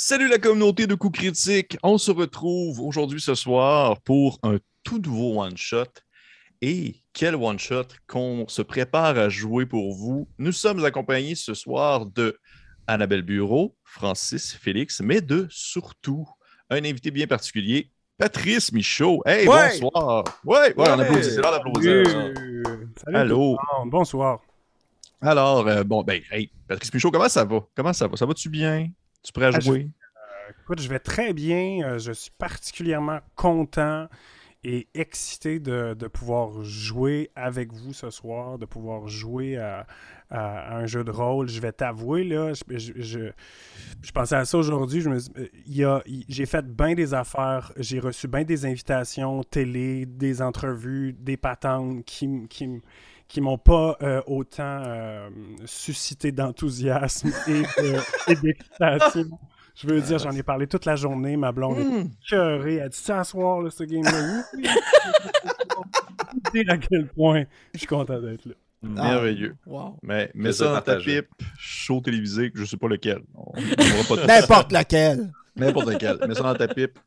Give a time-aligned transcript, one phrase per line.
[0.00, 1.76] Salut la communauté de coups critiques.
[1.82, 5.88] On se retrouve aujourd'hui ce soir pour un tout nouveau one-shot.
[6.62, 10.28] Et quel one-shot qu'on se prépare à jouer pour vous.
[10.38, 12.38] Nous sommes accompagnés ce soir de
[12.86, 16.28] Annabelle Bureau, Francis Félix, mais de surtout
[16.70, 19.20] un invité bien particulier, Patrice Michaud.
[19.26, 20.22] Hey, bonsoir.
[20.44, 21.24] Ouais, ouais, on applaudit.
[21.24, 22.08] C'est l'heure d'applaudir.
[22.08, 22.62] Salut.
[23.12, 23.58] Allô.
[23.86, 24.42] Bonsoir.
[25.20, 27.66] Alors, euh, bon, ben, hey, Patrice Michaud, comment ça va?
[27.74, 28.16] Comment ça va?
[28.16, 28.90] Ça va-tu bien?
[29.22, 29.90] Tu pourrais ah, jouer?
[30.16, 31.80] Euh, écoute, je vais très bien.
[31.84, 34.08] Euh, je suis particulièrement content
[34.64, 39.86] et excité de, pouvoir jouer avec vous ce soir, de pouvoir jouer à,
[40.30, 41.48] un jeu de rôle.
[41.48, 45.02] Je vais t'avouer, là, je, je, pensais à ça aujourd'hui.
[46.28, 47.72] J'ai fait bien des affaires.
[47.76, 52.80] J'ai reçu bien des invitations télé, des entrevues, des patentes qui, qui, qui
[53.40, 55.28] m'ont pas euh, autant euh,
[55.66, 59.38] suscité d'enthousiasme et d'excitation.
[59.74, 61.36] Je veux dire, j'en ai parlé toute la journée.
[61.36, 62.10] Ma blonde est hmm.
[62.28, 62.76] cœurée.
[62.76, 64.42] Elle dit ça soir, ce game-là.
[66.68, 67.44] à quel point
[67.74, 68.54] je suis content d'être là.
[68.82, 69.56] Merveilleux.
[69.72, 73.22] Ah, mais mets ça dans ta pipe, show télévisé, je sais pas lequel.
[74.26, 75.32] N'importe lequel.
[75.56, 76.18] N'importe lequel.
[76.26, 76.98] Mets ça dans ta pipe.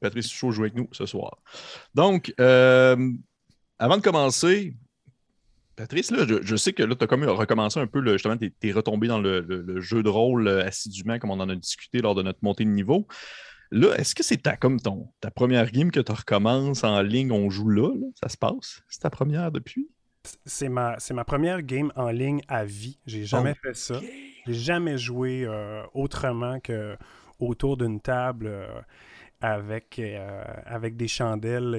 [0.00, 1.38] Patrice Chaud joue avec nous ce soir.
[1.94, 3.10] Donc, euh,
[3.78, 4.74] avant de commencer,
[5.76, 8.52] Patrice, là, je, sais que là, tu as comme recommencé un peu, le, justement, tu
[8.62, 12.14] es, retombé dans le, jeu de rôle euh, assidûment, comme on en a discuté lors
[12.14, 13.06] de notre montée de niveau.
[13.70, 17.32] Là, est-ce que c'est ta, comme ton, ta première game que tu recommences en ligne,
[17.32, 17.90] on joue là,
[18.22, 18.82] ça se passe?
[18.88, 19.88] C'est ta première depuis?
[20.46, 22.98] C'est ma, ma première game en ligne à vie.
[23.06, 24.00] J'ai jamais fait ça.
[24.46, 26.96] J'ai jamais joué euh, autrement que
[27.38, 28.46] autour d'une table.
[28.46, 28.80] Euh,
[29.44, 31.74] avec, euh, avec des chandelles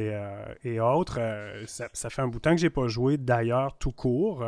[0.64, 1.18] et, euh, autres.
[1.20, 4.44] Euh, ça, fait un bout de temps que j'ai pas joué, d'ailleurs, tout court.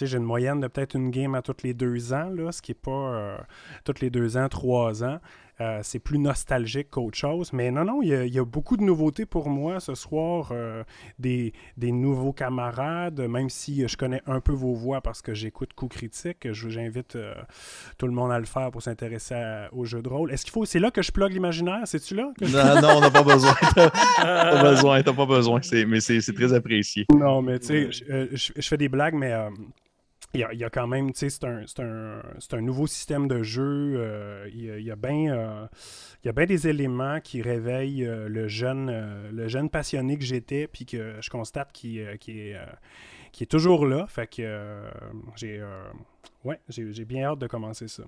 [0.00, 2.70] j'ai une moyenne de peut-être une game à tous les deux ans, là, ce qui
[2.70, 3.38] n'est pas
[3.84, 5.18] tous les deux ans, trois ans.
[5.60, 7.52] Euh, c'est plus nostalgique qu'autre chose.
[7.52, 10.50] Mais non, non, il y, a, beaucoup de nouveautés pour moi ce soir.
[10.52, 10.84] Euh,
[11.18, 15.88] des, nouveaux camarades, même si je connais un peu vos voix parce que j'écoute Coup
[15.88, 16.52] Critique.
[16.52, 17.34] J'invite euh,
[17.96, 20.32] tout le monde à le faire pour s'intéresser au jeu de rôle.
[20.32, 20.64] Est-ce qu'il faut.
[20.64, 22.32] C'est là que je plug l'imaginaire, c'est-tu là?
[22.40, 23.54] Non, non, on n'a pas besoin.
[23.74, 23.90] T'as
[24.20, 25.60] pas besoin, t'as pas besoin.
[25.86, 27.06] Mais c'est très apprécié.
[27.14, 29.32] Non, mais tu sais, je, je, fais des blagues, mais
[30.36, 33.94] il y, a, quand même, tu sais, c'est un, nouveau système de jeu.
[33.96, 39.70] Euh, il, y a, bien euh, des éléments qui réveillent euh, le, jeune, le jeune
[39.70, 42.56] passionné que j'étais, puis que je constate qu'il est,
[43.40, 44.06] est, toujours là.
[44.08, 44.82] Fait que
[45.36, 45.62] j'ai
[46.44, 48.04] ouais, j'ai bien hâte de commencer ça.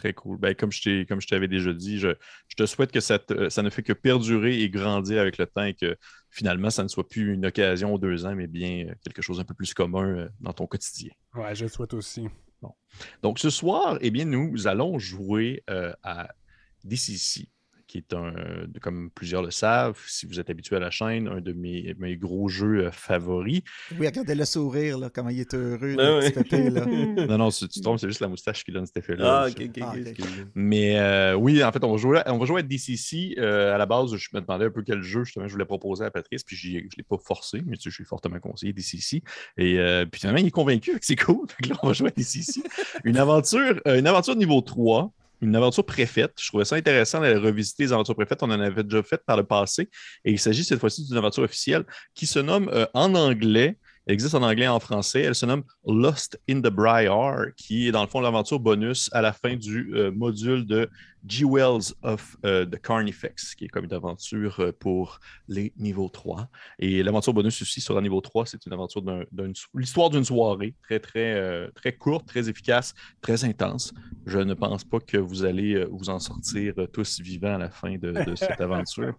[0.00, 0.38] Très cool.
[0.38, 2.08] Ben, comme je comme je t'avais déjà dit, je,
[2.56, 3.18] te souhaite que ça,
[3.50, 5.94] ça, ne fait que perdurer et grandir avec le temps et que
[6.30, 9.40] finalement, ça ne soit plus une occasion aux deux ans, mais bien euh, quelque chose
[9.40, 11.10] un peu plus commun euh, dans ton quotidien.
[11.34, 12.28] Ouais, je le souhaite aussi.
[13.22, 16.30] Donc ce soir, eh bien, nous allons jouer euh, à
[16.82, 17.50] DCC
[17.90, 18.32] qui est un,
[18.80, 22.48] comme plusieurs le savent, si vous êtes habitué à la chaîne, un de mes, gros
[22.48, 23.62] jeux euh, favoris.
[23.98, 26.86] Oui, regardez le sourire, là, comment il est heureux, ben là.
[27.26, 29.42] Non, non, tu te trompes, c'est juste la moustache qui donne cet effet-là.
[29.42, 29.94] Ah, ok, ok, ah,
[30.54, 33.34] Mais euh, oui, en fait, on va jouer, on va jouer à DCC.
[33.38, 36.04] Euh, à la base, je me demandais un peu quel jeu justement je voulais proposer
[36.04, 38.72] à Patrice, puis je ne l'ai pas forcé, mais tu sais, je suis fortement conseillé
[38.72, 39.20] DCC.
[39.58, 41.38] Et puis finalement, il est convaincu que c'est cool.
[41.60, 42.62] Donc là, on va jouer à DCC.
[43.02, 46.32] une aventure, une aventure niveau 3 une aventure préfaite.
[46.40, 48.42] Je trouvais ça intéressant de revisiter les aventures préfaites.
[48.42, 49.88] On en avait déjà fait par le passé.
[50.24, 51.84] Et il s'agit cette fois-ci d'une aventure officielle
[52.14, 53.76] qui se nomme euh, en anglais
[54.10, 55.20] elle existe en anglais et en français.
[55.20, 59.22] Elle se nomme Lost in the Briar, qui est dans le fond l'aventure bonus à
[59.22, 60.90] la fin du euh, module de
[61.28, 66.48] G-Wells of euh, the Carnifex, qui est comme une aventure euh, pour les niveaux 3.
[66.80, 70.74] Et l'aventure bonus aussi sur le niveau 3, c'est une aventure d'une l'histoire d'une soirée
[70.82, 73.94] très, très, très courte, très efficace, très intense.
[74.26, 77.96] Je ne pense pas que vous allez vous en sortir tous vivants à la fin
[77.96, 79.14] de cette aventure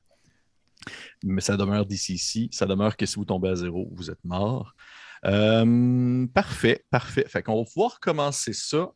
[1.24, 2.50] mais ça demeure d'ici ici.
[2.52, 4.76] Ça demeure que si vous tombez à zéro, vous êtes mort.
[5.26, 7.26] Euh, parfait, parfait.
[7.28, 8.92] Fait qu'on va pouvoir commencer ça.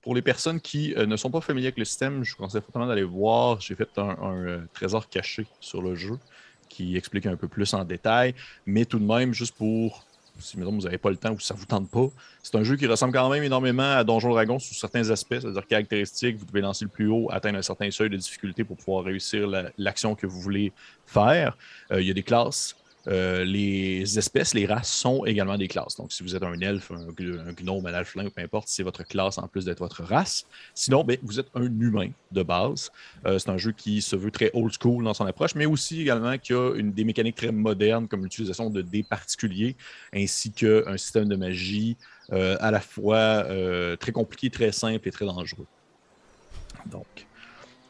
[0.00, 2.60] Pour les personnes qui euh, ne sont pas familières avec le système, je vous conseille
[2.60, 3.60] fortement d'aller voir.
[3.60, 6.18] J'ai fait un, euh, trésor caché sur le jeu
[6.68, 8.34] qui explique un peu plus en détail,
[8.66, 10.06] mais tout de même, juste pour
[10.38, 12.08] si vous n'avez pas le temps ou si ça ne vous tente pas.
[12.42, 15.66] C'est un jeu qui ressemble quand même énormément à Donjon Dragon sous certains aspects, c'est-à-dire
[15.66, 16.36] caractéristiques.
[16.36, 19.48] Vous devez lancer le plus haut, atteindre un certain seuil de difficulté pour pouvoir réussir
[19.78, 20.72] l'action que vous voulez
[21.06, 21.56] faire.
[21.90, 22.76] Euh, il y a des classes,
[23.08, 25.96] euh, les espèces, les races sont également des classes.
[25.96, 29.38] Donc, si vous êtes un elfe, un, gnome, un alflin, peu importe, c'est votre classe
[29.38, 30.46] en plus d'être votre race.
[30.74, 32.90] Sinon, ben, vous êtes un humain de base.
[33.26, 36.00] Euh, c'est un jeu qui se veut très old school dans son approche, mais aussi
[36.00, 39.76] également qui a une, des mécaniques très modernes comme l'utilisation de dés particuliers
[40.14, 41.96] ainsi qu'un système de magie
[42.32, 43.44] euh, à la fois
[43.98, 45.66] très compliqué, très simple et très dangereux.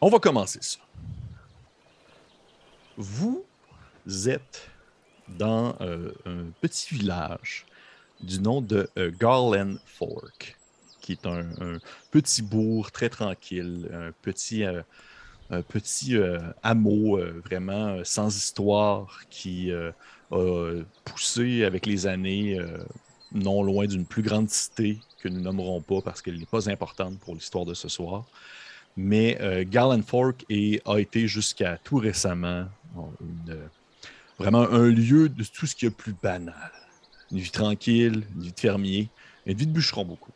[0.01, 0.79] On va commencer ça.
[2.97, 3.45] Vous
[4.27, 4.72] êtes
[5.39, 7.67] dans euh, un petit village
[8.21, 10.57] du nom de euh, Garland Fork,
[11.01, 11.45] qui est un,
[12.11, 14.83] petit bourg très tranquille, un petit, euh,
[15.69, 16.17] petit
[16.63, 19.93] hameau vraiment sans histoire qui a
[21.05, 22.59] poussé avec les années
[23.33, 27.19] non loin d'une plus grande cité que nous nommerons pas parce qu'elle n'est pas importante
[27.19, 28.25] pour l'histoire de ce soir.
[28.97, 32.67] Mais Garland Fork a été jusqu'à tout récemment
[34.39, 36.73] vraiment un lieu de tout ce qui est plus banal.
[37.31, 39.09] Une vie tranquille, une vie de fermier,
[39.47, 40.33] une vie de bûcheron beaucoup.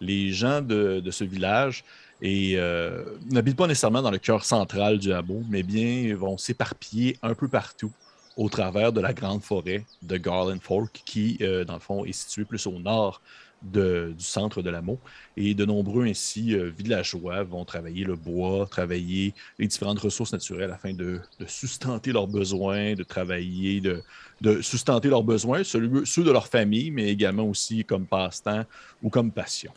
[0.00, 1.84] Les gens de, ce village
[2.22, 7.34] euh, n'habitent pas nécessairement dans le cœur central du hameau, mais bien vont s'éparpiller un
[7.34, 7.92] peu partout
[8.36, 12.12] au travers de la grande forêt de Garland Fork, qui, euh, dans le fond, est
[12.12, 13.22] située plus au nord
[13.62, 14.98] du centre de l'Amour.
[15.36, 20.70] Et de nombreux ainsi euh, villageois vont travailler le bois, travailler les différentes ressources naturelles
[20.70, 26.48] afin de, sustenter leurs besoins, de travailler, de, sustenter leurs besoins, ceux, ceux, de leur
[26.48, 28.64] famille, mais également aussi comme passe-temps
[29.02, 29.72] ou comme passion.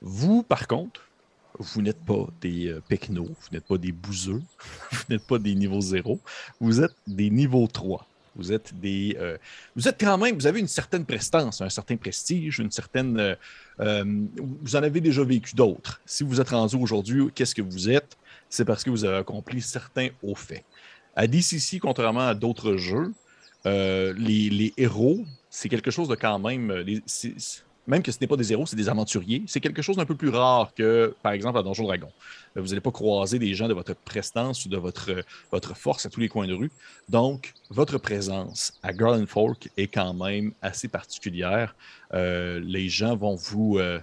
[0.00, 1.00] Vous, par contre,
[1.58, 4.42] vous n'êtes pas des euh, vous n'êtes pas des bouseux,
[4.92, 6.20] vous n'êtes pas des niveaux zéro,
[6.60, 8.06] vous êtes des niveaux 3.
[8.36, 9.16] Vous êtes des.
[9.18, 9.38] Euh,
[9.76, 13.18] vous êtes quand même, vous avez une certaine prestance, un certain prestige, une certaine.
[13.18, 13.34] Euh,
[13.80, 14.04] euh,
[14.62, 16.00] vous en avez déjà vécu d'autres.
[16.04, 18.16] Si vous êtes rendu aujourd'hui, qu'est-ce que vous êtes?
[18.48, 20.64] C'est parce que vous avez accompli certains hauts faits.
[21.16, 23.12] À DCC, contrairement à d'autres jeux,
[23.64, 26.84] les, héros, c'est quelque chose de quand même
[27.86, 30.14] même que ce n'est pas des héros, c'est des aventuriers, c'est quelque chose d'un peu
[30.14, 32.08] plus rare que, par exemple, à Donjon Dragon.
[32.56, 35.24] Euh, vous n'allez pas croiser des gens de votre prestance ou de votre,
[35.74, 36.70] force à tous les coins de rue.
[37.08, 41.74] Donc, votre présence à Garland Folk est quand même assez particulière.
[42.14, 43.78] Euh, les gens vont vous.
[43.78, 43.98] Euh,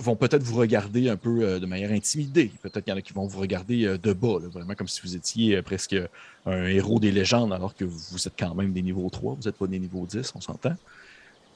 [0.00, 2.52] vont peut-être vous regarder un peu de manière intimidée.
[2.60, 5.16] Peut-être qu'il y en a qui vont vous regarder de bas, vraiment comme si vous
[5.16, 5.96] étiez presque
[6.44, 9.56] un héros des légendes, alors que vous êtes quand même des niveaux 3, vous n'êtes
[9.56, 10.76] pas des niveaux 10, on s'entend.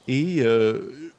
[0.07, 1.11] Et euh,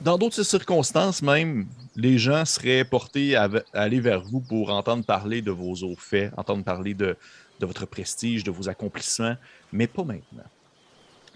[0.00, 1.66] dans d'autres circonstances, même,
[1.96, 6.32] les gens seraient portés à, aller vers vous pour entendre parler de vos hauts faits,
[6.36, 7.16] entendre parler de,
[7.60, 9.36] votre prestige, de vos accomplissements,
[9.72, 10.44] mais pas maintenant.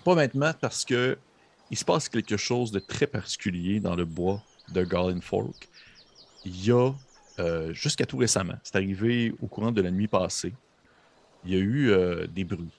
[0.05, 1.17] Pas maintenant parce que
[1.71, 4.43] il se passe quelque chose de très particulier dans le bois
[4.73, 5.69] de Garland Fork.
[6.45, 6.93] Il y a,
[7.39, 10.55] euh, jusqu'à tout récemment, c'est arrivé au courant de la nuit passée,
[11.45, 12.78] il y a eu euh, des bruits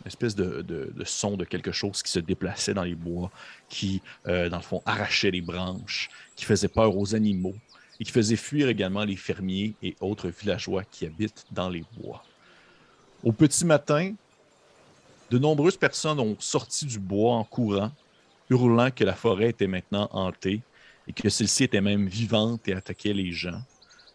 [0.00, 3.30] une espèce de, son de quelque chose qui se déplaçait dans les bois,
[3.68, 7.54] qui, euh, dans le fond, arrachait les branches, qui faisait peur aux animaux
[8.00, 12.22] et qui faisait fuir également les fermiers et autres villageois qui habitent dans les bois.
[13.24, 14.14] Au petit matin,
[15.30, 17.90] de nombreuses personnes ont sorti du bois en courant,
[18.48, 20.62] hurlant que la forêt était maintenant hantée
[21.08, 23.60] et que celle-ci était même vivante et attaquait les gens,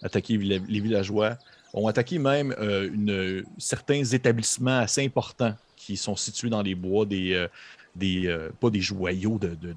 [0.01, 1.37] attaquait les villageois,
[1.73, 7.33] ont attaqué même euh, certains établissements assez importants qui sont situés dans les bois, des,
[7.33, 7.47] euh,
[7.95, 9.73] des euh, pas des joyaux de, de,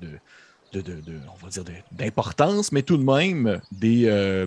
[0.75, 4.47] on va dire d'importance, mais tout de même des, euh,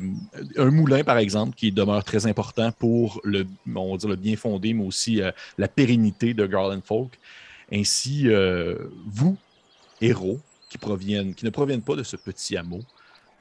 [0.57, 4.35] un moulin, par exemple, qui demeure très important pour le, on va dire le bien
[4.35, 5.21] fondé, mais aussi
[5.57, 7.17] la pérennité de Garland Folk.
[7.71, 8.27] Ainsi,
[9.07, 9.37] vous,
[10.01, 10.39] héros,
[10.69, 12.81] qui, proviennent, qui ne proviennent pas de ce petit hameau,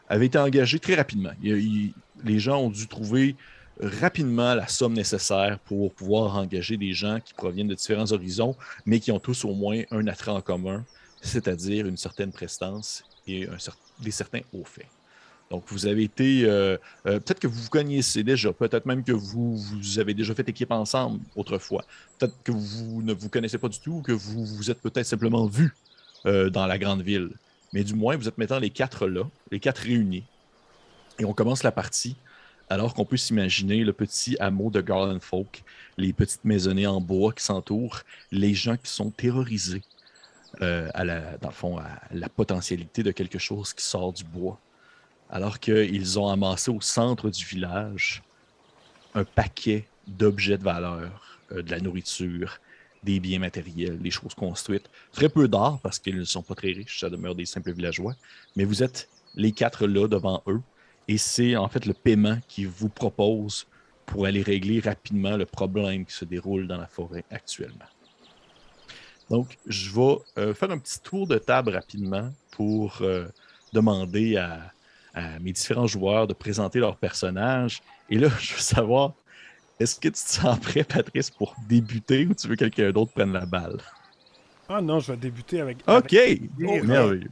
[0.09, 1.33] avez été engagés très rapidement.
[1.43, 3.37] les gens ont dû trouver
[3.81, 8.57] rapidement la somme nécessaire pour pouvoir engager des gens qui proviennent de différents horizons,
[8.87, 10.85] mais qui ont tous au moins un attrait en commun,
[11.21, 13.49] c'est-à-dire une certaine prestance et
[14.01, 14.87] des certains hauts faits.
[15.51, 16.45] Donc, vous avez été.
[16.45, 20.35] Euh, euh, peut-être que vous vous connaissez déjà, peut-être même que vous, vous, avez déjà
[20.35, 21.85] fait équipe ensemble autrefois.
[22.19, 25.07] Peut-être que vous ne vous connaissez pas du tout, ou que vous vous êtes peut-être
[25.07, 25.75] simplement vus
[26.27, 27.31] euh, dans la grande ville.
[27.73, 30.25] Mais du moins, vous êtes maintenant les quatre là, les quatre réunis.
[31.19, 32.17] Et on commence la partie
[32.71, 35.63] alors qu'on peut s'imaginer le petit hameau de Garland Folk,
[35.97, 39.83] les petites maisonnées en bois qui s'entourent, les gens qui sont terrorisés
[40.63, 44.25] euh, à la, dans le fond, à la potentialité de quelque chose qui sort du
[44.25, 44.59] bois.
[45.31, 48.23] Alors qu'ils ont amassé au centre du village
[49.15, 52.61] un paquet d'objets de valeur, euh, de la nourriture,
[53.03, 54.89] des biens matériels, des choses construites.
[55.13, 58.15] Très peu d'art parce qu'ils ne sont pas très riches, ça demeure des simples villageois.
[58.57, 60.61] Mais vous êtes les quatre là devant eux
[61.09, 63.67] et c'est en fait le paiement qui vous propose
[64.07, 67.87] pour aller régler rapidement le problème qui se déroule dans la forêt actuellement.
[69.31, 73.27] Donc, je vais euh, faire un petit tour de table rapidement pour euh,
[73.73, 74.73] demander à,
[75.41, 77.83] mes différents joueurs de présenter leur personnage.
[78.09, 79.15] Et là, je veux savoir,
[79.81, 83.13] est-ce que tu te sens prêt, Patrice, pour débuter ou tu veux que quelqu'un d'autre
[83.13, 83.79] prenne la balle?
[84.69, 85.79] Ah non, je vais débuter avec.
[85.89, 86.15] OK!
[86.57, 87.31] merveilleux.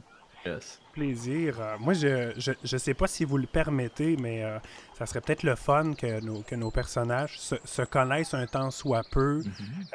[0.97, 1.61] Plaisir.
[1.61, 4.57] Euh, moi, je, je, sais pas si vous le permettez, mais euh,
[4.97, 9.03] ça serait peut-être le fun que nos, que nos personnages se, connaissent un temps soit
[9.11, 9.45] peu mhm.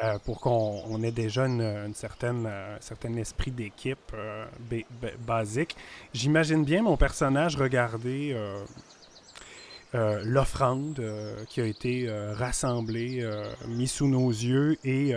[0.04, 4.12] euh, pour qu'on ait déjà une, certaine, un certain esprit d'équipe
[5.26, 5.76] basique.
[6.14, 8.36] J'imagine bien mon personnage regarder
[9.92, 11.02] l'offrande
[11.48, 13.28] qui a été rassemblée,
[13.66, 15.14] mise sous nos yeux et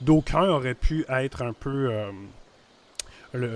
[0.00, 1.90] d'aucuns auraient pu être un peu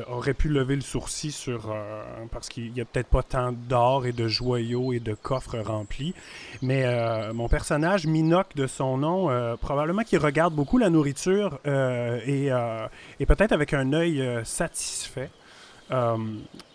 [0.08, 4.06] aurait pu lever le sourcil sur euh, parce qu'il n'y a peut-être pas tant d'or
[4.06, 6.14] et de joyaux et de coffres remplis.
[6.62, 11.58] Mais euh, mon personnage, Minoc de son nom, euh, probablement qu'il regarde beaucoup la nourriture
[11.64, 12.50] et,
[13.20, 15.30] et peut-être avec un œil satisfait.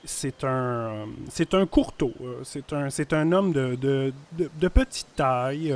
[0.04, 1.06] c'est un
[1.54, 2.14] un courteau.
[2.44, 5.74] C'est un un homme de, de petite taille.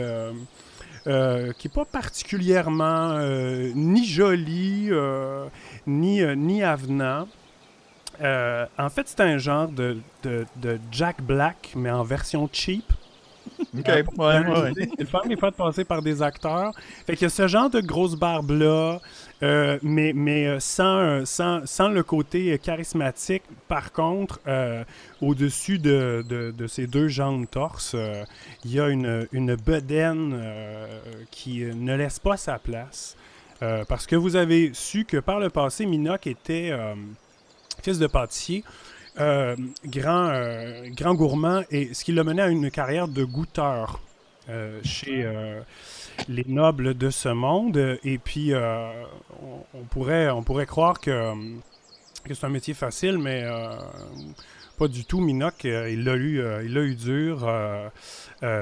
[1.05, 5.47] Euh, qui n'est pas particulièrement euh, ni joli, euh,
[5.85, 7.27] ni, ni avenant.
[8.21, 12.85] en fait, c'est un genre de, de, de Jack Black, mais en version cheap.
[13.77, 14.71] OK, ouais, ouais.
[14.75, 16.71] C'est le fun des fois de passer par des acteurs.
[17.05, 18.99] Fait qu'il y a ce genre de grosse barbe-là,
[19.43, 23.43] euh, mais, mais euh, sans, le côté charismatique.
[23.67, 24.83] Par contre, euh,
[25.21, 27.95] au-dessus de, de, ces deux jambes torse,
[28.65, 30.41] il y a une, une bedaine
[31.29, 33.15] qui ne laisse pas sa place.
[33.59, 36.71] parce que vous avez su que par le passé, Minoc était
[37.81, 38.63] fils de pâtissier.
[39.19, 43.99] Euh, grand, euh, grand gourmand et ce qui l'a mené à une carrière de goûteur
[44.49, 45.23] euh, chez
[46.27, 47.99] les nobles de ce monde.
[48.03, 51.33] Et puis, on, pourrait, on pourrait croire que,
[52.29, 53.43] c'est un métier facile, mais
[54.77, 55.19] pas du tout.
[55.19, 57.47] Minoc, il l'a eu, il eu dur.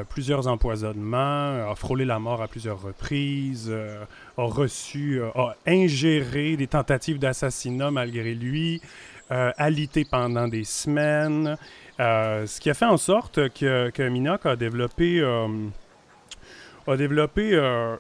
[0.10, 7.20] plusieurs empoisonnements, a frôlé la mort à plusieurs reprises, a reçu, a ingéré des tentatives
[7.20, 8.82] d'assassinat malgré lui,
[9.32, 11.56] euh, alité pendant des semaines,
[12.02, 15.48] euh, ce qui a fait en sorte que, que Minoc a développé, euh,
[16.88, 17.54] a développé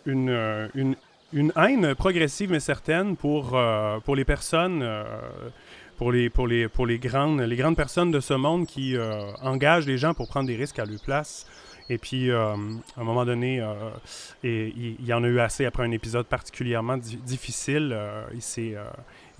[0.05, 0.95] une, une,
[1.33, 3.59] une, haine progressive mais certaine pour,
[4.03, 4.83] pour les personnes
[5.97, 8.95] pour les, pour les, pour les, grandes, les grandes personnes de ce monde qui
[9.41, 11.45] engagent les gens pour prendre des risques à leur place.
[11.89, 12.55] Et puis, à
[12.97, 13.63] un moment donné,
[14.43, 17.95] il, y en a eu assez après un épisode particulièrement difficile.
[18.33, 18.75] il s'est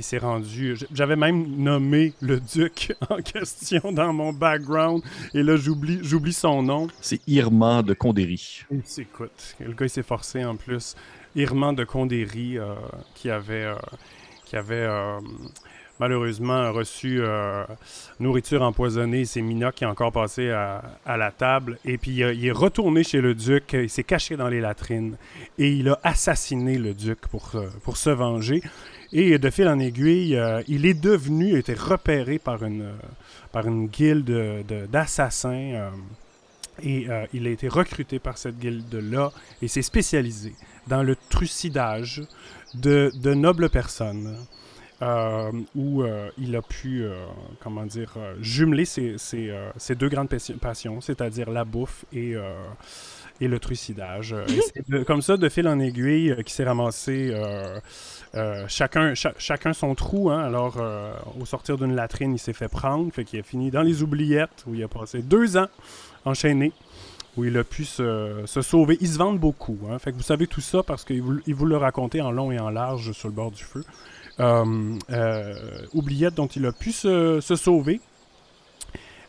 [0.02, 0.76] il s'est rendu.
[0.92, 5.04] J'avais même nommé le duc en question dans mon background.
[5.36, 6.88] Et là, j'oublie, j'oublie son nom.
[7.02, 8.64] C'est Irman de Condéry.
[8.98, 10.96] Écoute, le gars, il s'est forcé en plus.
[11.36, 12.74] Irman de Condéry, euh,
[13.14, 13.76] qui avait, euh,
[14.46, 15.20] qui avait euh,
[16.00, 17.22] malheureusement reçu
[18.20, 19.26] nourriture empoisonnée.
[19.26, 21.78] C'est Mina qui est encore passé à, la table.
[21.86, 23.74] Et puis, il est retourné chez le duc.
[23.74, 25.16] Il s'est caché dans les latrines.
[25.60, 27.52] Et il a assassiné le duc pour,
[27.84, 28.64] pour se venger.
[29.14, 32.84] Et de fil en aiguille, euh, il est devenu, il a été repéré par une,
[32.84, 32.94] euh,
[33.52, 35.74] par une guilde d'assassins.
[35.74, 35.90] Euh,
[36.84, 40.56] et il a été recruté par cette guilde-là et s'est spécialisé
[40.88, 42.24] dans le trucidage
[42.74, 44.36] de, de nobles personnes.
[45.76, 46.04] où
[46.40, 47.06] il a pu,
[47.60, 52.36] comment dire, jumeler ses, ses, deux grandes passions, c'est-à-dire la bouffe et,
[53.42, 54.34] et le trucidage.
[54.48, 57.34] c'est comme ça, de fil en aiguille, qui s'est ramassé
[58.34, 60.30] euh, chacun, chacun son trou.
[60.30, 60.40] Hein?
[60.40, 63.12] Alors, euh, au sortir d'une latrine, il s'est fait prendre.
[63.12, 65.68] Fait qu'il a fini dans les oubliettes où il a passé deux ans
[66.24, 66.72] enchaîné,
[67.36, 68.98] où il a pu se, sauver.
[69.02, 69.78] Ils se vendent beaucoup.
[69.90, 70.00] Hein?
[70.00, 72.60] Fait que vous savez tout ça parce qu'il vous, vous le racontait en long et
[72.60, 73.84] en large sur le bord du feu.
[74.40, 74.98] Euh,
[75.94, 78.00] oubliettes dont il a pu se sauver.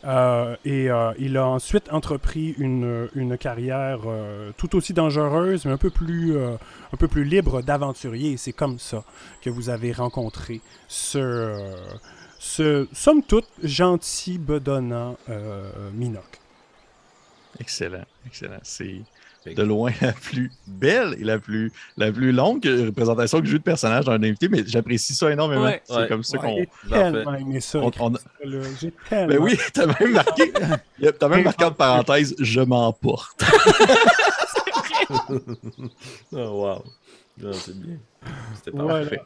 [0.05, 5.71] Euh, et euh, il a ensuite entrepris une, une carrière euh, tout aussi dangereuse, mais
[5.71, 8.37] un peu plus, un peu plus libre d'aventurier.
[8.37, 9.03] C'est comme ça
[9.41, 11.73] que vous avez rencontré ce,
[12.37, 15.17] ce somme toute, gentil, bedonnant
[15.93, 16.39] Minoc.
[17.59, 18.59] Excellent, excellent.
[18.63, 19.01] C'est
[19.45, 23.59] de loin la plus belle et la plus, la plus longue représentation que j'ai eu
[23.59, 25.71] de personnage d'un invité, mais j'apprécie ça énormément.
[25.83, 26.55] c'est comme ça qu'on.
[26.57, 27.81] J'ai tellement aimé ça.
[28.79, 29.27] J'ai tellement.
[29.27, 30.53] Mais oui, t'as même marqué.
[31.19, 33.43] T'as même marqué en parenthèse Je m'emporte.
[36.31, 36.83] oh, wow.
[37.53, 37.97] c'est bien.
[38.55, 39.21] C'était parfait.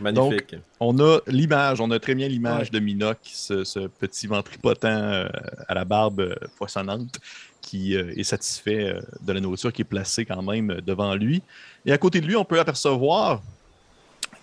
[0.00, 0.52] Magnifique.
[0.52, 4.84] Donc, on a l'image, on a très bien l'image de Minoc, ce, ce, petit ventripotent
[4.84, 5.28] euh,
[5.68, 7.18] à la barbe euh, poissonnante,
[7.62, 11.14] qui euh, est satisfait euh, de la nourriture qui est placée quand même euh, devant
[11.14, 11.42] lui.
[11.86, 13.40] Et à côté de lui, on peut apercevoir.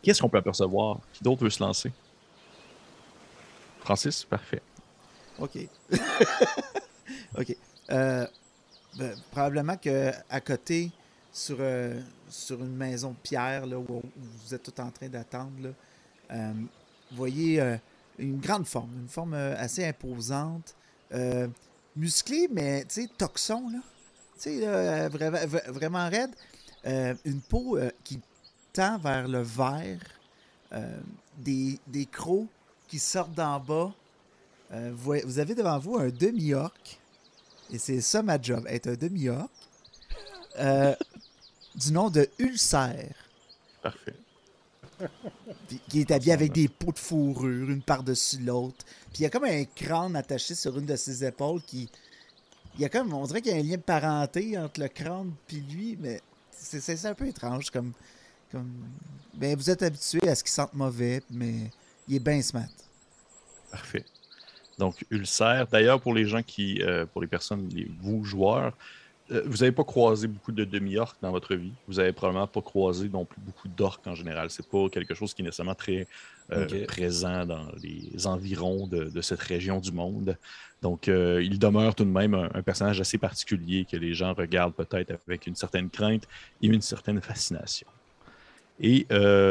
[0.02, 0.98] Qu'est-ce qu'on peut apercevoir?
[1.14, 1.92] Qui d'autre veut se lancer?
[3.82, 4.62] Francis, parfait.
[5.38, 5.58] OK.
[7.38, 7.56] OK.
[7.88, 8.28] Ben,
[9.32, 10.92] probablement qu'à côté,
[11.32, 11.58] sur,
[12.30, 15.74] sur une maison de pierre, là, où, vous êtes tout en train d'attendre,
[16.30, 16.68] vous
[17.12, 17.62] voyez
[18.18, 20.76] une grande forme, une forme assez imposante,
[22.00, 23.80] musclé, mais tu toxon, là.
[25.68, 26.34] Vraiment raide.
[27.26, 28.20] une peau qui
[28.72, 30.00] tend vers le vert,
[31.38, 32.48] des, des crocs
[32.88, 33.94] qui sortent d'en bas.
[34.72, 37.00] vous avez devant vous un demi-orc.
[37.72, 39.50] Et c'est ça ma job, être un demi-orc.
[41.76, 43.14] du nom de Ulcère.
[43.82, 44.16] Parfait.
[45.88, 48.86] Qui est habillé avec des peaux de fourrure, une par-dessus l'autre.
[49.12, 51.90] Puis il y a comme un crâne attaché sur une de ses épaules qui.
[52.76, 53.14] Il y a comme.
[53.14, 56.22] On dirait qu'il y a un lien de parenté entre le crâne et lui, mais
[56.52, 57.94] c'est un peu étrange comme.
[58.52, 58.72] comme...
[59.34, 61.72] Ben, vous êtes habitué à ce qu'il sente mauvais, mais
[62.08, 62.68] il est bien smart.
[63.72, 64.06] Parfait.
[64.78, 65.68] Donc, ulcère.
[65.68, 68.74] D'ailleurs, pour les gens qui, euh, pour les personnes, les, vous joueurs,
[69.30, 71.72] vous n'avez pas croisé beaucoup de demi-orques dans votre vie.
[71.88, 74.50] Vous n'avez probablement pas croisé non plus beaucoup d'orques en général.
[74.50, 76.08] C'est pas quelque chose qui est nécessairement très
[76.52, 80.36] euh, présent dans les environs de, cette région du monde.
[80.82, 84.74] Donc, euh, il demeure tout de même un, personnage assez particulier que les gens regardent
[84.74, 86.24] peut-être avec une certaine crainte
[86.62, 87.88] et une certaine fascination.
[88.82, 89.06] Et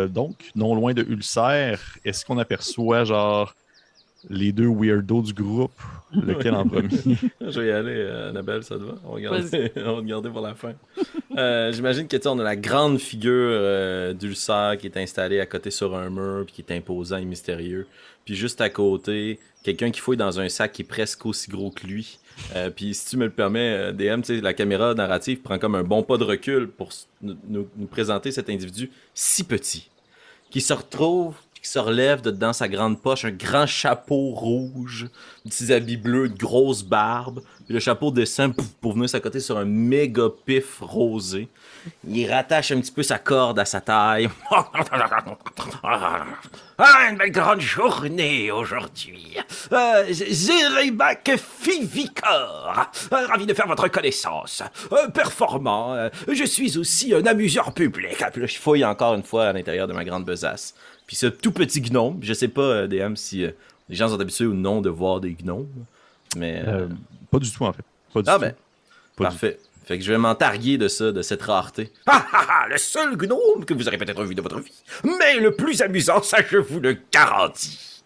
[0.09, 3.55] donc, non loin de Ulcère, est-ce qu'on aperçoit genre
[4.29, 5.73] les deux weirdos du groupe.
[6.13, 6.89] Lequel en premier?
[7.41, 8.95] Je vais y aller, euh, Annabelle, ça te va?
[9.05, 10.73] On va regarder, on va pour la fin.
[11.37, 15.47] Euh, j'imagine que tu on a la grande figure euh, d'Ulcer qui est installée à
[15.47, 17.87] côté sur un mur, puis qui est imposant et mystérieux.
[18.25, 21.71] Puis juste à côté, quelqu'un qui fouille dans un sac qui est presque aussi gros
[21.71, 22.19] que lui.
[22.77, 26.19] puis si tu me le permets, DM, la caméra narrative prend comme un bon pas
[26.19, 26.91] de recul pour
[27.23, 29.89] nous présenter cet individu si petit,
[30.51, 35.09] qui se retrouve qui se relève de dans sa grande poche un grand chapeau rouge,
[35.49, 37.41] petits habits bleus, une grosse barbe.
[37.65, 41.49] Puis le chapeau descend pour venir s'accoter sur un méga pif rosé.
[42.07, 44.29] Il rattache un petit peu sa corde à sa taille.
[45.83, 49.37] ah, une belle grande journée aujourd'hui.
[49.73, 52.91] Euh, Zeribac Fivicor.
[53.13, 54.63] Euh, ravi de faire votre connaissance.
[54.93, 55.95] Euh, performant.
[55.95, 58.17] Euh, je suis aussi un amuseur public.
[58.33, 60.75] Puis là, je fouille encore une fois à l'intérieur de ma grande besace.
[61.07, 63.47] Puis ce tout petit gnome, je sais pas, DM, si
[63.89, 65.69] les gens sont habitués ou non de voir des gnomes.
[66.37, 66.63] Mais.
[66.67, 66.89] Euh,
[67.31, 67.85] pas du tout, en fait.
[68.13, 68.55] Pas du ah, ben.
[69.17, 69.59] parfait.
[69.85, 71.91] Fait que je vais m'en targuer de ça, de cette rareté.
[72.07, 74.83] Ah ah, le seul gnome que vous aurez peut-être vu de votre vie.
[75.03, 78.03] Mais le plus amusant, ça je vous le garantis.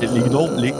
[0.00, 0.74] Les gnomes, les...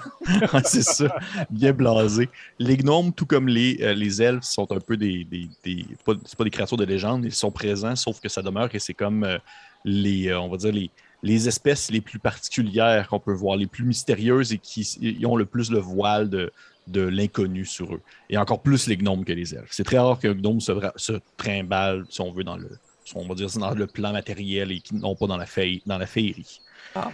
[0.64, 1.14] c'est ça,
[1.50, 2.30] bien blasé.
[2.58, 5.24] Les gnomes, tout comme les, les elfes, sont un peu des.
[5.24, 5.84] des, des...
[6.24, 8.94] C'est pas des créatures de légende, ils sont présents, sauf que ça demeure et c'est
[8.94, 9.38] comme
[9.84, 10.90] les, euh, on va dire les,
[11.22, 15.44] les espèces les plus particulières qu'on peut voir, les plus mystérieuses et qui ont le
[15.44, 16.52] plus le voile de,
[16.86, 18.00] de l'inconnu sur eux.
[18.30, 19.70] Et encore plus les gnomes que les elfes.
[19.70, 22.68] C'est très rare qu'un gnome se, se, trimballe, si on veut, dans le,
[23.14, 25.46] on va dire, dans le plan matériel et non pas dans la,
[25.86, 26.60] dans la féerie.
[26.94, 27.10] Ah,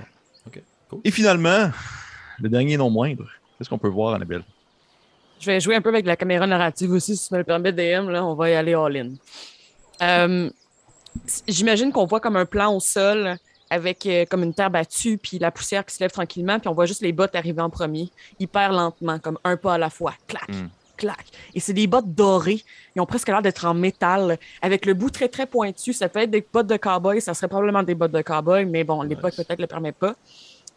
[0.46, 1.00] ok, cool.
[1.04, 1.70] Et finalement,
[2.40, 4.44] le dernier non moindre, qu'est-ce qu'on peut voir, Annabelle?
[5.40, 7.72] Je vais jouer un peu avec la caméra narrative aussi, si tu me le permets,
[7.72, 8.08] DM.
[8.08, 9.14] Là, on va y aller all-in.
[10.00, 10.50] Euh,
[11.46, 13.36] j'imagine qu'on voit comme un plan au sol
[13.74, 16.74] avec euh, comme une terre battue, puis la poussière qui se lève tranquillement, puis on
[16.74, 20.14] voit juste les bottes arriver en premier, hyper lentement, comme un pas à la fois.
[20.26, 20.68] Clac, hmm.
[20.96, 21.26] clac.
[21.54, 22.62] Et c'est des bottes dorées.
[22.94, 25.92] Ils ont presque l'air d'être en métal, avec le bout très, très pointu.
[25.92, 28.84] Ça peut être des bottes de cowboy, ça serait probablement des bottes de cowboy, mais
[28.84, 30.14] bon, l'époque peut-être ne le permet pas.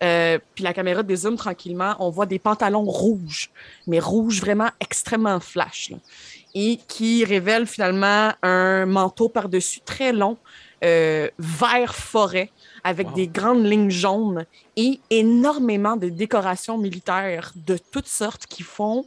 [0.03, 1.95] Euh, puis la caméra dézoome tranquillement.
[1.99, 3.49] On voit des pantalons rouges,
[3.88, 5.91] mais rouges vraiment extrêmement flash
[6.53, 10.38] et qui révèle finalement un manteau par-dessus très long,
[10.83, 12.49] euh, vert forêt,
[12.84, 19.06] avec des grandes lignes jaunes et énormément de décorations militaires de toutes sortes qui font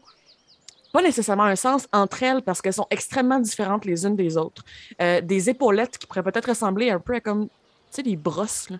[0.92, 4.64] pas nécessairement un sens entre elles parce qu'elles sont extrêmement différentes les unes des autres.
[5.00, 7.52] Euh, des épaulettes qui pourraient peut-être ressembler un peu à comme, tu
[7.90, 8.70] sais, des brosses.
[8.70, 8.78] Là.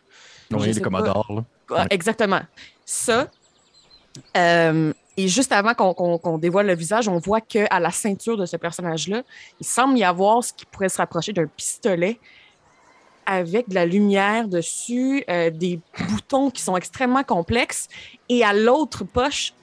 [0.53, 1.45] Oui, des commodores.
[1.91, 2.41] Exactement.
[2.85, 3.29] Ça,
[4.37, 8.57] euh, et juste avant qu'on dévoile le visage, on voit qu'à la ceinture de ce
[8.57, 9.23] personnage-là,
[9.61, 12.19] il semble y avoir ce qui pourrait se rapprocher d'un pistolet
[13.31, 17.87] avec de la lumière dessus, euh, des boutons qui sont extrêmement complexes,
[18.29, 19.55] et à l'autre poche,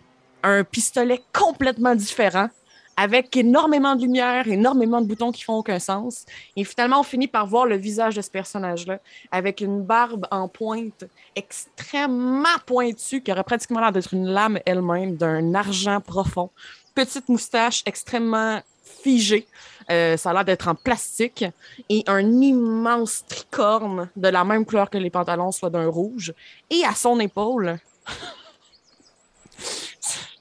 [0.41, 2.47] un pistolet complètement différent
[2.95, 6.25] avec énormément de lumière, énormément de boutons qui font aucun sens.
[6.55, 8.99] Et finalement, on finit par voir le visage de ce personnage-là,
[9.31, 11.03] avec une barbe en pointe
[11.35, 16.49] extrêmement pointue, qui aurait pratiquement l'air d'être une lame elle-même, d'un argent profond.
[16.95, 19.47] Petite moustache extrêmement figée.
[19.89, 21.45] Euh, ça a l'air d'être en plastique.
[21.89, 26.33] Et un immense tricorne de la même couleur que les pantalons, soit d'un rouge.
[26.69, 27.77] Et à son épaule,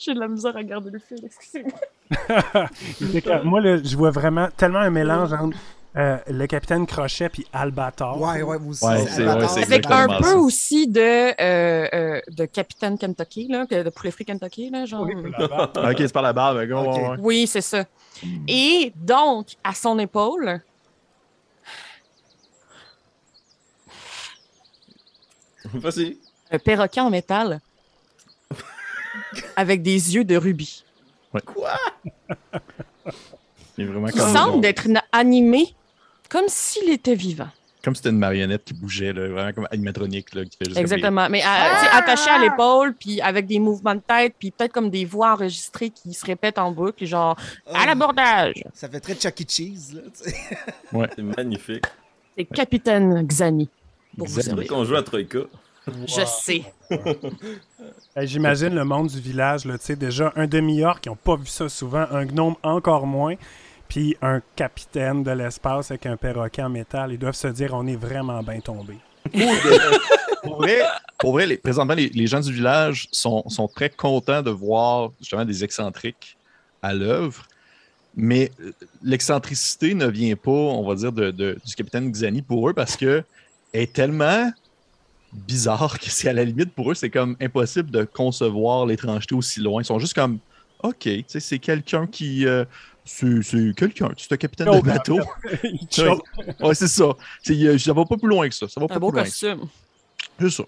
[0.06, 1.72] J'ai de la misère à garder le fil, excusez-moi.
[3.44, 5.59] Moi, je vois vraiment tellement un mélange entre
[5.96, 8.20] Euh, le capitaine Crochet puis Albator.
[8.20, 8.85] Ouais, ouais, vous aussi.
[8.85, 14.68] Avec un peu aussi de, euh, euh, de Capitaine Kentucky, là, de poulet frit Kentucky,
[14.68, 15.06] là, genre.
[15.06, 16.59] ok, c'est par la barbe.
[16.59, 17.20] Okay.
[17.20, 17.85] Oui, c'est ça.
[18.46, 20.61] Et donc, à son épaule.
[25.72, 26.18] Vas-y.
[26.50, 27.61] Un perroquet en métal
[29.56, 30.85] avec des yeux de rubis.
[31.44, 31.76] Quoi?
[33.78, 35.74] Il, vraiment semble d'être animé
[36.28, 37.48] comme s'il était vivant.
[37.82, 40.34] Comme si c'était une marionnette qui bougeait, là, vraiment comme animatronique.
[40.34, 41.28] Là, qui fait Exactement.
[41.30, 41.96] Mais ah!
[41.96, 45.90] attaché à l'épaule, puis avec des mouvements de tête, puis peut-être comme des voix enregistrées
[45.90, 47.38] qui se répètent en boucle, genre
[47.72, 47.86] à ah!
[47.86, 48.64] l'abordage.
[48.74, 49.44] Ça fait très Chuck E.
[49.48, 49.94] Cheese.
[49.94, 50.00] Là,
[50.98, 51.08] ouais.
[51.14, 51.84] C'est magnifique.
[52.36, 53.68] C'est Capitaine Xani.
[54.26, 55.40] C'est vrai qu'on joue à Troika.
[56.06, 56.62] Je sais.
[58.16, 62.06] J'imagine le monde du village, là, déjà un demi-orc qui n'ont pas vu ça souvent,
[62.10, 63.36] un gnome encore moins
[63.88, 67.87] puis un capitaine de l'espace avec un perroquet en métal, ils doivent se dire on
[67.87, 68.96] est vraiment bien tombé.
[70.42, 70.83] pour vrai,
[71.18, 73.44] pour vrai présentement, les, gens du village sont,
[73.75, 76.37] très contents de voir justement des excentriques
[76.83, 77.46] à l'œuvre.
[78.18, 78.72] Mais euh,
[79.03, 83.22] l'excentricité ne vient pas, on va dire, de, du capitaine Xani pour eux parce que
[83.75, 84.51] est tellement
[85.33, 89.61] bizarre que c'est à la limite pour eux, c'est comme impossible de concevoir l'étrangeté aussi
[89.61, 89.83] loin.
[89.83, 90.38] Ils sont juste comme
[90.83, 92.64] OK, c'est quelqu'un qui, euh,
[93.06, 95.18] c'est quelqu'un, c'est un capitaine de bateau.
[96.60, 97.16] ouais, c'est ça.
[97.42, 98.68] Ça va pas plus loin que ça.
[98.68, 99.68] Ça va pas un beau costume.
[100.40, 100.64] C'est ça.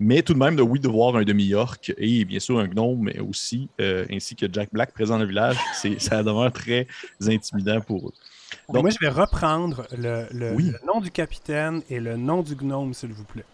[0.00, 2.98] Mais tout de même, de, oui, de voir un demi-orc et bien sûr un gnome
[3.02, 5.56] mais aussi, euh, ainsi que Jack Black présent dans le village,
[5.98, 6.88] ça demeure très
[7.24, 8.12] intimidant pour eux.
[8.72, 12.94] Donc, moi, je vais reprendre le, le, nom du capitaine et le nom du gnome,
[12.94, 13.44] s'il vous plaît.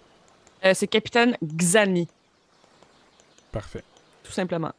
[0.65, 2.07] Euh, c'est capitaine Xani.
[3.51, 3.83] Parfait.
[4.23, 4.73] Tout simplement.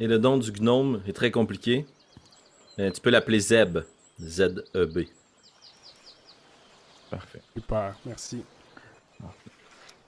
[0.00, 1.86] Et le nom du gnome est très compliqué.
[2.78, 3.78] Euh, tu peux l'appeler Zeb.
[4.20, 5.06] Z-E-B.
[7.10, 7.40] Parfait.
[7.54, 8.42] Super, merci.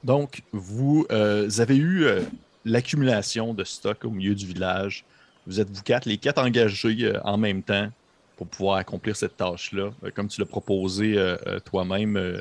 [0.02, 2.22] Donc, vous euh, avez eu euh,
[2.64, 5.04] l'accumulation de stock au milieu du village.
[5.46, 7.90] Vous êtes vous quatre, les quatre engagés en même temps
[8.36, 9.90] pour pouvoir accomplir cette tâche-là.
[10.14, 12.40] comme tu l'as proposé toi-même,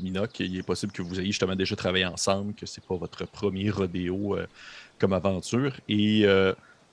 [0.00, 2.96] Minoc, il est possible que vous ayez justement déjà travaillé ensemble, que ce n'est pas
[2.96, 4.38] votre premier rodéo
[4.98, 5.74] comme aventure.
[5.88, 6.24] Et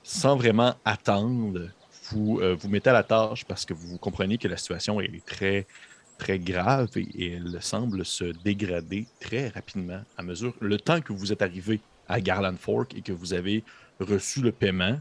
[0.04, 1.70] sans vraiment attendre
[2.14, 5.26] vous euh, vous mettez à la tâche parce que vous comprenez que la situation est
[5.26, 5.66] très,
[6.18, 10.54] très grave et, elle semble se dégrader très rapidement à mesure.
[10.60, 13.64] Le temps que vous êtes arrivé à Garland Fork et que vous avez
[14.00, 15.00] reçu le paiement,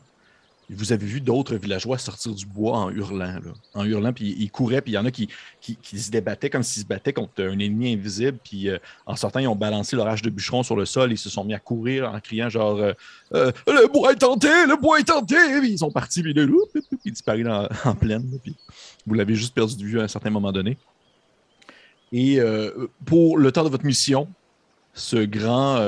[0.74, 3.38] vous avez vu d'autres villageois sortir du bois en hurlant,
[3.74, 5.28] en hurlant, puis ils couraient, puis il y en a qui,
[5.60, 9.40] qui, se débattaient comme s'ils se battaient contre un ennemi invisible, puis euh, en sortant,
[9.40, 12.12] ils ont balancé l'orage de bûcheron sur le sol, ils se sont mis à courir
[12.12, 12.92] en criant genre euh,
[13.34, 15.36] euh, Le bois est tenté, le bois est tenté!
[15.60, 17.46] Puis ils sont partis, puis ils disparus
[17.84, 18.54] en pleine, puis
[19.06, 20.76] vous l'avez juste perdu de vue à un certain moment donné.
[22.12, 22.40] Et
[23.06, 24.28] pour le temps de votre mission,
[24.92, 25.82] ce grand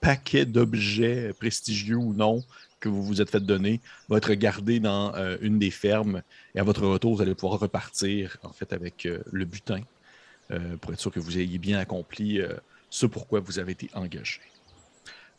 [0.00, 2.42] paquet d'objets prestigieux ou non
[2.80, 6.22] que vous vous êtes fait donner va être gardé dans euh, une des fermes
[6.54, 9.80] et à votre retour, vous allez pouvoir repartir en fait avec euh, le butin
[10.50, 12.40] euh, pour être sûr que vous ayez bien accompli
[12.90, 14.40] ce pourquoi vous avez été engagé.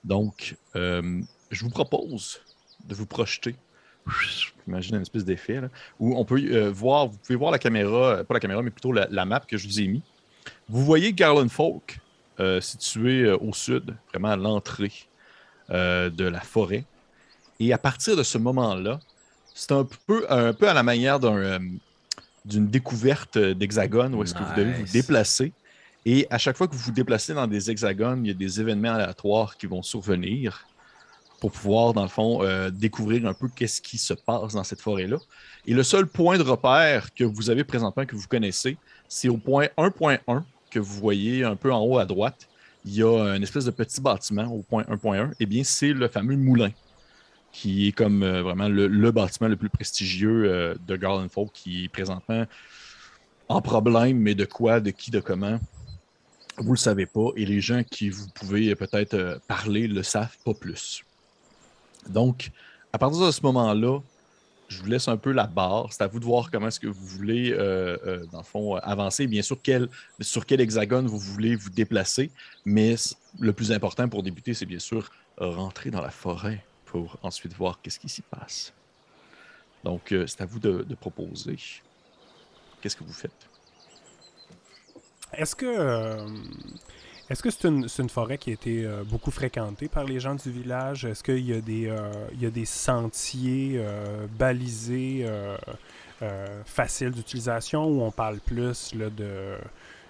[0.03, 2.41] Donc, je vous propose
[2.85, 3.55] de vous projeter.
[4.65, 5.61] J'imagine une espèce d'effet
[5.99, 9.25] où on peut voir, vous pouvez voir la caméra, pas la caméra, mais plutôt la,
[9.25, 10.03] map que je vous ai mis.
[10.69, 11.99] Vous voyez Garland Folk
[12.59, 14.93] situé au sud, vraiment à l'entrée
[15.69, 16.85] de la forêt.
[17.59, 18.99] Et à partir de ce moment-là,
[19.53, 21.59] c'est un peu, un peu à la manière euh,
[22.45, 25.51] d'une découverte d'hexagone où est-ce que vous devez vous déplacer.
[26.05, 28.61] Et à chaque fois que vous vous déplacez dans des hexagones, il y a des
[28.61, 30.65] événements aléatoires qui vont survenir
[31.39, 34.81] pour pouvoir, dans le fond, euh, découvrir un peu qu'est-ce qui se passe dans cette
[34.81, 35.17] forêt-là.
[35.65, 39.37] Et le seul point de repère que vous avez présentement, que vous connaissez, c'est au
[39.37, 42.47] point 1.1 que vous voyez un peu en haut à droite.
[42.85, 45.33] Il y a un espèce de petit bâtiment au point 1.1.
[45.39, 46.71] Eh bien, c'est le fameux moulin
[47.51, 51.85] qui est comme euh, vraiment le, bâtiment le plus prestigieux euh, de Garland Folk, qui
[51.85, 52.45] est présentement
[53.49, 55.59] en problème, mais de quoi, de qui, de comment,
[56.57, 60.03] vous ne le savez pas, et les gens qui vous pouvez peut-être euh, parler le
[60.03, 61.03] savent pas plus.
[62.09, 62.51] Donc,
[62.93, 63.99] à partir de ce moment-là,
[64.67, 65.87] je vous laisse un peu la barre.
[65.91, 69.25] C'est à vous de voir comment est-ce que vous voulez, dans le fond, avancer.
[69.25, 69.57] Bien sûr,
[70.19, 72.31] sur quel hexagone vous voulez vous déplacer.
[72.65, 72.95] Mais
[73.39, 77.79] le plus important pour débuter, c'est bien sûr rentrer dans la forêt pour ensuite voir
[77.81, 78.73] qu'est-ce qui s'y passe.
[79.83, 81.57] Donc, euh, c'est à vous de, proposer.
[82.81, 83.49] Qu'est-ce que vous faites?
[85.33, 86.27] Est-ce que, euh,
[87.29, 90.51] que c'est une, une, forêt qui a été euh, beaucoup fréquentée par les gens du
[90.51, 91.05] village?
[91.05, 91.93] Est-ce qu'il y, a des,
[92.33, 93.81] il y a des sentiers
[94.37, 95.25] balisés
[96.65, 99.57] faciles d'utilisation ou on parle plus là, de,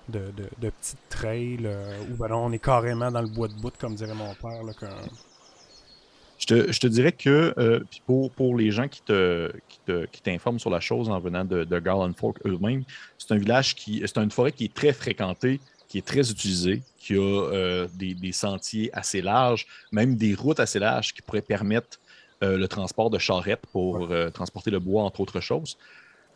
[0.10, 1.68] de, de, petites trails
[2.10, 4.63] ou ben on est carrément dans le bois de bout, comme dirait mon père?
[4.63, 4.74] Là,
[6.39, 9.52] je, te, je te, dirais que pour, pour les gens qui te,
[10.12, 12.84] qui t'informent sur la chose en venant de, de Garland Fork eux-mêmes,
[13.17, 14.04] c'est un village qui.
[14.06, 18.32] C'est une forêt qui est très fréquentée qui est très utilisé, qui a euh, des,
[18.32, 22.00] sentiers assez larges, même des routes assez larges qui pourraient permettre
[22.43, 25.78] euh, le transport de charrettes pour euh, transporter le bois, entre autres choses.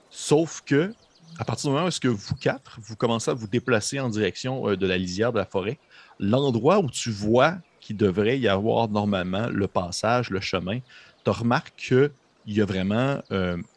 [0.10, 0.94] Sauf que,
[1.38, 4.10] à partir du moment où est-ce que vous quatre, vous commencez à vous déplacer en
[4.10, 5.78] direction de la lisière de la forêt,
[6.20, 7.58] l'endroit où tu vois
[7.92, 10.80] qu'il devrait y avoir normalement le passage, le chemin,
[11.24, 12.12] tu remarques qu'il
[12.48, 13.22] y a vraiment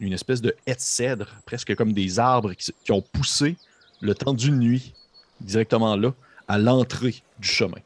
[0.01, 3.57] une espèce de haie de cèdre, presque comme des arbres qui ont poussé
[4.01, 4.93] le temps d'une nuit
[5.41, 6.13] directement là,
[6.49, 7.81] à l'entrée du chemin.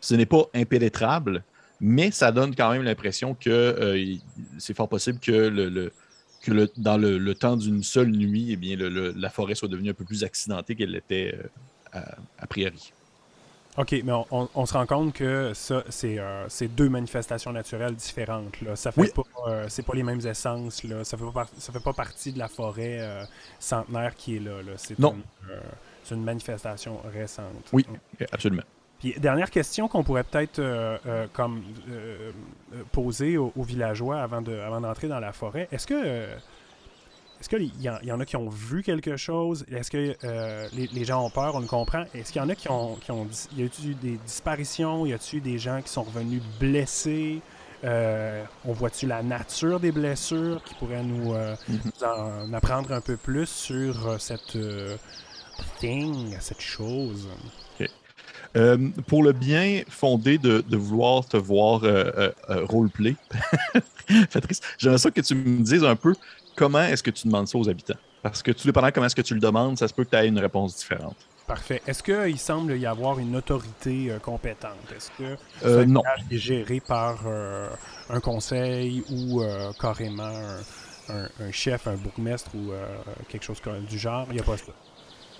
[0.00, 1.42] Ce n'est pas impénétrable,
[1.80, 4.16] mais ça donne quand même l'impression que euh,
[4.58, 5.92] c'est fort possible que, le,
[6.42, 10.04] que dans le, temps d'une seule nuit, eh bien, la forêt soit devenue un peu
[10.04, 11.38] plus accidentée qu'elle l'était
[11.94, 12.00] euh,
[12.38, 12.92] a, priori.
[13.78, 18.60] OK, mais on, se rend compte que ça, c'est euh, deux manifestations naturelles différentes.
[18.60, 18.76] Là.
[18.76, 19.22] Ça fait pas,
[19.68, 20.82] c'est pas les mêmes essences.
[20.84, 21.04] Là.
[21.04, 23.26] Ça fait pas, ça fait pas partie de la forêt
[23.58, 24.60] centenaire qui est là.
[24.76, 27.68] C'est une manifestation récente.
[27.72, 27.86] Oui,
[28.32, 28.64] absolument.
[28.98, 32.32] Puis, dernière question qu'on pourrait peut-être euh, euh, comme euh,
[32.90, 35.68] poser aux, villageois avant de avant d'entrer dans la forêt.
[35.70, 36.26] Est-ce que
[37.40, 39.64] est-ce qu'il y, y, en a qui ont vu quelque chose?
[39.70, 40.16] Est-ce que
[40.72, 41.54] les, gens ont peur?
[41.54, 42.04] On le comprend.
[42.14, 43.26] Est-ce qu'il y en a qui ont, qui ont...
[43.56, 45.06] Y a-t-il des disparitions?
[45.06, 47.40] Y a-t-il des gens qui sont revenus blessés?
[47.84, 52.04] on voit-tu la nature des blessures qui pourrait nous, mm-hmm.
[52.04, 54.58] en apprendre un peu plus sur cette
[55.78, 57.28] thing, cette chose?
[58.56, 63.14] Euh, pour le bien fondé de, vouloir te voir euh, euh, roleplay,
[64.32, 66.14] Patrice, j'aimerais ça que tu me dises un peu
[66.58, 67.98] comment est-ce que tu demandes ça aux habitants?
[68.22, 70.16] Parce que tout dépendant comment est-ce que tu le demandes, ça se peut que tu
[70.16, 71.16] aies une réponse différente.
[71.46, 71.80] Parfait.
[71.86, 74.72] Est-ce qu'il semble y avoir une autorité compétente?
[74.94, 76.02] Est-ce que ça non.
[76.30, 77.20] est géré par
[78.10, 79.42] un conseil ou
[79.80, 80.30] carrément
[81.08, 82.72] un, chef, un bourgmestre ou
[83.28, 84.26] quelque chose du genre?
[84.30, 84.72] Il n'y a pas ça.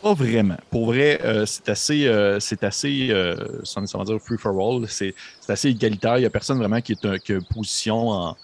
[0.03, 0.57] Pas vraiment.
[0.71, 4.89] Pour vrai, euh, c'est assez, euh, c'est assez, euh, sans nécessairement dire free for all,
[4.89, 5.15] c'est,
[5.49, 6.19] assez égalitaire.
[6.19, 8.37] Il n'y a personne vraiment qui, est un, qui a une position en,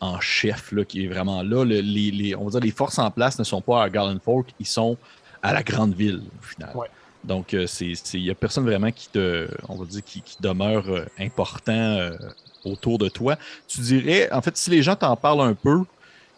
[0.00, 1.64] en chef, là, qui est vraiment là.
[1.64, 4.52] les, les, on va dire les forces en place ne sont pas à Garland Fork,
[4.60, 4.96] ils sont
[5.42, 6.74] à la grande ville, au final.
[7.24, 10.84] Donc, il n'y a personne vraiment qui te, on va dire, qui, qui demeure
[11.18, 12.10] important
[12.64, 13.36] autour de toi.
[13.66, 15.84] Tu dirais, en fait, si les gens t'en parlent un peu,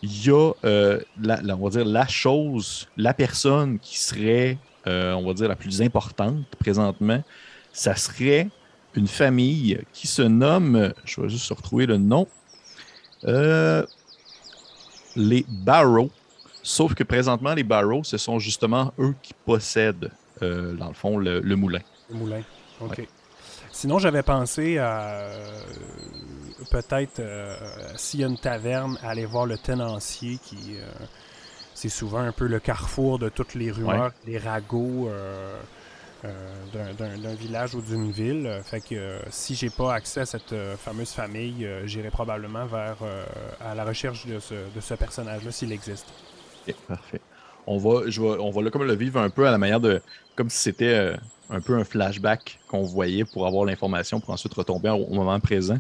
[0.03, 5.13] il y a, euh, la, on va dire, la chose, la personne qui serait, euh,
[5.13, 7.23] on va dire, la plus importante présentement,
[7.73, 8.49] ça serait
[8.95, 12.27] une famille qui se nomme, je vais juste retrouver le nom,
[13.25, 13.85] euh,
[15.17, 16.11] les Barrow.
[16.63, 21.41] Sauf que présentement, les Barrow, ce sont justement eux qui possèdent, dans le fond, le,
[21.57, 21.81] moulin.
[22.11, 22.43] Le moulin,
[22.81, 23.07] OK.
[23.73, 25.31] Sinon, j'avais pensé à
[26.71, 27.57] peut-être euh,
[27.97, 30.77] s'il y a une taverne, aller voir le tenancier qui.
[30.77, 30.87] Euh,
[31.75, 35.59] c'est souvent un peu le carrefour de toutes les rumeurs, les ragots euh,
[36.73, 38.61] d'un village ou d'une ville.
[38.65, 42.99] Fait que si j'ai pas accès à cette fameuse famille, j'irai probablement vers
[43.61, 46.07] à la recherche de ce, de ce personnage-là s'il existe.
[46.89, 47.21] parfait.
[47.67, 50.01] On va, je on va comme le vivre un peu à la manière de.
[50.35, 51.15] comme si c'était
[51.51, 55.79] un peu un flashback qu'on voyait pour avoir l'information pour ensuite retomber au moment présent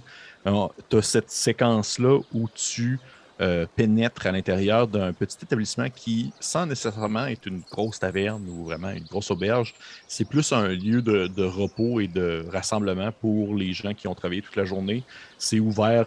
[0.88, 2.98] tu as cette séquence-là où tu
[3.40, 8.64] euh, pénètres à l'intérieur d'un petit établissement qui, sans nécessairement être une grosse taverne ou
[8.64, 9.74] vraiment une grosse auberge,
[10.09, 14.42] c'est plus un lieu de, repos et de rassemblement pour les gens qui ont travaillé
[14.42, 15.05] toute la journée.
[15.38, 16.05] C'est ouvert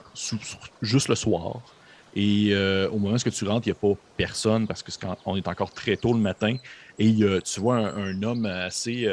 [0.84, 1.62] juste le soir.
[2.16, 4.92] Et euh, au moment où tu rentres, il n'y a pas personne parce que
[5.26, 6.56] on est encore très tôt le matin.
[7.00, 9.12] Et tu vois un, homme assez.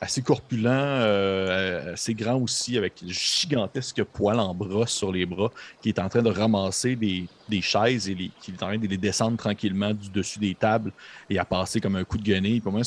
[0.00, 5.50] Euh, assez corpulent, euh, assez grand aussi, avec gigantesque poils en brosse sur les bras,
[5.82, 7.28] qui est en train de ramasser des,
[7.60, 10.92] chaises et qui est en train de les descendre tranquillement du dessus des tables
[11.28, 12.60] et à passer comme un coup de guenille.
[12.64, 12.78] Au moment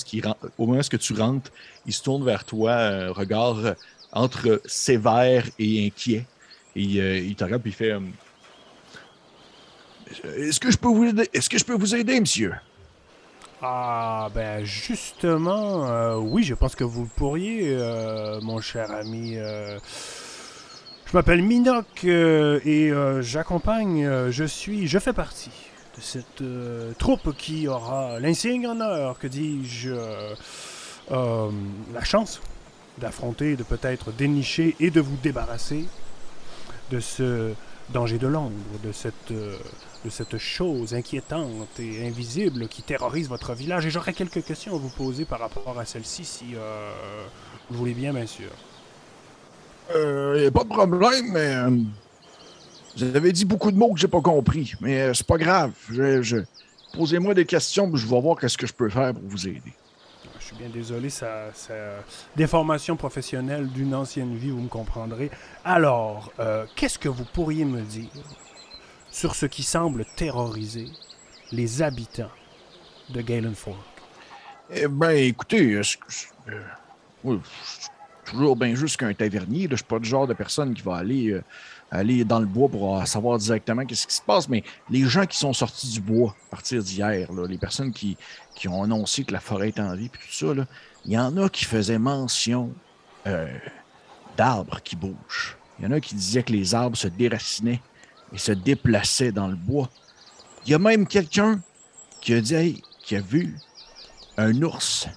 [0.57, 1.51] où, est-ce que tu rentres,
[1.85, 3.75] il se tourne vers toi, un regard
[4.11, 6.25] entre sévère et inquiet.
[6.75, 7.99] Et euh, il te regarde et il fait euh,
[10.37, 10.77] Est-ce que je
[11.65, 12.53] peux vous aider, monsieur?
[13.63, 19.37] Ah, ben justement, euh, oui, je pense que vous pourriez, euh, mon cher ami.
[19.37, 19.77] Euh,
[21.05, 25.51] je m'appelle Minoc et j'accompagne, je suis, je fais partie
[25.95, 26.43] de cette
[26.97, 29.93] troupe qui aura l'insigne honneur, que dis-je,
[31.11, 32.41] la chance
[32.97, 35.85] d'affronter, de peut-être dénicher et de vous débarrasser
[36.91, 37.51] de ce
[37.89, 39.33] danger de l'ombre, de cette,
[40.03, 43.85] de cette chose inquiétante et invisible qui terrorise votre village.
[43.85, 46.91] Et j'aurais quelques questions à vous poser par rapport à celle-ci, si euh,
[47.69, 48.49] vous voulez bien, bien sûr.
[49.89, 51.55] Il euh, n'y a pas de problème, mais
[52.97, 54.73] vous avez dit beaucoup de mots que j'ai pas compris.
[54.81, 55.71] Mais c'est pas grave.
[55.89, 56.43] Je,
[56.93, 59.73] Posez-moi des questions, je vais voir qu'est-ce que je peux faire pour vous aider
[60.51, 61.73] suis bien désolé, ça, ça
[62.35, 65.31] déformation professionnelle d'une ancienne vie, vous me comprendrez.
[65.63, 68.09] Alors, euh, qu'est-ce que vous pourriez me dire
[69.11, 70.87] sur ce qui semble terroriser
[71.51, 72.31] les habitants
[73.09, 73.77] de Galen Fork?
[74.73, 75.83] Eh bien, écoutez, euh,
[77.25, 77.37] euh,
[78.25, 79.63] toujours bien juste qu'un tavernier.
[79.63, 81.41] Je ne suis pas le genre de personne qui va aller
[81.91, 85.37] aller dans le bois pour savoir directement qu'est-ce qui se passe, mais les gens qui
[85.37, 88.17] sont sortis du bois à partir d'hier, les personnes qui,
[88.55, 90.65] qui, ont annoncé que la forêt est en vie, puis tout ça,
[91.05, 92.71] il y en a qui faisaient mention
[93.27, 93.47] euh,
[94.37, 95.57] d'arbres qui bougent.
[95.79, 97.81] Il y en a qui disaient que les arbres se déracinaient
[98.33, 99.89] et se déplaçaient dans le bois.
[100.65, 101.59] Il y a même quelqu'un
[102.21, 103.55] qui a dit qui a vu
[104.37, 105.07] un ours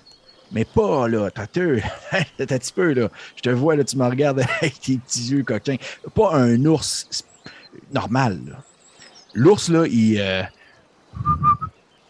[0.54, 3.10] mais pas, là, t'as un petit peu, là.
[3.36, 5.76] Je te vois, là, tu me regardes avec tes petits yeux coquins.
[6.14, 7.24] Pas un ours
[7.92, 8.62] normal.
[9.34, 10.42] L'ours, là, il, euh,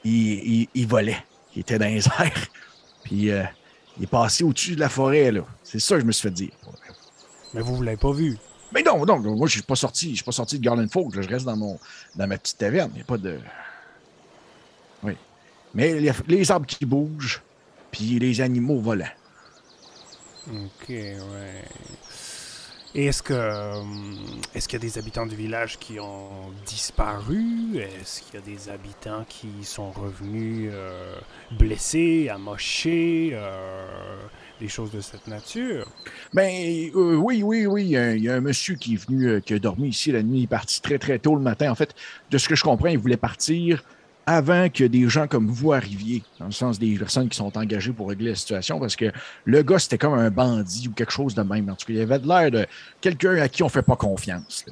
[0.04, 1.24] il, il, volait.
[1.56, 2.48] Il était dans les airs.
[3.04, 3.44] Puis euh,
[3.96, 5.40] il est passé au-dessus de la forêt, là.
[5.62, 6.52] C'est ça que je me suis fait dire.
[7.54, 8.36] Mais vous, vous l'avez pas vu.
[8.74, 10.10] Mais non, non, moi, je suis pas sorti.
[10.10, 11.20] Je suis pas sorti de Garland Folk.
[11.20, 11.78] Je reste dans, mon,
[12.16, 12.90] dans ma petite taverne.
[12.94, 13.38] Il n'y a pas de.
[15.04, 15.16] Oui.
[15.74, 17.40] Mais les, arbres qui bougent,
[17.92, 19.06] puis les animaux volants.
[20.48, 21.64] Ok, ouais.
[22.94, 23.82] Est-ce que euh,
[24.54, 27.76] est-ce qu'il y a des habitants du village qui ont disparu?
[27.76, 31.16] Est-ce qu'il y a des habitants qui sont revenus euh,
[31.58, 34.16] blessés, amochés, euh,
[34.60, 35.86] des choses de cette nature
[36.32, 37.82] Ben oui, oui, oui.
[37.84, 40.40] Il y, a, un monsieur qui est venu, qui a dormi ici la nuit.
[40.40, 41.70] Il est parti très très tôt le matin.
[41.70, 41.94] En fait,
[42.30, 43.82] de ce que je comprends, il voulait partir
[44.26, 47.92] avant que des gens comme vous arriviez, dans le sens des personnes qui sont engagées
[47.92, 49.12] pour régler la situation, parce que
[49.44, 51.68] le gars, c'était comme un bandit ou quelque chose de même.
[51.68, 52.66] En tout cas, il avait l'air de
[53.00, 54.64] quelqu'un à qui on ne fait pas confiance.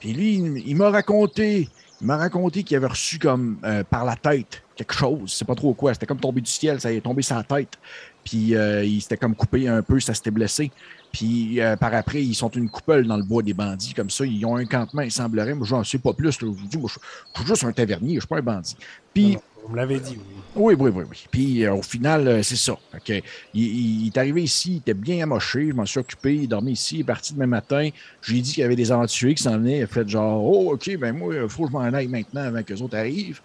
[0.00, 0.34] Puis lui,
[0.66, 1.68] il, m'a raconté,
[2.00, 5.54] il m'a raconté qu'il avait reçu comme euh, par la tête quelque chose, sais pas
[5.54, 7.78] trop quoi, c'était comme tombé du ciel, ça est tombé la tête.
[8.24, 10.70] Puis euh, il s'était comme coupé un peu, ça s'était blessé.
[11.12, 14.24] Puis euh, par après, ils sont une coupole dans le bois des bandits, comme ça.
[14.24, 15.54] Ils ont un campement, il semblerait.
[15.54, 16.32] Moi, j'en sais pas plus.
[16.40, 18.76] Je vous dis, je, suis juste un tavernier, je suis pas un bandit.
[19.12, 19.38] Puis.
[19.66, 20.34] Vous me dit, oui.
[20.56, 22.78] Oui, oui, oui, Puis euh, au final, euh, c'est ça.
[23.08, 23.22] Il,
[23.54, 26.96] il, est arrivé ici, il était bien amoché, je m'en suis occupé, il dormait ici,
[26.96, 27.88] il est parti demain matin.
[28.22, 29.78] J'ai dit qu'il y avait des aventuriers qui s'en venaient.
[29.78, 32.42] Il a fait genre, oh, OK, ben moi, il faut que je m'en aille maintenant
[32.42, 33.40] avant que les autres arrivent.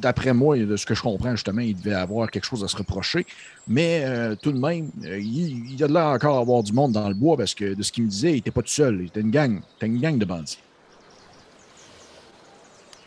[0.00, 2.76] D'après moi, de ce que je comprends, justement, il devait avoir quelque chose à se
[2.78, 3.26] reprocher.
[3.68, 7.14] Mais tout de même, il, il a de l'air encore avoir du monde dans le
[7.14, 9.00] bois parce que de ce qu'il me disait, il n'était pas tout seul.
[9.00, 9.60] Il était une gang.
[9.74, 10.58] C'était une gang de bandits.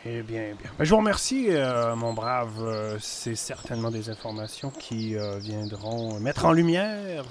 [0.05, 0.69] Eh bien, eh bien.
[0.77, 2.61] Ben, je vous remercie, euh, mon brave.
[2.61, 7.23] Euh, c'est certainement des informations qui euh, viendront mettre en lumière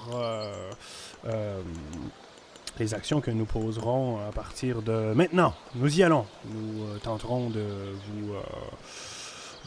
[2.79, 5.53] les actions que nous poserons à partir de maintenant.
[5.75, 6.25] Nous y allons.
[6.51, 7.63] Nous tenterons de
[8.07, 8.33] vous,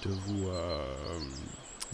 [0.05, 0.49] de vous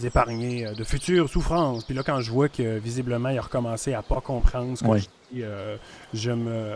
[0.03, 1.83] épargner de futures souffrances.
[1.83, 4.97] Puis là, quand je vois que visiblement il a recommencé à pas comprendre ce que
[4.97, 5.43] je dis,
[6.15, 6.75] je, me,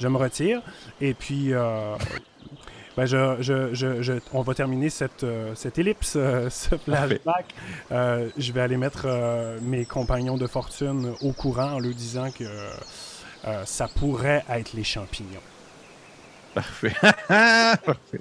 [0.00, 0.62] je me retire.
[1.02, 1.52] Et puis.
[2.96, 7.54] Ben je, je, je, on va terminer cette, euh, cette ellipse, euh, ce flashback.
[7.92, 9.06] Euh, je vais aller mettre
[9.60, 12.44] mes compagnons de fortune au courant en leur disant que
[13.64, 15.42] ça pourrait être les champignons.
[16.54, 16.94] Parfait.
[17.28, 18.20] Parfait.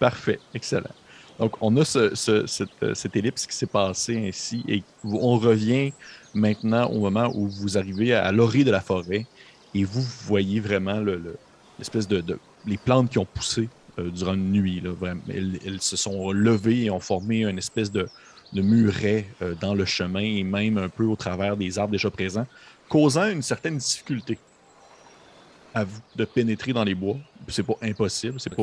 [0.00, 0.40] Parfait.
[0.52, 0.90] Excellent.
[1.38, 5.92] Donc, on a ce, cette, cette, ellipse qui s'est passée ainsi et on revient
[6.34, 9.26] maintenant au moment où vous arrivez à, l'orée de la forêt
[9.74, 11.00] et vous voyez vraiment
[11.78, 14.80] l'espèce de, de, les plantes qui ont poussé euh, durant une nuit.
[14.80, 18.08] Là, Elles, se sont levées et ont formé une espèce de,
[18.54, 22.46] muret euh, dans le chemin et même un peu au travers des arbres déjà présents,
[22.88, 24.38] causant une certaine difficulté
[25.74, 27.16] à vous de pénétrer dans les bois.
[27.48, 28.62] C'est pas impossible, c'est pas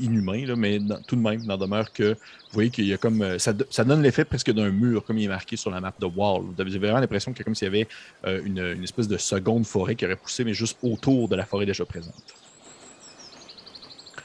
[0.00, 3.38] inhumain, là, mais tout de même, n'en demeure que vous voyez qu'il y a comme.
[3.38, 6.42] Ça, donne l'effet presque d'un mur, comme il est marqué sur la map de Wall.
[6.42, 7.88] Vous avez vraiment l'impression qu'il y a comme s'il y avait
[8.24, 11.44] euh, une, une, espèce de seconde forêt qui aurait poussé, mais juste autour de la
[11.44, 12.34] forêt déjà présente.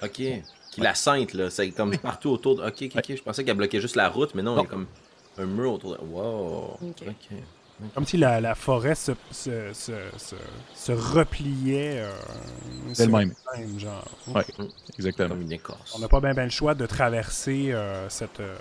[0.03, 0.21] Ok.
[0.71, 1.49] Qui la sainte, là.
[1.49, 2.63] C'est comme partout autour de.
[2.63, 3.15] Ok, ok, ok.
[3.17, 4.87] Je pensais qu'elle bloquait juste la route, mais non, il y a comme
[5.37, 6.03] un mur autour de.
[6.03, 6.77] Wow.
[6.81, 7.37] Ok.
[7.95, 9.91] Comme si la, la forêt se, se, se,
[10.75, 12.01] se, repliait.
[12.01, 12.11] Euh,
[12.93, 13.33] c'est le même.
[13.79, 14.05] genre.
[14.27, 14.43] Ouais,
[14.97, 15.29] exactement.
[15.29, 15.93] Comme une écorce.
[15.95, 18.55] On n'a pas bien ben le choix de traverser euh, cette, euh,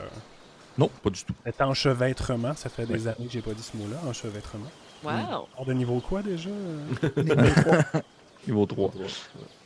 [0.78, 1.34] Non, pas du tout.
[1.44, 4.70] C'est enchevêtrement, ça fait des années que j'ai pas dit ce mot-là, enchevêtrement.
[5.04, 5.48] Wow!
[5.56, 6.50] Hors de niveau quoi déjà?
[7.16, 8.02] Niveau 3.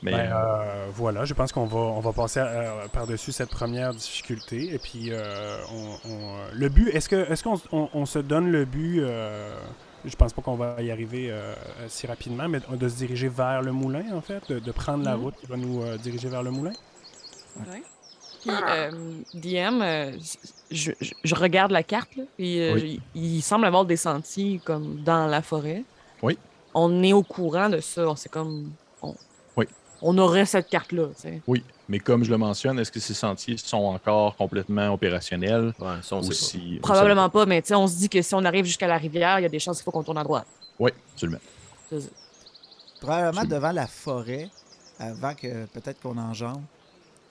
[0.02, 2.42] Mais ben, euh, voilà, je pense qu'on va, on va passer
[2.92, 4.74] par-dessus cette première difficulté.
[4.74, 9.00] Et puis, euh, on, le but, est-ce que est-ce qu'on on, se donne le but
[9.00, 9.56] euh,
[10.04, 11.32] Je pense pas qu'on va y arriver
[11.88, 15.20] si rapidement, mais de se diriger vers le moulin, en fait, de, prendre la mm-hmm.
[15.20, 16.72] route qui va nous diriger vers le moulin?
[17.56, 17.82] Oui.
[18.42, 19.82] Puis, DM,
[20.70, 25.84] je, je, regarde la carte, et il semble avoir des sentiers comme dans la forêt.
[26.22, 26.36] Oui
[26.74, 28.04] on est au courant de ça.
[28.16, 28.72] C'est comme.
[29.02, 29.14] On,
[29.56, 29.66] oui.
[30.02, 31.08] On aurait cette carte-là.
[31.46, 35.72] Oui, mais comme je le mentionne, est-ce que ces sentiers sont encore complètement opérationnels?
[35.78, 36.20] Ouais, ça,
[36.82, 39.46] Probablement pas, mais on se dit que si on arrive jusqu'à la rivière, il y
[39.46, 40.46] a des chances qu'il faut qu'on tourne à droite.
[40.78, 41.40] Oui, absolument.
[43.00, 44.48] Probablement devant la forêt,
[44.98, 46.62] avant que peut-être qu'on enjambe,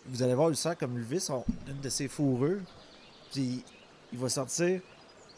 [0.06, 2.62] vous allez voir le sang comme lever son, une de ses fourrures.
[3.32, 3.64] Puis
[4.12, 4.82] il va sortir.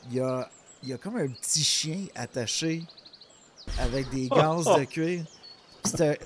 [0.10, 0.50] Il y a,
[0.84, 2.84] il y a comme un petit chien attaché
[3.80, 5.24] avec des gants de cuir.
[5.84, 6.20] C'était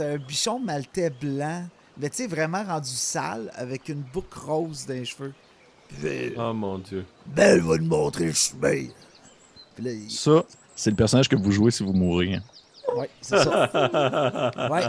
[0.00, 1.66] un, bichon maltais blanc,
[1.98, 5.32] mais tu sais, vraiment rendu sale, avec une boucle rose dans les cheveux.
[6.36, 7.04] oh mon dieu.
[7.26, 8.86] Belle va nous montrer le chemin.
[10.08, 10.44] Ça,
[10.74, 12.34] c'est le personnage que vous jouez si vous mourrez.
[12.34, 12.42] Hein.
[12.96, 14.50] Oui, c'est ça.
[14.70, 14.84] ouais.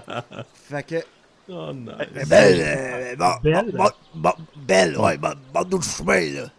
[0.54, 1.04] Fait que.
[1.48, 1.94] Oh non.
[2.28, 6.50] Belle, euh, bon, belle, bon, bon, belle, ouais, bon, bon, le chemin, là.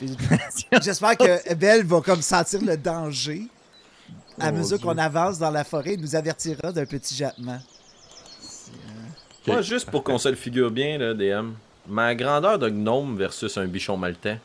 [0.82, 3.46] J'espère que Belle va comme sentir le danger
[4.38, 7.58] à mesure qu'on avance dans la forêt, il nous avertira d'un petit jappement.
[9.46, 11.52] Moi, juste pour qu'on se le figure bien, là, DM,
[11.88, 14.40] ma grandeur de gnome versus un bichon maltais.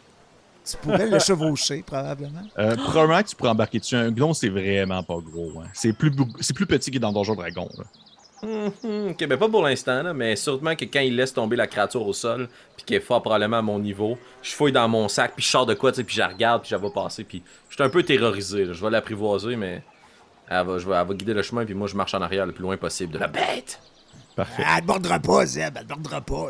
[0.63, 2.43] Tu pourrais le chevaucher, probablement.
[2.59, 3.95] Euh, probablement que tu pourrais embarquer dessus.
[3.95, 5.53] Un gnome, c'est vraiment pas gros.
[5.59, 5.67] Hein.
[5.73, 7.67] C'est plus, plus petit que dans Donjon Dragon.
[7.77, 7.83] Là.
[8.43, 9.11] Mhm.
[9.11, 12.13] ok, ben pas pour l'instant, mais sûrement que quand il laisse tomber la créature au
[12.13, 15.43] sol, puis qu'il est fort probablement à mon niveau, je fouille dans mon sac, puis
[15.45, 17.89] je sors de quoi, puis je regarde, puis je vais passer, puis je suis un
[17.89, 18.65] peu terrorisé.
[18.65, 19.83] Je vais l'apprivoiser, mais
[20.49, 22.45] elle va, je vais, elle va guider le chemin, puis moi je marche en arrière
[22.45, 23.79] le plus loin possible de la bête.
[24.35, 24.63] Parfait.
[24.65, 26.47] Elle ne mordra pas, Zeb, elle ne mordra pas.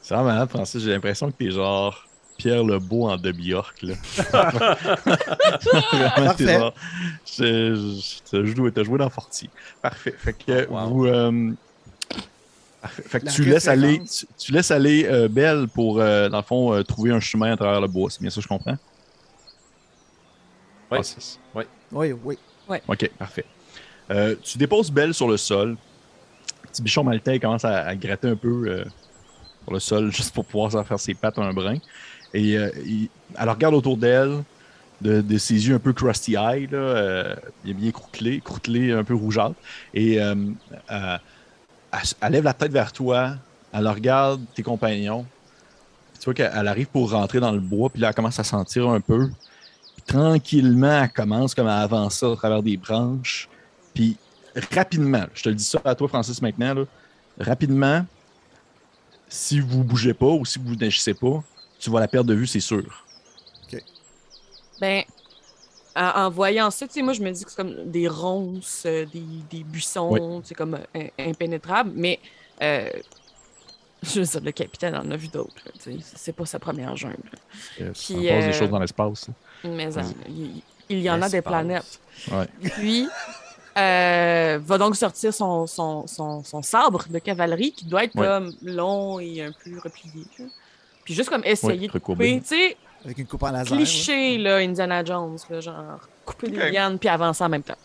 [0.00, 2.07] C'est vraiment Francis, j'ai l'impression que t'es genre
[2.38, 3.82] Pierre Lebeau en de Bjork.
[3.82, 3.94] Là.
[6.14, 6.58] Parfait.
[6.58, 6.74] Genre,
[7.26, 9.50] je, joué, as joué dans Forti.
[9.82, 10.14] Parfait.
[10.16, 11.06] Fait que vous.
[11.06, 11.52] Euh,
[12.86, 14.00] fait que tu laisses, aller,
[14.38, 17.80] tu, laisses aller euh, Belle pour, euh, dans le fond, trouver un chemin à travers
[17.80, 18.08] le bois.
[18.08, 18.76] C'est bien ça, je comprends?
[20.92, 20.98] Oui.
[21.56, 21.64] oui.
[21.90, 22.38] Oui, oui.
[22.68, 22.80] Ouais.
[22.86, 23.44] OK, parfait.
[24.42, 25.76] tu déposes Belle sur le sol.
[26.62, 28.84] Petit bichon maltais commence à, gratter un peu
[29.64, 31.78] sur le sol juste pour pouvoir faire ses pattes un brin.
[32.34, 32.70] Et euh,
[33.38, 34.42] elle regarde autour d'elle,
[35.00, 39.54] de, ses yeux un peu crusty eye, là, euh, bien croûtelé, croûtelé, un peu rougeâtre.
[39.94, 40.34] Et euh,
[40.90, 43.36] elle, lève la tête vers toi,
[43.72, 45.24] elle regarde tes compagnons.
[46.18, 48.88] Tu vois qu'elle arrive pour rentrer dans le bois, puis là, elle commence à sentir
[48.88, 49.30] un peu.
[49.94, 53.48] Puis tranquillement, elle commence comme à avancer à travers des branches.
[53.94, 54.16] Puis
[54.72, 56.74] rapidement, je te le dis ça à toi, Francis, maintenant,
[57.38, 58.04] rapidement,
[59.28, 61.42] si vous bougez pas ou si vous n'agissez pas,
[61.78, 63.04] tu vas la perdre de vue, c'est sûr.
[63.64, 63.82] OK.
[64.80, 65.04] Ben,
[65.98, 69.04] en, voyant ça, tu sais, moi, je me dis que c'est comme des ronces, euh,
[69.06, 72.20] des, des buissons, c'est comme euh, impénétrable, mais
[72.62, 72.88] euh,
[74.02, 75.54] je veux dire, le capitaine en a vu d'autres.
[76.00, 77.18] C'est pas sa première jungle.
[77.78, 79.28] Yes, Puis, passe des choses dans l'espace.
[79.64, 79.88] Mais
[80.88, 82.00] il, y en a des planètes.
[82.30, 82.46] Ouais.
[82.62, 83.08] Puis,
[83.74, 89.42] va donc sortir son, son, son, sabre de cavalerie qui doit être comme long et
[89.42, 90.24] un peu replié.
[91.08, 92.76] Puis juste comme essayer de couper, tu sais.
[93.02, 93.74] Avec une coupe en laser.
[93.74, 97.78] Cliché, là, Indiana Jones, là, genre couper les lianes puis avancer en même temps.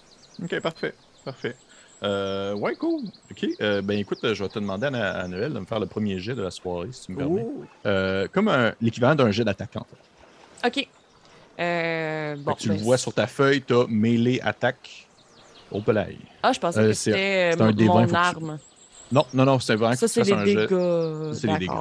[0.43, 0.93] Ok, parfait.
[1.24, 1.55] Parfait.
[2.03, 3.03] Euh, ouais, cool.
[3.32, 3.47] Ok.
[3.61, 6.36] Euh, ben écoute, je vais te demander à, Noël de me faire le premier jet
[6.36, 7.45] de la soirée, si tu me permets.
[7.86, 8.51] Euh, comme
[8.82, 9.88] l'équivalent d'un jet d'attaquant.
[10.65, 10.86] Ok.
[11.61, 15.07] Euh, bon, tu le ben, vois sur ta feuille, tu as mêlée attaque
[15.71, 16.17] au pelay.
[16.41, 18.59] Ah, je pensais que c'était mon arme.
[19.13, 21.34] Non, non, non, c'est vraiment ça, c'est les dégâts.
[21.34, 21.71] C'est les dégâts.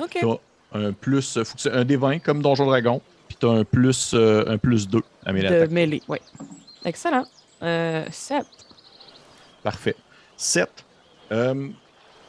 [0.00, 0.18] OK.
[0.20, 1.42] T'as un plus.
[1.44, 3.00] Faut que c'est un des 20 comme Donjon Dragon.
[3.28, 5.48] Puis t'as un plus, euh, un plus 2 à mêlée.
[5.48, 6.18] De mêlée, oui.
[6.84, 7.24] Excellent.
[7.62, 8.44] Euh, 7.
[9.62, 9.96] Parfait.
[10.36, 10.68] 7.
[11.30, 11.68] Euh,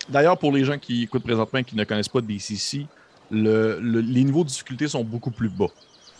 [0.10, 2.86] D'ailleurs, pour les gens qui écoutent présentement et qui ne connaissent pas DCC,
[3.32, 5.70] le, le, les niveaux de difficulté sont beaucoup plus bas.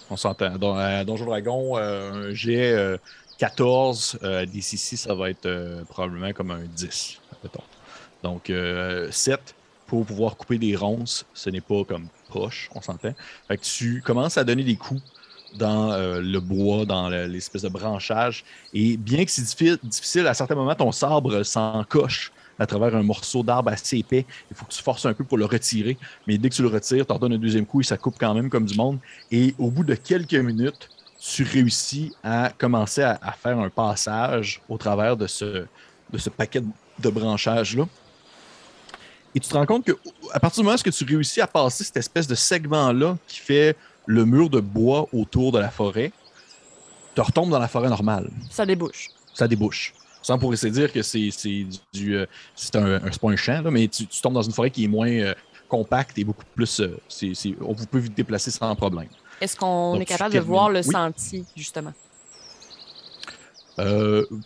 [0.10, 0.58] On s'entend.
[0.58, 3.00] Dans euh, Donjon Dragon, euh, un jet
[3.38, 4.20] 14,
[4.52, 7.20] DCC, ça va être probablement comme un 10.
[8.24, 8.52] Donc,
[9.12, 9.56] 7,
[9.94, 13.14] pour pouvoir couper des ronces, ce n'est pas comme proche, on s'entend.
[13.62, 15.04] Tu commences à donner des coups
[15.56, 18.44] dans euh, le bois, dans l'espèce de branchage.
[18.74, 19.44] Et bien que c'est
[19.84, 24.26] difficile, à certains moments, ton sabre s'encoche à travers un morceau d'arbre assez épais.
[24.50, 25.96] Il faut que tu forces un peu pour le retirer.
[26.26, 28.34] Mais dès que tu le retires, tu donnes un deuxième coup et ça coupe quand
[28.34, 28.98] même comme du monde.
[29.32, 30.90] Et au bout de quelques minutes,
[31.20, 35.68] tu réussis à commencer à, faire un passage au travers de ce,
[36.12, 36.64] de ce paquet
[36.98, 37.88] de branchages-là.
[39.36, 39.94] Et tu te rends compte que
[40.32, 43.76] à partir du moment où tu réussis à passer cette espèce de segment-là qui fait
[44.06, 46.12] le mur de bois autour de la forêt,
[47.16, 48.30] tu retombes dans la forêt normale.
[48.50, 49.10] Ça débouche.
[49.34, 49.94] Ça débouche.
[50.22, 51.30] Sans pour essayer de dire que c'est
[51.92, 52.16] du.
[52.16, 52.26] Euh,
[52.56, 54.88] c'est un, un, pas un champ, là, mais tu, tombes dans une forêt qui est
[54.88, 55.34] moins euh,
[55.68, 56.80] compacte et beaucoup plus.
[56.80, 56.98] Euh,
[57.62, 59.10] on vous peut vite déplacer sans problème.
[59.42, 61.94] Est-ce qu'on est capable de voir le sentier, justement?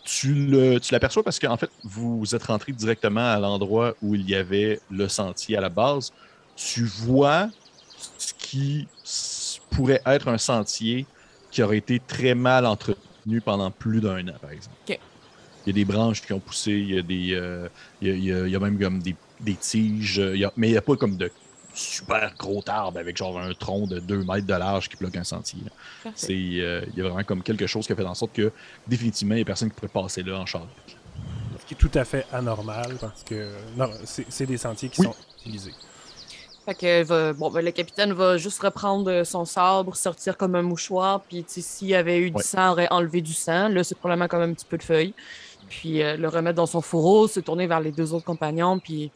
[0.03, 0.33] Tu
[0.91, 5.07] l'aperçois parce qu'en fait, vous êtes rentré directement à l'endroit où il y avait le
[5.07, 6.13] sentier à la base.
[6.55, 7.49] Tu vois
[8.17, 8.87] ce qui
[9.71, 11.05] pourrait être un sentier
[11.51, 14.75] qui aurait été très mal entretenu pendant plus d'un an, par exemple.
[14.87, 14.95] Il
[15.67, 17.67] y a des branches qui ont poussé, il y a, des, euh,
[18.01, 19.15] il, y a, même comme des,
[19.55, 20.21] tiges,
[20.55, 21.29] mais il n'y a pas comme de
[21.77, 25.23] super gros arbres avec genre un tronc de 2 mètres de large qui bloque un
[25.23, 25.59] sentier.
[26.15, 28.51] C'est, euh, il y a vraiment comme quelque chose qui a fait en sorte que
[28.87, 30.67] définitivement, il n'y a personne qui pourrait passer là en char.
[31.59, 35.15] Ce qui est tout à fait anormal parce que non, c'est, des sentiers qui sont
[35.39, 35.73] utilisés.
[36.65, 41.21] Fait que bon, ben, le capitaine va juste reprendre son sabre, sortir comme un mouchoir,
[41.21, 43.69] puis s'il y avait eu du sang, aurait enlevé du sang.
[43.69, 45.13] Là, c'est probablement comme un petit peu de feuilles.
[45.69, 49.11] Puis euh, le remettre dans son fourreau, se tourner vers les deux autres compagnons, puis.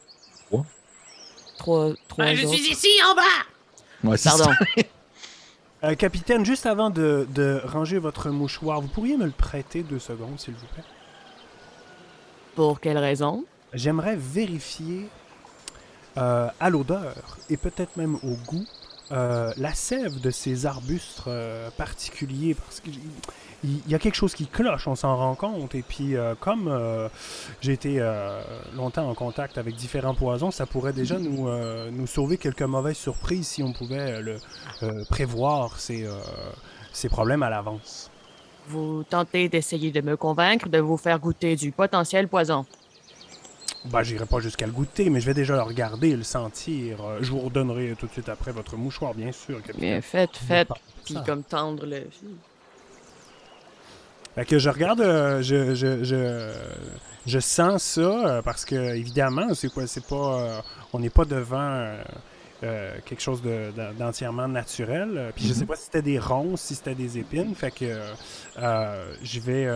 [1.62, 1.84] Quoi?
[1.84, 4.10] Trois, trois ah, je suis ici, en bas!
[4.10, 4.50] Ouais, Pardon.
[5.84, 9.98] euh, capitaine, juste avant de, de, ranger votre mouchoir, vous pourriez me le prêter deux
[9.98, 10.84] secondes, s'il vous plaît?
[12.56, 13.44] Pour quelle raison?
[13.72, 15.08] J'aimerais vérifier
[16.18, 18.66] euh, à l'odeur et peut-être même au goût
[19.12, 22.98] euh, la sève de ces arbustes euh, particuliers parce qu'il
[23.86, 25.74] y a quelque chose qui cloche, on s'en rend compte.
[25.74, 27.08] Et puis, comme
[27.60, 28.00] j'ai été
[28.74, 31.48] longtemps en contact avec différents poisons, ça pourrait déjà nous,
[31.92, 34.20] nous sauver quelques mauvaises surprises si on pouvait
[35.10, 36.08] prévoir ces,
[36.92, 38.10] ces problèmes à l'avance.
[38.68, 42.64] Vous tentez d'essayer de me convaincre de vous faire goûter du potentiel poison.
[43.86, 47.04] Bah, j'irai pas jusqu'à le goûter, mais je vais déjà le regarder et le sentir.
[47.04, 49.60] Euh, je vous redonnerai tout de suite après votre mouchoir, bien sûr.
[49.76, 50.68] Bien, faites, faites.
[51.04, 52.06] Puis comme tendre le.
[54.34, 56.52] Fait que je regarde, euh, je, je, je,
[57.26, 60.62] je, sens ça euh, parce que évidemment, c'est pas, c'est pas,
[60.92, 61.96] on n'est pas devant
[62.60, 63.42] quelque chose
[63.98, 65.32] d'entièrement naturel.
[65.34, 65.66] Puis je sais mm-hmm.
[65.66, 67.56] pas si c'était des ronces, si c'était des épines.
[67.56, 68.00] Fait que
[68.56, 69.68] je vais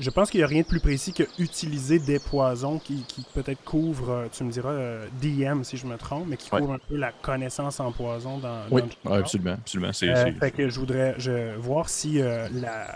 [0.00, 3.62] je pense qu'il n'y a rien de plus précis que utiliser des poisons qui, peut-être
[3.64, 6.78] couvrent, euh, tu me diras, euh, DM si je me trompe, mais qui couvrent un
[6.78, 9.92] peu la connaissance en poison dans, oui, absolument, absolument.
[9.92, 12.86] C'est, euh, fait que je voudrais je, voir si la,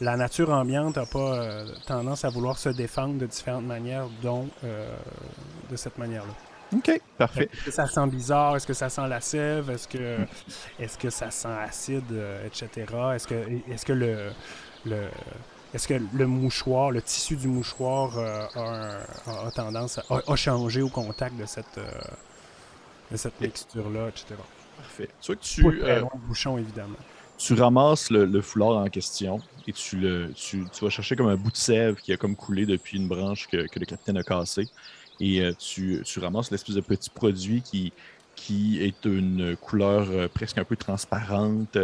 [0.00, 5.76] la nature ambiante n'a pas tendance à vouloir se défendre de différentes manières, dont de
[5.76, 6.32] cette manière-là.
[6.74, 7.48] OK, parfait.
[7.52, 8.56] Est-ce que ça sent bizarre?
[8.56, 9.70] Est-ce que ça sent la sève?
[9.70, 10.18] Est-ce que,
[10.80, 12.12] est-ce que ça sent acide,
[12.44, 12.68] etc.?
[13.14, 13.34] Est-ce que,
[13.70, 14.30] est-ce que le,
[14.84, 15.06] le
[15.76, 20.88] est-ce que le mouchoir, le tissu du mouchoir euh, a, tendance à a, changé au
[20.88, 21.90] contact de cette, euh,
[23.12, 24.36] de cette mixture-là, etc.
[24.78, 25.10] Parfait.
[25.20, 25.66] Soit que tu.
[25.66, 26.96] Euh, bouchon, évidemment.
[27.36, 31.50] Tu ramasses le, foulard en question et tu, le, tu, vas chercher comme un bout
[31.50, 34.68] de sève qui a comme coulé depuis une branche que, le capitaine a cassé.
[35.20, 37.92] Et tu, tu ramasses l'espèce de petit produit qui,
[38.36, 41.76] qui est une couleur presque un peu transparente,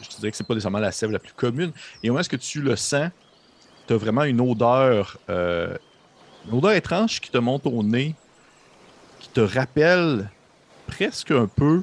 [0.00, 1.72] je te dirais que c'est pas nécessairement la sève la plus commune.
[2.02, 3.10] Et au moment que tu le sens,
[3.86, 5.76] tu as vraiment une odeur, euh,
[6.46, 8.14] une odeur étrange qui te monte au nez,
[9.20, 10.30] qui te rappelle
[10.86, 11.82] presque un peu,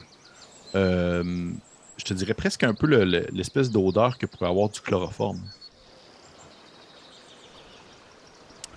[0.75, 1.51] euh,
[1.97, 2.87] je te dirais presque un peu
[3.31, 5.41] l'espèce d'odeur que pourrait avoir du chloroforme.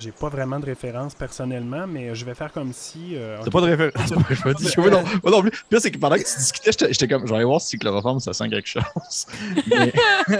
[0.03, 3.15] J'ai pas vraiment de référence personnellement, mais je vais faire comme si.
[3.15, 4.09] Euh, T'as pas de référence?
[4.31, 5.53] je me dis, je non, moi non plus.
[5.53, 8.19] Puis c'est que pendant que tu discutais, j'étais comme, je vais aller voir si chloroforme
[8.19, 8.83] ça sent quelque chose.
[9.69, 9.93] mais.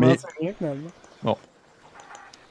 [0.00, 0.16] mais...
[0.40, 0.54] Rien,
[1.22, 1.36] bon.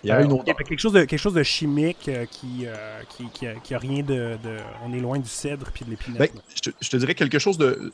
[0.03, 0.45] Il y a une autre.
[0.45, 3.78] quelque, chose de, quelque chose de chimique euh, qui, euh, qui, qui, a, qui, a,
[3.80, 6.20] rien de, de, On est loin du cèdre puis de l'épinette.
[6.20, 7.91] Ben, je, te, je, te, dirais quelque chose de,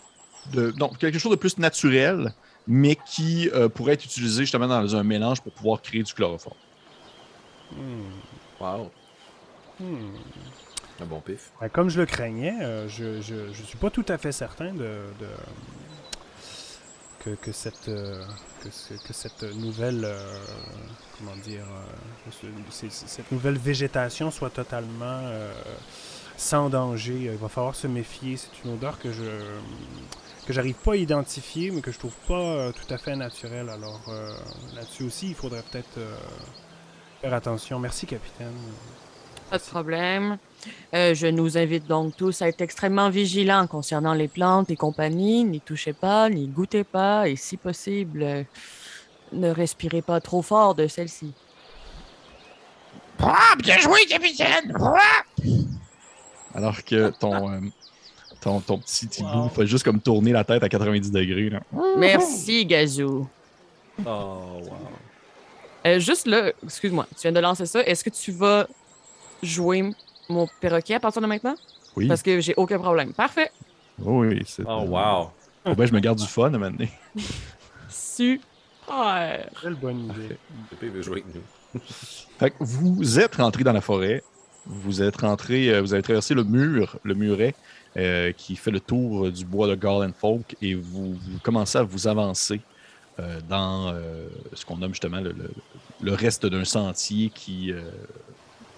[0.53, 0.71] de.
[0.77, 2.33] Non, quelque chose de plus naturel,
[2.67, 6.57] mais qui pourrait être utilisé justement dans un mélange pour pouvoir créer du chloroforme.
[7.71, 8.30] Hmm.
[8.61, 8.91] Wow.
[9.79, 10.13] Hmm.
[10.99, 11.51] Un bon pif.
[11.73, 15.01] Comme je le craignais, euh, je, ne suis pas tout à fait certain de,
[17.19, 18.23] que, cette euh,
[18.63, 20.43] que, cette nouvelle euh,
[21.17, 21.65] comment dire
[22.69, 25.21] cette nouvelle végétation soit totalement
[26.37, 27.31] sans danger.
[27.33, 28.37] Il va falloir se méfier.
[28.37, 29.23] C'est une odeur que je
[30.45, 33.69] que j'arrive pas à identifier, mais que je trouve pas tout à fait naturelle.
[33.69, 34.01] Alors
[34.75, 35.97] là-dessus aussi, il faudrait peut-être
[37.21, 37.79] Faire attention.
[37.79, 38.53] Merci, capitaine.
[39.51, 40.37] Pas de problème.
[40.93, 45.43] Euh, je nous invite donc tous à être extrêmement vigilants concernant les plantes et compagnie.
[45.43, 48.43] N'y touchez pas, n'y goûtez pas et si possible, euh,
[49.33, 51.33] ne respirez pas trop fort de celle-ci.
[53.19, 54.73] Ah, bien joué, capitaine!
[56.55, 57.59] Alors que ton, euh,
[58.41, 61.49] ton, ton, petit hibou fait juste comme tourner la tête à 90 degrés.
[61.49, 61.59] Là.
[61.97, 63.27] Merci, Gazou.
[63.99, 64.71] Oh, wow.
[65.85, 67.81] Euh, juste là, excuse-moi, tu viens de lancer ça.
[67.83, 68.67] Est-ce que tu vas
[69.41, 69.91] jouer
[70.29, 71.55] mon perroquet à partir de maintenant?
[71.95, 72.07] Oui.
[72.07, 73.13] Parce que j'ai aucun problème.
[73.13, 73.51] Parfait.
[74.03, 74.63] Oh oui, c'est.
[74.65, 75.31] Oh, wow.
[75.65, 76.91] Oh, ben, je me garde du fun à donné.
[77.89, 79.49] Super.
[79.61, 80.37] Quelle bonne idée.
[80.69, 81.81] Pépé veut jouer avec nous.
[82.39, 84.23] Fait que vous êtes rentré dans la forêt.
[84.65, 87.55] Vous êtes rentré, euh, vous avez traversé le mur, le muret,
[87.97, 91.83] euh, qui fait le tour du bois de Garland Folk, et vous, vous commencez à
[91.83, 92.61] vous avancer
[93.47, 95.51] dans euh, ce qu'on nomme justement le, le-
[96.01, 97.81] le reste d'un sentier qui, euh,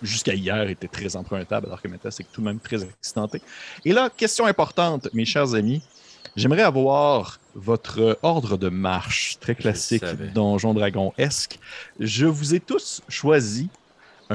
[0.02, 3.42] jusqu'à hier, était très empruntable, alors que maintenant, c'est tout de même très accidenté.
[3.86, 5.82] Et là, question importante, mes chers amis,
[6.36, 10.02] j'aimerais avoir votre ordre de marche, très classique.
[10.34, 11.60] Donjon Dragon-esque.
[12.00, 13.70] Je vous ai tous choisi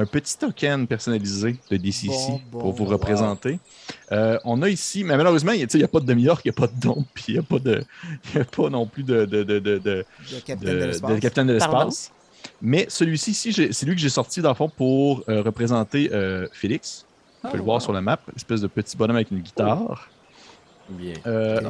[0.01, 2.91] un petit token personnalisé de DCC Bon, bon, pour vous wow.
[2.91, 3.59] représenter.
[4.13, 6.61] Euh, on a ici, mais malheureusement, il n'y a, pas de demi-orc, il n'y a
[6.61, 7.85] pas de don, puis il n'y a, pas de-
[8.33, 10.05] il y a pas non plus de, de, de, de, de-
[10.47, 11.11] capitaine de, de, l'espace.
[11.15, 11.77] de capitaine de Pardon?
[11.87, 12.13] l'espace.
[12.63, 16.11] Mais celui-ci, ici, j'ai- c'est lui que j'ai sorti dans le fond pour euh, représenter
[16.13, 17.05] euh, Félix.
[17.43, 20.09] Vous pouvez le voir sur la map, espèce de petit bonhomme avec une guitare.
[20.91, 21.15] Bien.
[21.27, 21.61] Euh.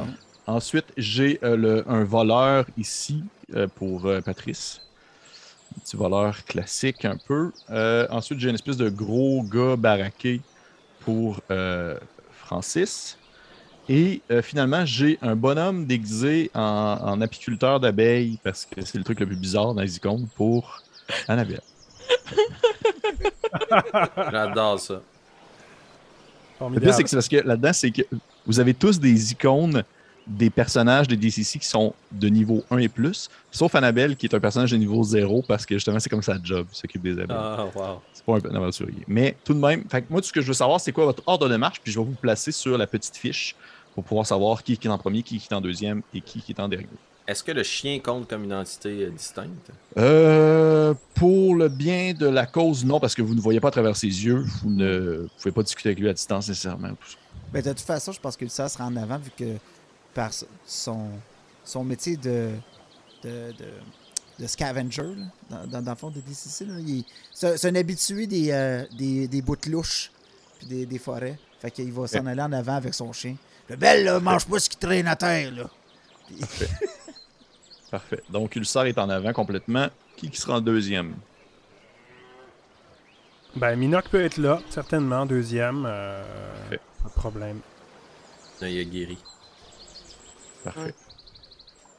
[0.47, 3.23] Ensuite, j'ai euh, le- un voleur ici
[3.55, 4.81] euh, pour euh, Patrice.
[5.83, 7.51] Petit voleur classique un peu.
[7.69, 10.41] Euh, ensuite, j'ai une espèce de gros gars baraqué
[11.01, 11.97] pour euh,
[12.31, 13.17] Francis.
[13.87, 19.03] Et euh, finalement, j'ai un bonhomme déguisé en, en apiculteur d'abeilles parce que c'est le
[19.03, 20.83] truc le plus bizarre dans les icônes pour
[21.27, 21.61] Annabelle.
[24.31, 25.01] J'adore ça.
[26.61, 28.01] Le plus, c'est que c'est parce que là-dedans, c'est que
[28.45, 29.83] vous avez tous des icônes
[30.29, 34.35] des personnages de DCC qui sont de niveau 1 et plus, sauf Annabelle qui est
[34.35, 37.37] un personnage de niveau 0 parce que justement, c'est comme sa job, s'occupe des abeilles.
[37.37, 38.01] Ah, wow.
[38.13, 39.03] C'est pas un aventurier.
[39.07, 41.23] Mais tout de même, fait moi, tout ce que je veux savoir, c'est quoi votre
[41.25, 43.55] ordre de marche, puis je vais vous placer sur la petite fiche
[43.95, 46.41] pour pouvoir savoir qui, qui est en premier, qui, qui est en deuxième et qui,
[46.41, 46.87] qui est en dernier.
[47.27, 49.71] Est-ce que le chien compte comme une entité euh, distincte?
[49.97, 53.71] Euh, pour le bien de la cause, non, parce que vous ne voyez pas à
[53.71, 54.43] travers ses yeux.
[54.63, 56.89] Vous ne pouvez pas discuter avec lui à distance nécessairement.
[57.53, 59.45] Ben, de toute façon, je pense que ça sera en avant vu que
[60.13, 60.31] par
[60.65, 61.09] son,
[61.63, 62.51] son métier de,
[63.23, 63.65] de, de,
[64.39, 66.65] de scavenger, là, dans, dans, dans le fond de DCC,
[67.33, 70.11] c'est un- habitué des, euh, des, des bouts de louches
[70.57, 71.37] puis des, des forêts.
[71.61, 73.35] Fait qu'il va s'en aller en avant avec son chien.
[73.67, 75.69] Le bel, là, mange pas ce qui traîne à terre, là.
[77.91, 78.21] Parfait.
[78.29, 79.87] Donc, Ulsar est en avant complètement.
[80.15, 81.15] Qui, qui sera en deuxième?
[83.55, 85.85] Ben, Minoc peut être là, certainement, deuxième.
[85.87, 86.23] euh,
[86.69, 87.59] pas de problème.
[88.61, 89.17] Non, il a guéri.
[90.63, 90.93] Parfait.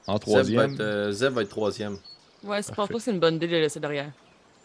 [0.07, 0.73] En Zeb va, troisième.
[0.75, 1.99] être, euh, Zeb va être troisième.
[2.43, 4.11] Ouais, je pense pas que c'est une bonne idée de le laisser derrière.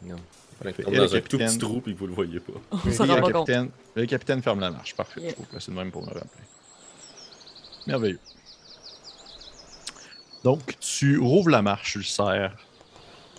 [0.03, 0.15] Non.
[0.63, 1.47] Dans Et le un tout capitaine?
[1.49, 2.53] petit trou, puis vous le voyez pas.
[2.85, 3.47] On s'en le rend pas compte.
[3.47, 4.95] capitaine, le capitaine ferme la marche.
[4.95, 5.19] Parfait.
[5.21, 5.29] Yeah.
[5.31, 6.29] Je trouve que c'est le même pour me rappeler.
[7.87, 8.19] Merveilleux.
[10.43, 12.55] Donc, tu rouvres la marche, Ulcère.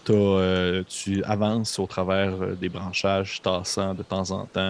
[0.04, 4.60] T'as, euh, tu avances au travers euh, des branchages, tassant de temps en temps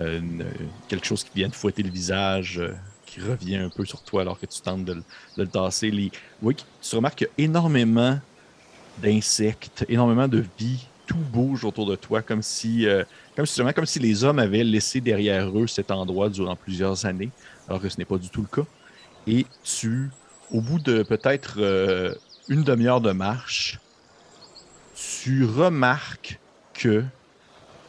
[0.00, 0.46] euh, une-
[0.88, 2.72] quelque chose qui vient te fouetter le visage, euh,
[3.10, 5.04] qui revient un peu sur toi alors que tu tentes de,
[5.36, 5.90] le- tasser.
[6.40, 8.18] Oui, tu remarques qu'il y a énormément
[8.96, 10.92] d'insectes, énormément de vie.
[11.06, 13.04] Tout bouge autour de toi comme si, euh,
[13.36, 17.34] comme, comme si les hommes avaient laissé derrière eux cet endroit durant plusieurs années,
[17.66, 18.68] alors que ce n'est pas du tout le cas.
[19.26, 20.12] Et tu,
[20.48, 22.14] au bout de peut-être euh,
[22.48, 23.80] une demi-heure de marche,
[24.92, 26.40] tu remarques
[26.72, 27.04] que,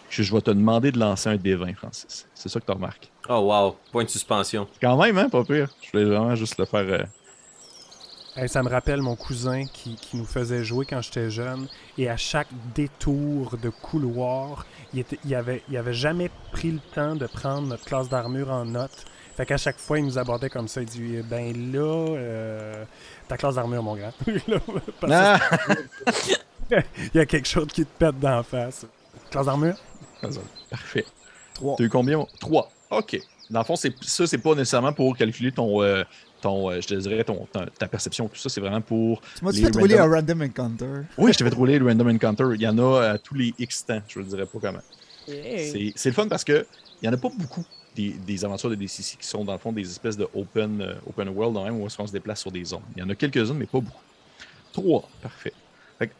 [0.10, 2.28] que je vais te demander de lancer un D20, Francis.
[2.34, 3.11] C'est ça que tu remarques?
[3.34, 3.76] Oh, wow.
[3.92, 4.68] Point de suspension.
[4.82, 5.70] Quand même, hein, pas pire.
[5.82, 6.82] Je voulais vraiment juste le faire.
[6.82, 7.04] euh,
[8.36, 11.68] Hey, ça me rappelle mon cousin qui, qui nous faisait jouer quand j'étais jeune.
[11.98, 16.80] Et à chaque détour de couloir, il, était, il, avait, il avait jamais pris le
[16.96, 19.06] temps de prendre notre classe d'armure en note.
[19.36, 20.82] Fait qu'à chaque fois, il nous abordait comme ça.
[20.82, 21.80] Il dit Ben là,
[22.16, 22.86] euh,
[23.28, 24.14] ta classe d'armure, mon grand.
[24.48, 24.60] Là,
[25.10, 25.40] Ah!
[27.14, 28.86] Il y a quelque chose qui te pète d'en face.
[29.30, 29.76] Classe d'armure?
[30.70, 31.06] Parfait.
[31.54, 31.76] Trois.
[31.78, 32.26] T'as eu combien?
[32.40, 32.70] Trois.
[32.92, 33.20] OK.
[33.50, 36.04] Dans le fond, c'est, ça, c'est pas nécessairement pour calculer ton, euh,
[36.42, 38.48] ton euh, je te dirais, ton, ta, ta perception, tout ça.
[38.50, 39.22] C'est vraiment pour.
[39.22, 41.02] Tu Les fait rouler un random- random encounter?
[41.18, 42.46] Oui, je t'ai fait rouler le Random Encounter.
[42.56, 44.02] Il y en a à tous les X temps.
[44.08, 44.80] Je ne dirais pas comment.
[45.28, 46.66] C'est, c'est le fun parce que
[47.02, 47.64] il y en a pas beaucoup
[47.96, 50.94] des, des aventures de DCC qui sont, dans le fond, des espèces de open, euh,
[51.10, 52.82] open world, quand même, où est-ce qu'on se déplace sur des zones.
[52.96, 54.02] Il y en a quelques-unes, mais pas beaucoup.
[54.72, 55.08] Trois.
[55.22, 55.54] Parfait.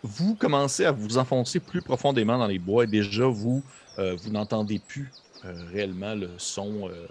[0.04, 3.64] vous commencez à vous enfoncer plus profondément dans les bois et déjà vous,
[4.00, 7.08] euh, vous n'entendez plus euh, réellement le son euh,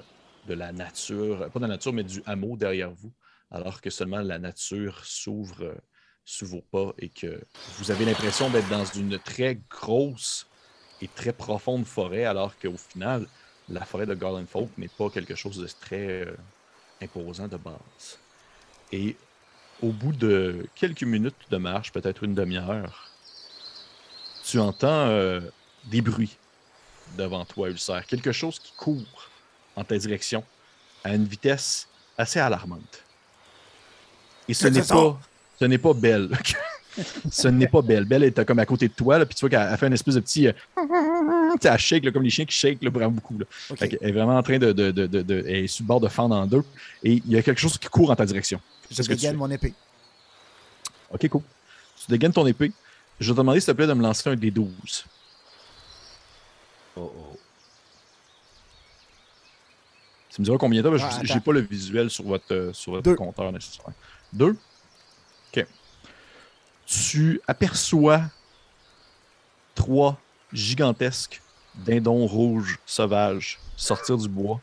[0.46, 3.12] de la nature, pas de la nature, mais du hameau derrière vous,
[3.50, 5.74] alors que seulement la nature s'ouvre
[6.24, 7.40] sous vos pas et que
[7.78, 10.46] vous avez l'impression d'être dans une très grosse
[11.02, 13.26] et très profonde forêt, alors qu'au final,
[13.68, 16.26] la forêt de Garland Folk n'est pas quelque chose de très
[17.00, 18.18] imposant de base.
[18.92, 19.16] Et
[19.82, 23.10] au bout de quelques minutes de marche, peut-être une demi-heure,
[24.44, 25.40] tu entends euh,
[25.86, 26.36] des bruits
[27.16, 28.00] devant toi, Ulcer.
[28.06, 29.28] Quelque chose qui court
[29.76, 30.44] en ta direction
[31.04, 33.02] à une vitesse assez alarmante.
[34.48, 35.20] Et ce n'est pas,
[35.58, 36.28] ce n'est pas Belle.
[37.30, 38.04] ce n'est pas Belle.
[38.04, 40.14] Belle est comme à côté de toi, là, puis tu vois qu'elle fait une espèce
[40.14, 40.48] de petit.
[40.48, 40.52] Euh,
[41.62, 43.38] elle shake comme les chiens qui shake là, vraiment beaucoup.
[43.38, 43.46] Là.
[43.80, 46.08] Elle est vraiment en train de, de, de, de, Elle est sur le bord de
[46.08, 46.64] fendre en deux.
[47.02, 48.61] Et il y a quelque chose qui court en ta direction.
[48.90, 49.72] Je dégaine mon épée.
[51.11, 51.42] Ok, cool.
[51.96, 52.72] Tu dégaines ton épée.
[53.18, 55.04] Je vais te demander, s'il te plaît, de me lancer un des 12.
[57.01, 57.36] Oh oh.
[60.30, 61.05] Tu me diras combien de temps?
[61.05, 63.94] Ah, j'ai pas le visuel sur votre, euh, sur votre compteur nécessairement.
[64.32, 64.57] Deux?
[65.53, 65.66] Ok.
[66.86, 68.22] Tu aperçois
[69.74, 70.18] trois
[70.53, 71.40] gigantesques
[71.74, 74.61] dindons rouges sauvages sortir du bois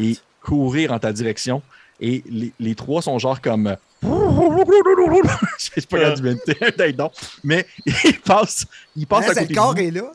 [0.00, 1.62] et courir en ta direction.
[2.00, 3.76] Et les, les trois sont genre comme
[5.58, 6.28] c'est pas grave du
[6.60, 7.10] un dindon.
[7.42, 10.12] Mais il passe, il passe à côté le corps est là.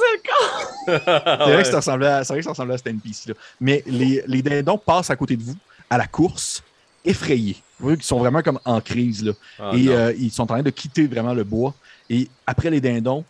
[0.00, 0.72] Le corps.
[1.46, 3.34] c'est vrai que ça ressemblait à, c'est vrai que ça ressemblait à cette NPC là.
[3.60, 5.56] Mais les, les dindons passent à côté de vous
[5.90, 6.62] à la course,
[7.04, 7.56] effrayés.
[7.78, 9.32] Vous voyez qu'ils sont vraiment comme en crise là.
[9.58, 11.74] Ah, et euh, ils sont en train de quitter vraiment le bois.
[12.10, 13.24] Et après les dindons,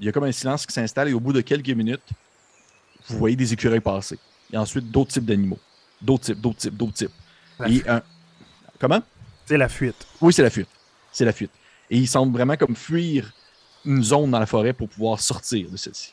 [0.00, 2.02] il y a comme un silence qui s'installe et au bout de quelques minutes,
[3.08, 4.18] vous voyez des écureuils passer.
[4.52, 5.58] Et ensuite d'autres types d'animaux.
[6.00, 7.12] D'autres types, d'autres types, d'autres types.
[7.66, 8.02] Et un,
[8.78, 9.02] Comment?
[9.46, 10.06] C'est la fuite.
[10.20, 10.68] Oui, c'est la fuite.
[11.12, 11.50] C'est la fuite.
[11.90, 13.32] Et ils semblent vraiment comme fuir
[13.84, 16.12] une zone dans la forêt pour pouvoir sortir de celle-ci.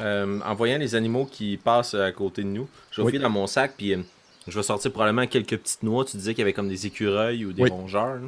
[0.00, 3.46] Euh, en voyant les animaux qui passent à côté de nous, je vais dans mon
[3.46, 4.02] sac, puis euh,
[4.46, 6.04] je vais sortir probablement quelques petites noix.
[6.04, 8.20] Tu disais qu'il y avait comme des écureuils ou des rongeurs.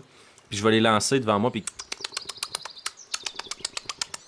[0.48, 1.62] Puis je vais les lancer devant moi, puis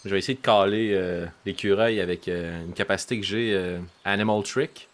[0.04, 4.88] je vais essayer de caler euh, l'écureuil avec une capacité que j'ai Animal Trick.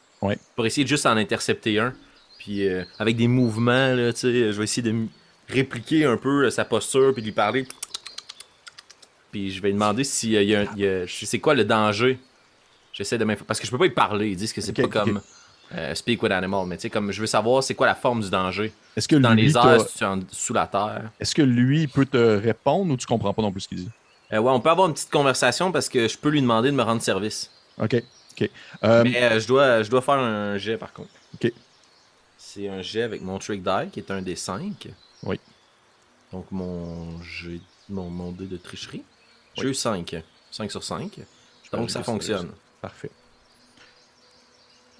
[0.54, 1.92] Pour essayer de juste en intercepter un.
[2.38, 5.06] Puis euh, avec des mouvements, là, je vais essayer de
[5.48, 7.66] répliquer un peu euh, sa posture, puis lui parler.
[9.32, 12.18] Puis je vais lui demander si y a, y a c'est quoi le danger?
[12.92, 14.30] J'essaie de Parce que je peux pas y parler.
[14.30, 15.20] Ils disent que c'est pas comme
[15.74, 18.22] euh, Speak with Animal, mais tu sais, comme je veux savoir c'est quoi la forme
[18.22, 18.72] du danger.
[18.96, 19.84] Est-ce que dans les airs,
[20.30, 21.10] sous la terre.
[21.20, 23.90] Est-ce que lui peut te répondre ou tu comprends pas non plus ce qu'il dit?
[24.30, 26.82] ouais, on peut avoir une petite conversation parce que je peux lui demander de me
[26.82, 27.50] rendre service.
[27.78, 28.02] Ok.
[28.84, 31.10] Euh, Mais euh, je, dois, je dois faire un jet par contre.
[32.38, 34.88] C'est un jet avec mon trick die qui est un des 5.
[35.26, 35.40] Oui.
[36.32, 39.02] Donc mon jet, mon, mon dé de tricherie.
[39.54, 40.22] J'ai eu 5.
[40.50, 41.18] 5 sur 5.
[41.72, 42.50] Donc ça fonctionne.
[42.80, 43.10] Parfait.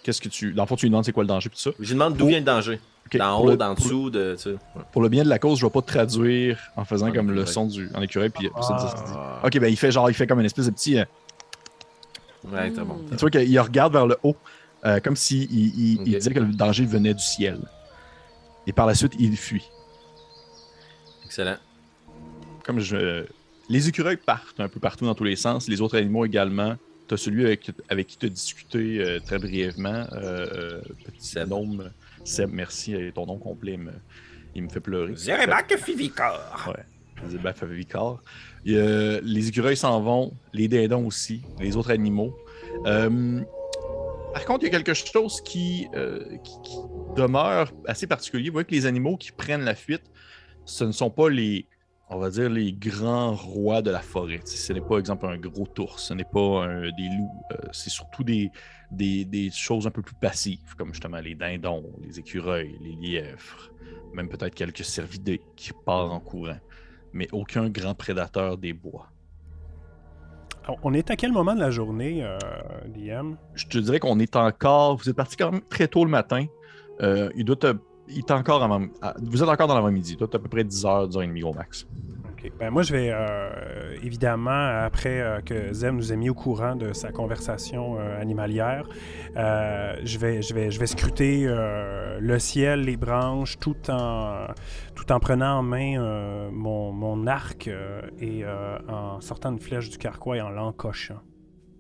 [0.03, 0.53] Qu'est-ce que tu.
[0.53, 1.71] Dans le fond, tu lui demandes c'est quoi le danger tout ça?
[1.79, 2.81] Je lui demande d'où vient le danger.
[3.15, 4.37] D'en haut, d'en dessous, de.
[4.93, 7.67] Pour le bien de la cause, je vais pas traduire en faisant comme le son
[7.67, 7.89] du.
[7.95, 9.41] en écureuil, puis ah.
[9.45, 10.99] Ok, ben il fait genre, il fait comme une espèce de petit.
[10.99, 11.05] Euh,
[12.53, 13.01] Ouais, très bon.
[13.11, 14.37] Tu vois qu'il regarde vers le haut,
[14.85, 17.59] euh, comme s'il il, disait que le danger venait du ciel.
[18.67, 19.69] Et par la suite, il fuit.
[21.37, 21.59] Excellent.
[22.65, 23.27] Comme je.
[23.69, 26.77] Les écureuils partent un peu partout dans tous les sens, les autres animaux également.
[27.09, 31.53] Tu as celui avec, avec qui tu as discuté euh, très brièvement, euh, petit Seb.
[32.25, 33.79] Seb, merci, ton nom complet,
[34.55, 35.15] il me fait pleurer.
[35.15, 36.41] Zerebac Fivicor.
[36.69, 38.23] Ouais, Zerebac Fivicor
[38.65, 42.37] les écureuils s'en vont, les dindons aussi, les autres animaux.
[42.87, 43.41] Euh,
[44.33, 46.25] par contre, il y a quelque chose qui, euh,
[47.17, 48.49] demeure assez particulier.
[48.49, 50.03] Vous voyez que les animaux qui prennent la fuite,
[50.67, 51.65] ce ne sont pas les,
[52.11, 54.41] on va dire, les grands rois de la forêt.
[54.45, 56.67] Ce n'est pas, exemple, un gros ours, ce n'est pas
[56.99, 57.43] des loups.
[57.53, 58.51] Euh, c'est surtout des,
[58.91, 63.73] des, choses un peu plus passives, comme justement les dindons, les écureuils, les lièvres,
[64.13, 66.59] même peut-être quelques cervidés qui partent en courant
[67.17, 69.09] mais aucun grand prédateur des bois.
[70.83, 72.39] On est à quel moment de la journée, euh,
[72.97, 73.37] Liam?
[73.55, 74.97] Je te dirais qu'on est encore.
[74.97, 76.45] Vous êtes parti quand même très tôt le matin.
[77.03, 77.57] Euh, il doit
[78.09, 78.87] il est encore avant...
[79.23, 80.17] Vous êtes encore dans l'avant-midi.
[80.21, 81.87] Être à peu près 10h, 10h30 au max.
[82.59, 86.77] Ben, moi, je vais euh, évidemment, après euh, que Zem nous ait mis au courant
[86.77, 88.85] de sa conversation euh, animalière,
[89.35, 94.47] je, vais, je, vais, je vais scruter le ciel, les branches, tout en,
[94.95, 97.69] tout en prenant en main mon, mon, arc
[98.21, 98.45] et
[98.89, 101.21] en sortant une flèche du carquois et en l'encochant.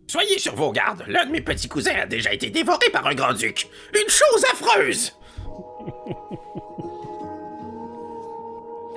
[0.08, 3.14] Soyez sur vos gardes, l'un de mes petits cousins a déjà été dévoré par un
[3.14, 3.68] grand-duc.
[3.92, 5.12] Une chose affreuse!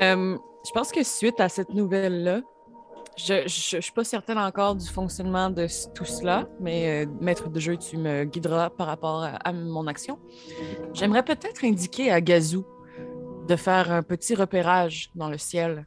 [0.01, 2.39] Euh, je pense que suite à cette nouvelle-là,
[3.17, 3.43] je
[3.75, 7.75] ne suis pas certaine encore du fonctionnement de tout cela, mais euh, maître de jeu,
[7.75, 10.17] tu me guideras par rapport à, mon action.
[10.93, 12.65] J'aimerais peut-être indiquer à Gazou
[13.47, 15.85] de faire un petit repérage dans le ciel.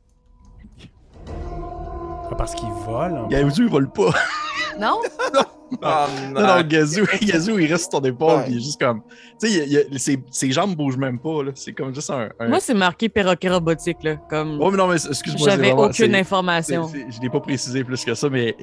[2.36, 3.28] parce qu'il vole.
[3.28, 4.12] Gazou, il vole pas.
[4.78, 5.00] Non?
[5.80, 6.40] Ah, non.
[6.40, 9.02] non, non, Gazou, Gazou, il reste sur ton épaule, il est juste comme.
[9.40, 12.28] Tu sais, ses, ses, jambes bougent même pas, C'est comme juste un.
[12.46, 14.16] Moi, c'est marqué perroquet robotique, là.
[14.28, 14.58] Comme...
[14.60, 15.48] Oh, mais non, mais excuse-moi.
[15.48, 16.90] J'avais aucune information.
[16.92, 18.54] je l'ai pas précisé plus que ça, mais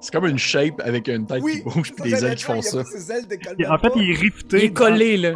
[0.00, 2.80] c'est comme une shape avec une tête qui bouge et des ailes qui font ça.
[2.80, 4.58] en fait, il est rifté.
[4.58, 5.32] Il est collé, là.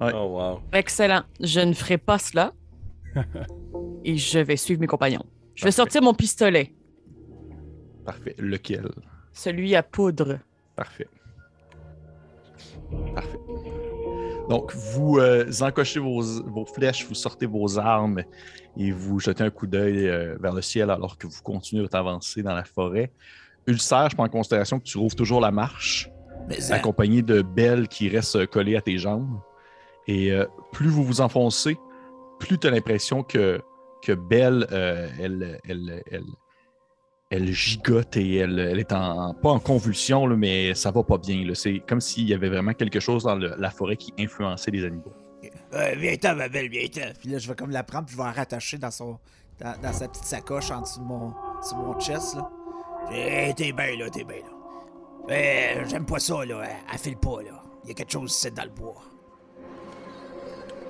[0.00, 0.60] Oh, wow.
[0.72, 1.22] Excellent.
[1.40, 2.52] Je ne ferai pas cela.
[4.04, 5.24] et je vais suivre mes compagnons.
[5.54, 6.72] Je vais sortir mon pistolet.
[8.04, 8.36] Parfait.
[8.38, 8.90] Lequel?
[9.32, 10.38] Celui à poudre.
[10.76, 11.08] Parfait.
[13.14, 13.38] Parfait.
[14.48, 18.22] Donc, vous euh, encochez vos, flèches, vous sortez vos armes
[18.78, 21.96] et vous jetez un coup d'œil euh, vers le ciel alors que vous continuez votre
[21.96, 23.12] avancée dans la forêt.
[23.66, 26.10] Ulcère, je prends en considération que tu rouvres toujours la marche,
[26.50, 26.70] hein.
[26.70, 29.38] accompagné de Belle qui reste collée à tes jambes.
[30.06, 31.76] Et euh, plus vous vous enfoncez,
[32.38, 33.60] plus tu as l'impression que,
[34.02, 36.24] que Belle, elle, elle, elle,
[37.30, 41.44] elle gigote et elle, est en, pas en convulsion, mais ça va pas bien.
[41.54, 45.12] C'est comme s'il y avait vraiment quelque chose dans la forêt qui influençait les animaux.
[45.74, 47.12] Euh, viens-t'en, ma belle, viens-t'en.
[47.18, 49.18] Puis là, je vais comme la prendre, puis je vais la rattacher dans, son,
[49.60, 52.36] dans, sa petite sacoche en dessous de mon, sur mon chest.
[52.36, 52.50] Là.
[53.12, 55.84] Eh, t'es bien là, t'es bien là.
[55.86, 56.62] J'aime pas ça, là.
[56.90, 57.62] Elle file pas, là.
[57.84, 59.02] Il y a quelque chose ici dans le bois.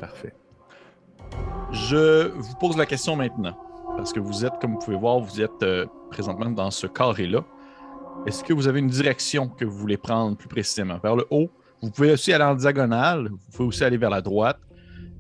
[0.01, 0.35] Parfait.
[1.73, 3.57] Je vous pose la question maintenant
[3.99, 7.45] parce que vous êtes, comme vous pouvez voir, vous êtes euh, présentement dans ce carré-là.
[8.27, 10.99] Est-ce que vous avez une direction que vous voulez prendre plus précisément?
[11.03, 11.51] Vers le haut,
[11.83, 14.61] vous pouvez aussi aller en diagonale, vous pouvez aussi aller vers la droite.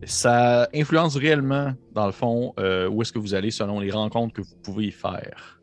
[0.04, 4.32] Ça influence réellement, dans le fond, euh, où est-ce que vous allez selon les rencontres
[4.32, 5.60] que vous pouvez y faire.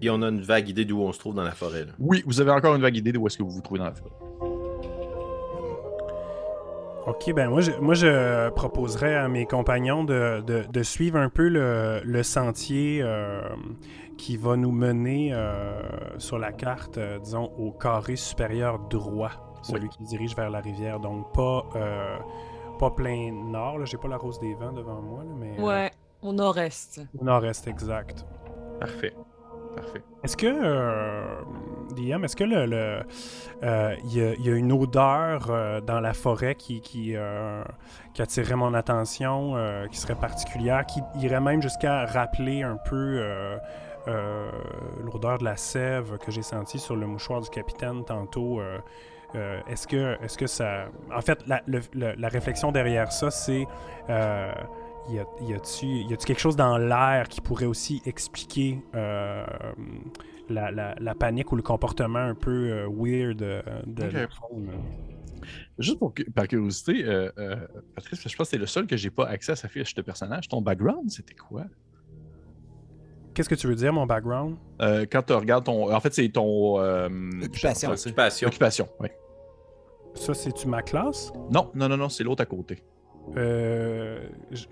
[0.00, 1.84] Et on a une vague idée d'où on se trouve dans la forêt.
[1.98, 3.94] Oui, vous avez encore une vague idée d'où est-ce que vous vous trouvez dans la
[3.94, 4.12] forêt.
[7.08, 11.48] Ok, ben moi je, moi je proposerais à mes compagnons de, de, suivre un peu
[11.48, 13.40] le, le sentier euh,
[14.18, 15.80] qui va nous mener euh,
[16.18, 19.30] sur la carte, euh, disons, au carré supérieur droit,
[19.62, 21.00] celui qui dirige vers la rivière.
[21.00, 21.64] Donc pas,
[22.78, 25.58] pas plein nord, j'ai pas la rose des vents devant moi, mais...
[25.58, 25.90] Ouais,
[26.20, 27.00] au nord-est.
[27.18, 28.26] Au nord-est, exact.
[28.80, 29.14] Parfait.
[30.24, 31.40] Est-ce que, euh,
[32.24, 33.00] est-ce que le, le
[33.62, 37.14] euh, y, a, une odeur euh, dans la forêt qui, qui,
[38.14, 39.54] qui, attirerait mon attention,
[39.90, 43.22] qui serait particulière, qui irait même jusqu'à rappeler un peu
[44.06, 48.60] l'odeur de la sève que j'ai sentie sur le mouchoir du capitaine tantôt?
[49.68, 50.86] est-ce que, est-ce que ça.
[51.14, 53.66] En fait, la réflexion derrière ça, c'est
[55.10, 59.44] y a-tu quelque chose dans l'air qui pourrait aussi expliquer euh,
[60.48, 64.26] la, panique ou le comportement un peu euh, weird euh, de okay.
[65.78, 67.04] Juste pour, par curiosité,
[67.94, 70.02] Patrice, je pense que c'est le seul que j'ai pas accès à sa fiche de
[70.02, 70.48] personnage.
[70.48, 71.64] Ton background, c'était quoi?
[73.32, 74.56] Qu'est-ce que tu veux dire, mon background?
[74.80, 75.94] quand tu regardes ton.
[75.94, 76.76] En fait, c'est ton.
[77.42, 77.92] Occupation.
[77.92, 78.48] Occupation.
[78.48, 79.08] Occupation, oui.
[80.14, 81.32] Ça, c'est-tu ma classe?
[81.50, 82.82] Non, non, non, non, c'est l'autre à côté.
[83.36, 84.20] Euh,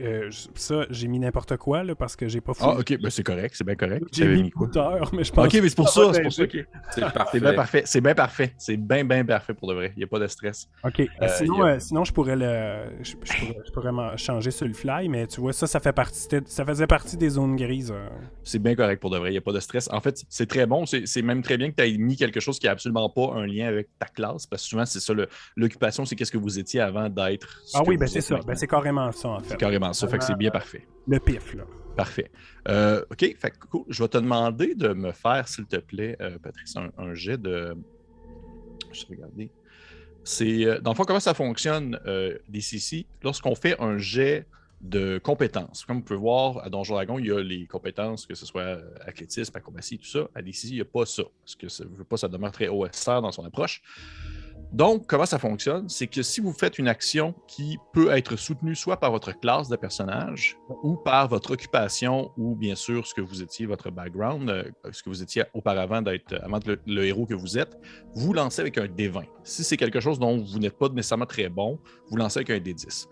[0.00, 2.72] euh, ça, j'ai mis n'importe quoi là, parce que j'ai pas fouillé.
[2.74, 4.04] Ah, ok, ben, c'est correct, c'est bien correct.
[4.12, 6.44] J'ai mis écouteur, mais je pense Ok, mais c'est pour ça, c'est pour ça.
[6.90, 7.40] C'est parfait.
[7.40, 7.82] bien parfait.
[7.84, 8.54] C'est bien parfait.
[8.59, 9.92] C'est bien, bien parfait pour de vrai.
[9.96, 10.68] Il n'y a pas de stress.
[10.84, 11.00] Ok.
[11.00, 13.02] Euh, sinon, sinon, je pourrais le.
[13.02, 13.14] Je,
[13.72, 16.26] pourrais, changer sur le fly, mais tu vois, ça, ça fait partie.
[16.46, 17.92] Ça faisait partie des zones grises.
[18.42, 19.30] C'est bien correct pour de vrai.
[19.30, 19.88] Il n'y a pas de stress.
[19.92, 20.84] En fait, c'est très bon.
[20.86, 23.46] C'est même très bien que tu aies mis quelque chose qui n'a absolument pas un
[23.46, 25.12] lien avec ta classe, parce que souvent, c'est ça.
[25.57, 27.62] L'occupation, c'est qu'est-ce que vous étiez avant d'être.
[27.74, 28.40] Ah oui, ben c'est ça.
[28.47, 29.51] Ben, c'est carrément ça, en fait.
[29.51, 30.86] C'est carrément ça, fait que c'est bien parfait.
[31.09, 31.64] Le pif, là.
[31.97, 32.30] Parfait.
[32.68, 33.84] Euh, OK, fait que cool.
[33.88, 37.74] Je vais te demander de me faire, s'il te plaît, euh, Patrice, un, jet de.
[38.92, 39.51] Je vais regarder.
[40.22, 40.64] C'est.
[40.64, 41.99] Euh, dans le fond, comment ça fonctionne,
[42.49, 43.07] DCC?
[43.22, 44.47] Lorsqu'on fait un jet
[44.82, 45.86] de compétences.
[45.86, 48.78] Comme vous pouvez voir, à Donjon Dragon, il y a les compétences, que ce soit
[49.07, 50.28] athlétisme, acrobatie, tout ça.
[50.34, 51.24] À DCC, il n'y a pas ça.
[51.42, 53.82] Parce que ça ne veut pas, ça demeure très OSR dans son approche.
[54.73, 55.89] Donc, comment ça fonctionne?
[55.89, 59.69] C'est que si vous faites une action qui peut être soutenue soit par votre classe
[59.69, 64.51] de personnage ou par votre occupation ou bien sûr ce que vous étiez, votre background,
[64.51, 67.79] euh, ce que vous étiez auparavant d'être, avant le, le, héros que vous êtes,
[68.14, 69.25] vous lancez avec un D20.
[69.45, 71.79] Si c'est quelque chose dont vous n'êtes pas nécessairement très bon,
[72.11, 73.07] vous lancez avec un D10.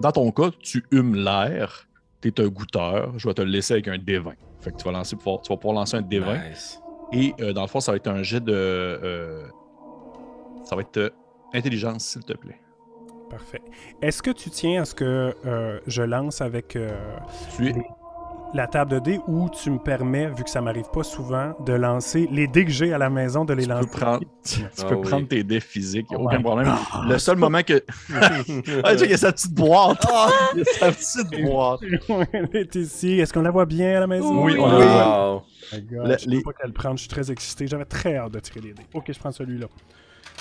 [0.00, 1.88] Dans ton cas, tu humes l'air,
[2.20, 4.34] tu es un goûteur, je vais te le laisser avec un D20.
[4.60, 6.80] Fait que tu vas, lancer, tu vas pouvoir lancer un D20.
[7.12, 8.52] Et euh, dans le fond, ça va être un jet de.
[8.52, 9.46] Euh,
[10.66, 11.10] ça va être euh,
[11.54, 12.60] intelligence, s'il te plaît.
[13.30, 13.62] Parfait.
[14.02, 16.90] Est-ce que tu tiens à ce que euh, je lance avec euh,
[18.54, 21.72] la table de dés ou tu me permets, vu que ça m'arrive pas souvent, de
[21.72, 23.88] lancer les dés que j'ai à la maison, de les tu lancer?
[23.90, 25.08] Peux prendre, tu, Ah peux oui.
[25.08, 26.34] prendre tes dés physiques, il n'y a Ouais.
[26.36, 26.72] aucun problème.
[27.08, 27.84] Le seul moment que.
[28.14, 30.06] ah, tu sais, il y a sa petite boîte.
[30.54, 31.80] Il y a sa petite boîte.
[32.32, 33.18] Elle est ici.
[33.18, 34.44] Est-ce qu'on la voit bien à la maison?
[34.44, 35.32] Oui, on la voit.
[35.34, 35.42] Wow.
[35.72, 36.94] My God, Le- je sais les- pas qu'elle prendre.
[36.96, 37.66] Je suis très excité.
[37.66, 38.86] J'avais très hâte de tirer les dés.
[38.94, 39.66] Ok, je prends celui-là.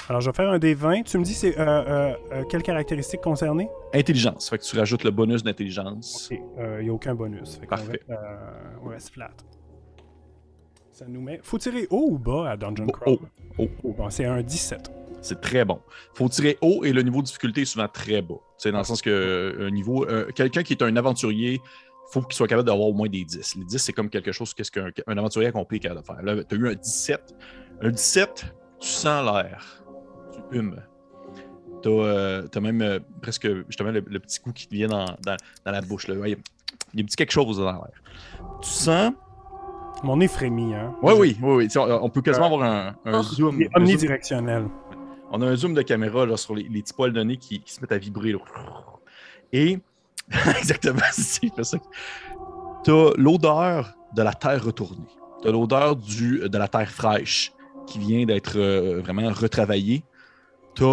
[0.09, 1.03] Alors, je vais faire un des 20.
[1.03, 3.69] Tu me dis, c'est euh, euh, euh, quelles caractéristiques concernées?
[3.93, 4.49] Intelligence.
[4.49, 6.29] Fait que tu rajoutes le bonus d'intelligence.
[6.31, 7.55] Il n'y a aucun bonus.
[7.57, 8.01] Fait Parfait.
[8.09, 8.15] euh,
[8.83, 9.31] on reste flat.
[10.91, 11.39] Ça nous met.
[11.43, 13.17] Faut tirer haut ou bas à Dungeon Oh, Crawl?
[13.57, 14.91] oh, Oh, bon, c'est un 17.
[15.21, 15.79] C'est très bon.
[16.13, 18.35] faut tirer haut et le niveau de difficulté est souvent très bas.
[18.57, 20.05] C'est dans le sens que euh, un niveau.
[20.07, 21.59] euh, Quelqu'un qui est un aventurier,
[22.11, 23.55] faut qu'il soit capable d'avoir au moins des 10.
[23.55, 26.21] Les 10, c'est comme quelque chose qu'est-ce qu'un un aventurier accompli est capable de faire.
[26.21, 27.35] Là, tu as eu un 17.
[27.81, 28.45] Un 17,
[28.79, 29.83] tu sens l'air.
[30.35, 30.75] Tu humes.
[31.83, 35.37] Tu as, même euh, presque justement le, le petit goût qui te vient dans, dans-
[35.65, 36.07] dans la bouche.
[36.07, 36.15] Là.
[36.15, 36.39] Ouais, Il y a-
[36.93, 37.87] il y a un petit quelque chose dans l'air.
[38.61, 39.11] Tu sens?
[40.03, 40.93] Mon nez frémit, hein?
[41.01, 41.63] Oui, oui, oui, oui.
[41.65, 43.23] Tu sais, On, on peut quasiment avoir un, un Oh.
[43.23, 43.55] zoom.
[43.55, 44.65] Il est un zoom omnidirectionnel.
[45.31, 47.59] on a un zoom de caméra là, sur les, les petits poils de nez qui,
[47.61, 48.31] qui se mettent à vibrer.
[48.33, 48.39] là.
[49.53, 49.79] Et
[50.57, 51.77] exactement, c'est ça.
[52.83, 55.07] Tu as l'odeur de la terre retournée.
[55.41, 57.51] Tu as l'odeur du- de la terre fraîche
[57.87, 60.03] qui vient d'être euh, vraiment retravaillée.
[60.75, 60.83] Tu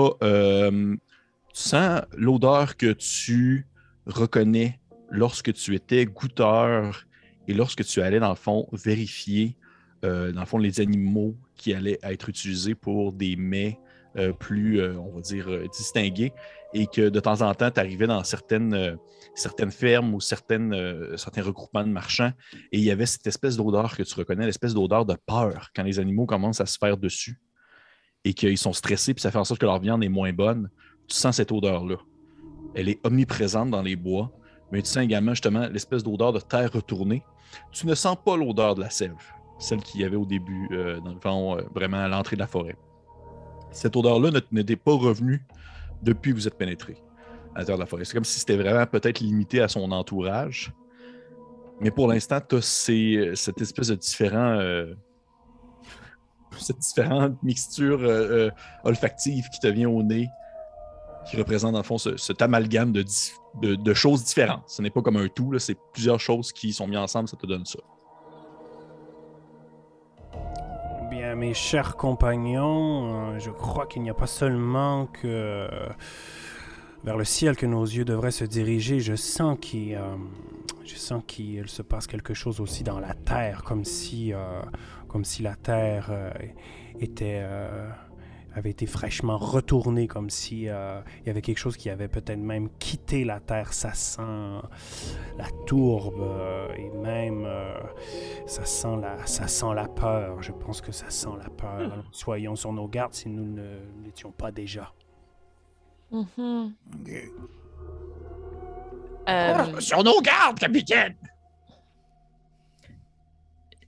[1.54, 3.66] tu sens l'odeur que tu
[4.06, 4.80] reconnais
[5.10, 7.04] lorsque tu étais goûteur
[7.48, 9.56] et lorsque tu allais, dans le fond, vérifier,
[10.04, 13.78] euh, dans le fond, les animaux qui allaient être utilisés pour des mets
[14.16, 16.32] euh, plus, euh, on va dire, euh, distingués,
[16.74, 18.96] et que de temps en temps, tu arrivais dans certaines, euh,
[19.70, 22.32] fermes ou certaines, euh, certains regroupements de marchands,
[22.72, 25.82] et il y avait cette espèce d'odeur que tu reconnais, l'espèce d'odeur de peur quand
[25.82, 27.40] les animaux commencent à se faire dessus
[28.24, 30.70] et qu'ils sont stressés, puis ça fait en sorte que leur viande est moins bonne.
[31.08, 31.96] Tu sens cette odeur-là.
[32.74, 34.30] Elle est omniprésente dans les bois,
[34.70, 37.22] mais tu sens également justement l'espèce d'odeur de terre retournée.
[37.70, 39.16] Tu ne sens pas l'odeur de la sève,
[39.58, 42.76] celle qu'il y avait au début, euh, euh, vraiment à l'entrée de la forêt.
[43.70, 45.44] Cette odeur-là n'était pas revenue
[46.02, 46.96] depuis que vous êtes pénétré
[47.54, 48.04] à l'intérieur de la forêt.
[48.04, 50.72] C'est comme si c'était vraiment peut-être limité à son entourage.
[51.80, 54.58] Mais pour l'instant, tu as cette espèce de différent.
[54.60, 54.94] euh,
[56.60, 58.50] cette différente mixture euh, euh,
[58.84, 60.28] olfactive qui te vient au nez,
[61.28, 63.04] qui représente, le fond, ce- cet amalgame de,
[63.62, 64.64] de- choses différentes.
[64.68, 67.46] Ce n'est pas comme un tout, c'est plusieurs choses qui sont mises ensemble, ça te
[67.46, 67.78] donne ça.
[71.10, 75.68] Bien, mes chers compagnons, euh, je crois qu'il n'y a pas seulement que
[77.04, 79.00] vers le ciel que nos yeux devraient se diriger.
[79.00, 79.98] Je sens qu'il,
[80.84, 84.32] je sens qu'il se passe quelque chose aussi dans la terre, comme si,
[85.12, 86.32] comme si la terre euh,
[86.98, 87.90] était euh,
[88.54, 92.38] avait été fraîchement retournée, comme si euh, il y avait quelque chose qui avait peut-être
[92.38, 93.72] même quitté la terre.
[93.72, 94.22] Ça sent
[95.38, 97.78] la tourbe euh, et même euh,
[98.46, 100.42] ça sent la, ça sent la peur.
[100.42, 101.78] Je pense que ça sent la peur.
[101.78, 104.92] Alors, soyons sur nos gardes si nous ne l'étions pas déjà.
[106.10, 106.74] Mhm.
[107.00, 107.12] Ok.
[109.28, 111.14] Euh, Sur nos gardes, capitaine!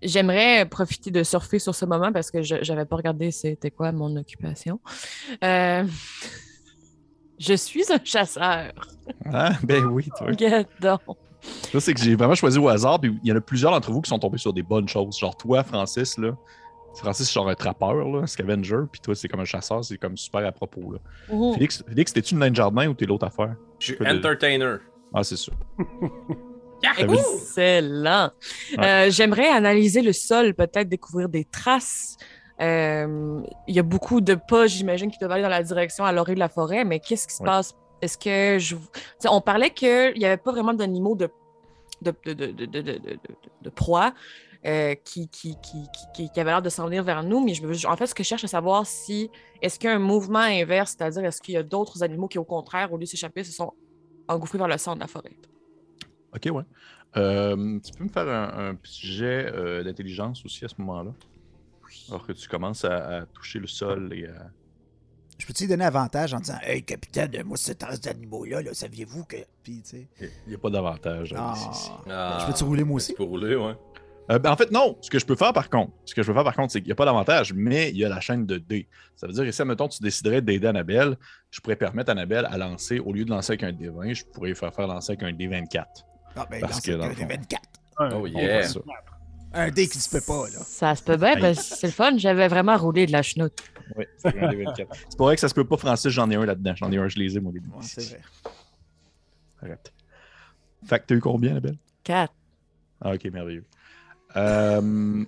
[0.05, 3.91] J'aimerais profiter de surfer sur ce moment parce que je n'avais pas regardé c'était quoi
[3.93, 4.79] mon occupation.
[5.43, 5.85] Euh,
[7.39, 8.73] Je suis un chasseur.
[9.27, 10.27] Ah, ben oui, toi.
[10.31, 11.01] Regarde donc.
[11.73, 13.01] Ça, c'est que j'ai vraiment choisi au hasard.
[13.01, 15.19] Puis il y en a plusieurs d'entre vous qui sont tombés sur des bonnes choses.
[15.19, 16.31] Genre toi, Francis, là.
[16.97, 18.85] Francis, c'est genre un trappeur, là, scavenger.
[18.93, 19.85] Puis toi, c'est comme un chasseur.
[19.85, 20.99] C'est comme super à propos, là.
[21.29, 21.53] Ouh.
[21.55, 23.57] Félix, Félix t'es-tu une naine jardin ou t'es l'autre affaire?
[23.81, 24.77] Je suis de- entertainer.
[25.13, 25.53] Ah, c'est ça.
[26.83, 27.15] Yahoo!
[27.15, 28.31] Excellent.
[28.79, 32.17] Euh, J'aimerais analyser le sol, peut-être découvrir des traces.
[32.61, 36.13] Euh, Il y a beaucoup de pas, j'imagine, qui doivent aller dans la direction à
[36.13, 37.47] l'orée de la forêt, mais qu'est-ce qui se Ouais.
[37.49, 37.75] passe?
[38.03, 38.77] Est-ce que je.
[39.29, 41.31] On parlait qu'il n'y avait pas vraiment d'animaux de,
[42.03, 43.19] de, de, de, de, de, de- de-
[43.63, 44.13] de proie
[44.67, 47.87] euh, qui, qui, qui, qui, avaient l'air de s'en venir vers nous, mais je veux,
[47.87, 49.31] en fait, ce que je cherche à savoir, si
[49.63, 52.39] est-ce qu'il y a un mouvement inverse, c'est-à-dire est-ce qu'il y a d'autres animaux qui,
[52.39, 53.73] au contraire, au lieu de s'échapper, se sont
[54.29, 55.31] engouffrés vers le centre de la forêt?
[56.35, 56.63] Ok, ouais.
[57.17, 61.13] Euh, tu peux me faire un, un petit jet euh, d'intelligence aussi à ce moment-là?
[62.09, 64.51] Alors que tu commences à, à toucher le sol et à.
[65.39, 69.37] Je peux-tu donner avantage en disant Hey, capitaine, moi, cette race d'animaux-là, là, saviez-vous que.
[69.63, 70.09] Puis, tu sais?
[70.21, 71.31] Il n'y a pas d'avantage.
[71.31, 71.71] dans Ah.
[71.73, 71.91] ici.
[72.11, 72.39] Ah.
[72.41, 73.13] Je peux-tu rouler moi aussi?
[73.13, 73.75] Tu peux rouler, ouais.
[74.31, 74.97] Euh, ben, en fait, non.
[75.03, 76.81] Ce que je peux faire, par contre, ce que je peux faire, par contre, c'est
[76.81, 78.89] qu'il n'y a pas d'avantage, mais il y a la chaîne de dés.
[79.17, 81.17] Ça veut dire que si, admettons, tu déciderais d'aider Annabelle,
[81.51, 84.25] je pourrais permettre à Annabelle à lancer, au lieu de lancer avec un D20, je
[84.25, 85.85] pourrais lui faire faire lancer avec un D24.
[86.37, 87.63] Ah, ben, Parce dans que, dans le j'ai fond- 24.
[88.01, 88.69] Oh On yeah.
[89.57, 90.59] Un dé qui se peut pas, là.
[90.65, 92.17] Ça se peut bien, parce que c'est le fun.
[92.19, 93.57] J'avais vraiment roulé de la chenoute.
[93.97, 94.97] Oui, c'est un des 24.
[95.11, 96.75] C'est pas vrai que ça se peut pas, Francis, j'en ai un là-dedans.
[96.75, 97.69] J'en ai un, je les ai, moi, les deux.
[97.69, 98.21] Ouais, c'est vrai.
[99.63, 99.93] Arrête.
[100.87, 101.77] Fait que t'as eu combien, la belle?
[102.03, 102.33] 4.
[103.01, 103.65] Ah, ok, merveilleux.
[104.37, 105.25] Euh,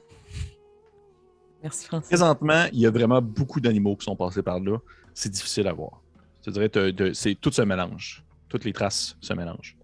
[1.63, 2.09] Merci, Francis.
[2.09, 4.79] présentement, il y a vraiment beaucoup d'animaux qui sont passés par là.
[5.15, 6.01] C'est difficile à voir.
[6.45, 8.25] Je dirais que c'est tout se mélange.
[8.49, 9.76] Toutes les traces se mélangent.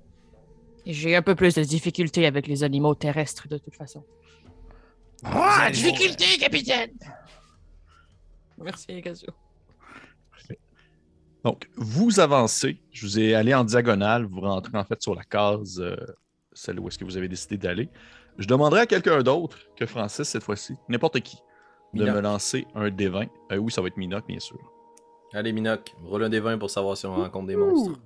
[0.85, 4.05] J'ai un peu plus de difficultés avec les animaux terrestres, de toute façon.
[5.24, 6.91] Ah, difficulté, capitaine!
[8.59, 9.30] Merci, Casio.
[11.45, 12.80] Donc, vous avancez.
[12.93, 14.24] Je vous ai allé en diagonale.
[14.24, 15.97] Vous rentrez en fait sur la case, euh,
[16.53, 17.89] celle où est-ce que vous avez décidé d'aller.
[18.39, 21.37] Je demanderai à quelqu'un d'autre que Francis cette fois-ci, n'importe qui,
[21.95, 22.16] de Minoc.
[22.16, 23.28] me lancer un D20.
[23.51, 24.59] Euh, oui, ça va être Minoc, bien sûr.
[25.35, 27.99] Allez, Minoc, roule un des 20 pour savoir si on rencontre des monstres.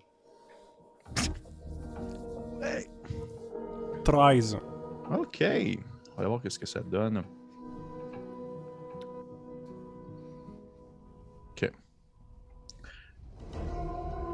[4.07, 4.59] 13.
[5.19, 5.45] OK.
[6.17, 7.25] On va voir qu'est-ce que ça donne.
[11.51, 11.71] OK.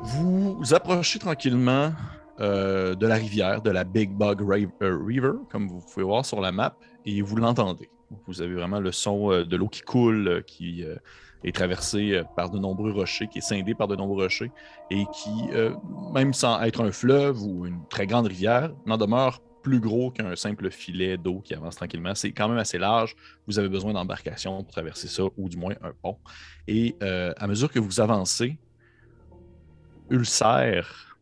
[0.02, 1.92] Vous approchez tranquillement
[2.38, 6.42] euh, de la rivière, de la Big Bug euh, River, comme vous pouvez voir sur
[6.42, 7.88] la map, et vous l'entendez.
[8.26, 10.84] Vous avez vraiment le son euh, de l'eau qui coule, qui
[11.44, 14.52] est traversée par de nombreux rochers, qui est scindé par de nombreux rochers,
[14.90, 15.48] et qui,
[16.12, 20.36] même sans être un fleuve ou une très grande rivière, n'en demeure plus gros qu'un
[20.36, 22.14] simple filet d'eau qui avance tranquillement.
[22.14, 23.16] C'est quand même assez large.
[23.46, 26.18] Vous avez besoin d'embarcation pour traverser ça, ou du moins un pont.
[26.66, 28.58] Et euh, à mesure que vous avancez,
[30.10, 31.16] Ulcère,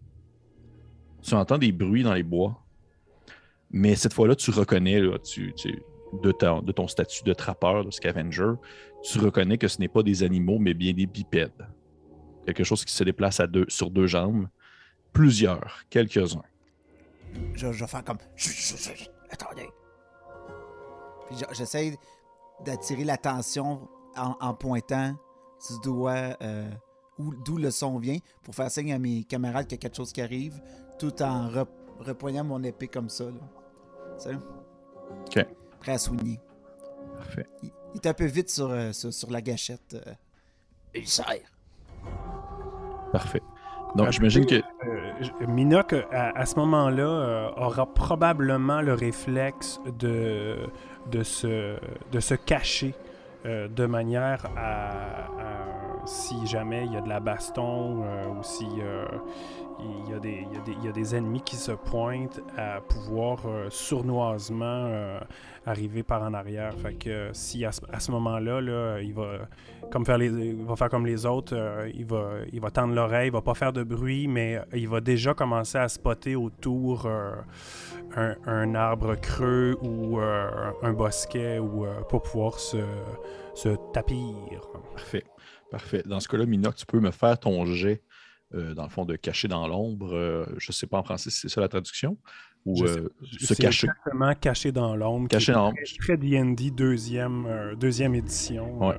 [1.23, 2.63] tu entends des bruits dans les bois.
[3.71, 6.33] Mais cette fois-là, tu reconnais, de,
[6.73, 8.55] ton, statut de trappeur, de scavenger,
[9.03, 11.67] tu reconnais que ce n'est pas des animaux, mais bien des bipèdes.
[12.47, 14.49] Quelque chose qui se déplace sur deux jambes.
[15.13, 16.43] Plusieurs, quelques-uns.
[17.55, 18.19] Je, je vais faire comme.
[18.37, 19.69] Chut, chut, chut, chut, attendez.
[21.29, 21.97] Puis je- j'essaie
[22.65, 25.13] d'attirer l'attention en, en pointant
[25.69, 26.71] du doigt euh,
[27.19, 29.97] où- d'où le son vient pour faire signe à mes camarades qu'il y a quelque
[29.97, 30.61] chose qui arrive,
[30.99, 31.67] tout en re-
[31.99, 33.25] repoignant mon épée comme ça.
[33.25, 33.31] Là.
[34.19, 34.35] Tu sais?
[34.35, 35.47] OK.
[35.81, 36.41] Prêt à soigner.
[37.17, 37.47] Parfait.
[37.63, 39.95] Il, il est un peu vite sur, euh, sur, sur la gâchette.
[39.95, 40.15] euh.
[40.95, 41.51] Ulcère.
[43.13, 43.43] Parfait.
[43.97, 44.57] Donc, j'imagine que.
[44.57, 45.13] Euh,
[45.49, 50.57] Minoc, à, à ce moment-là, euh, aura probablement le réflexe de,
[51.11, 51.77] de, se,
[52.13, 52.95] de se cacher
[53.47, 55.80] euh, de manière à, à-
[56.11, 59.07] si jamais il y a de la baston euh, ou si euh,
[59.79, 64.91] il, y a des, ennemis qui se pointent à pouvoir euh, sournoisement
[65.65, 66.75] arriver par en arrière.
[66.75, 69.49] Fait que si à ce, moment-là, là, il va
[69.91, 70.19] comme faire
[70.91, 71.57] comme les autres,
[71.95, 75.79] il, va, tendre l'oreille, il va pas faire de bruit, mais il va déjà commencer
[75.79, 77.09] à spotter autour
[78.17, 84.61] un, arbre creux ou un bosquet ou pour pouvoir se tapir.
[84.95, 85.25] Parfait.
[85.71, 86.03] Parfait.
[86.05, 88.03] Dans ce cas-là, Minoc, tu peux me faire ton jet,
[88.55, 90.15] euh, dans le fond, de cacher dans l'ombre.
[90.15, 92.17] Euh, je ne sais pas en français si c'est ça la traduction.
[92.67, 93.87] Ou euh, se cacher.
[93.87, 95.29] Exactement, caché dans l'ombre.
[95.29, 95.79] Caché dans l'ombre.
[96.01, 98.87] Très D&D, deuxième, deuxième édition.
[98.87, 98.99] Ouais.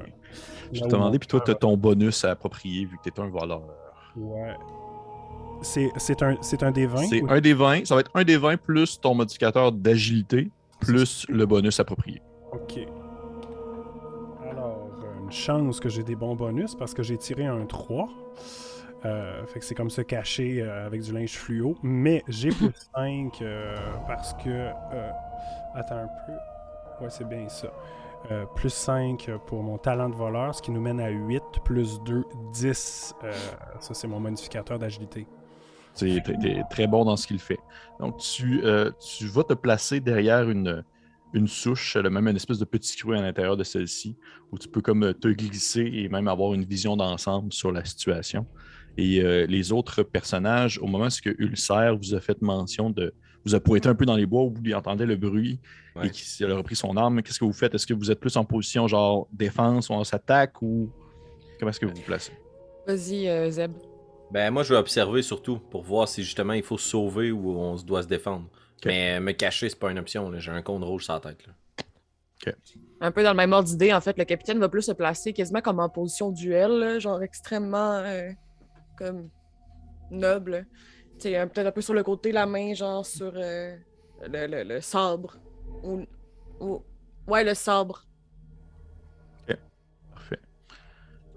[0.72, 3.24] Je te on puis toi, tu as ton bonus à approprier vu que tu es
[3.24, 3.62] un voleur.
[4.16, 4.56] Ouais.
[5.62, 7.86] C'est un, un des 20 C'est un des 20.
[7.86, 10.50] Ça va être un des 20 plus ton modificateur d'agilité,
[10.80, 12.22] plus le bonus approprié.
[12.52, 12.80] Ok.
[15.32, 18.10] Une chance que j'ai des bons bonus parce que j'ai tiré un 3.
[19.06, 21.78] Euh, fait que c'est comme se cacher euh, avec du linge fluo.
[21.82, 24.68] Mais j'ai plus 5 euh, parce que.
[25.74, 26.34] attends un peu.
[27.02, 27.70] Ouais, c'est bien ça.
[28.58, 32.26] Plus 5 pour mon talent de voleur, ce qui nous mène à 8, plus 2,
[32.52, 33.16] 10.
[33.24, 33.32] Euh,
[33.80, 35.26] ça, c'est mon modificateur d'agilité.
[35.96, 37.60] Tu es, très bon dans ce qu'il fait.
[38.02, 38.62] Donc, tu,
[39.00, 40.84] tu vas te placer derrière une,
[41.34, 44.18] une souche, le même une espèce de petit creux à l'intérieur de celle-ci,
[44.52, 48.46] où tu peux comme te glisser et même avoir une vision d'ensemble sur la situation.
[48.98, 53.14] Et euh, les autres personnages, au moment où Ulcère vous a fait mention de.
[53.46, 55.60] vous a pointé un peu dans les bois où vous entendez le bruit
[55.96, 56.08] Ouais.
[56.08, 57.74] et qu'il a repris son arme, qu'est-ce que vous faites?
[57.76, 60.90] Est-ce que vous êtes plus en position genre défense ou on s'attaque ou
[61.60, 62.32] comment est-ce que vous vous placez?
[62.88, 63.74] Vas-y, euh, Zeb.
[64.32, 67.52] Ben, moi, je vais observer surtout pour voir si justement il faut se sauver ou
[67.52, 68.48] on se doit se défendre.
[68.86, 70.30] Mais me cacher, c'est pas une option.
[70.30, 70.40] là.
[70.40, 71.46] J'ai un cône rouge sur la tête.
[71.48, 71.54] Là.
[73.02, 75.32] Un peu dans le même ordre d'idée, en fait, le capitaine va plus se placer
[75.34, 78.32] quasiment comme en position duel, là, genre extrêmement euh,
[78.98, 79.30] comme
[80.10, 80.66] noble.
[81.20, 83.76] Tu sais, un- peut-être un peu sur le côté, la main, genre sur euh,
[84.28, 85.38] le, le- le sabre.
[85.84, 86.04] Ou,
[86.60, 86.84] ou-
[87.28, 88.06] Ouais, le sabre.
[90.16, 90.40] Parfait.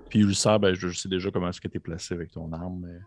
[0.09, 2.81] Puis Ulcer, ben, je, sais déjà comment est-ce que tu es placé avec ton arme.
[2.87, 3.01] mais-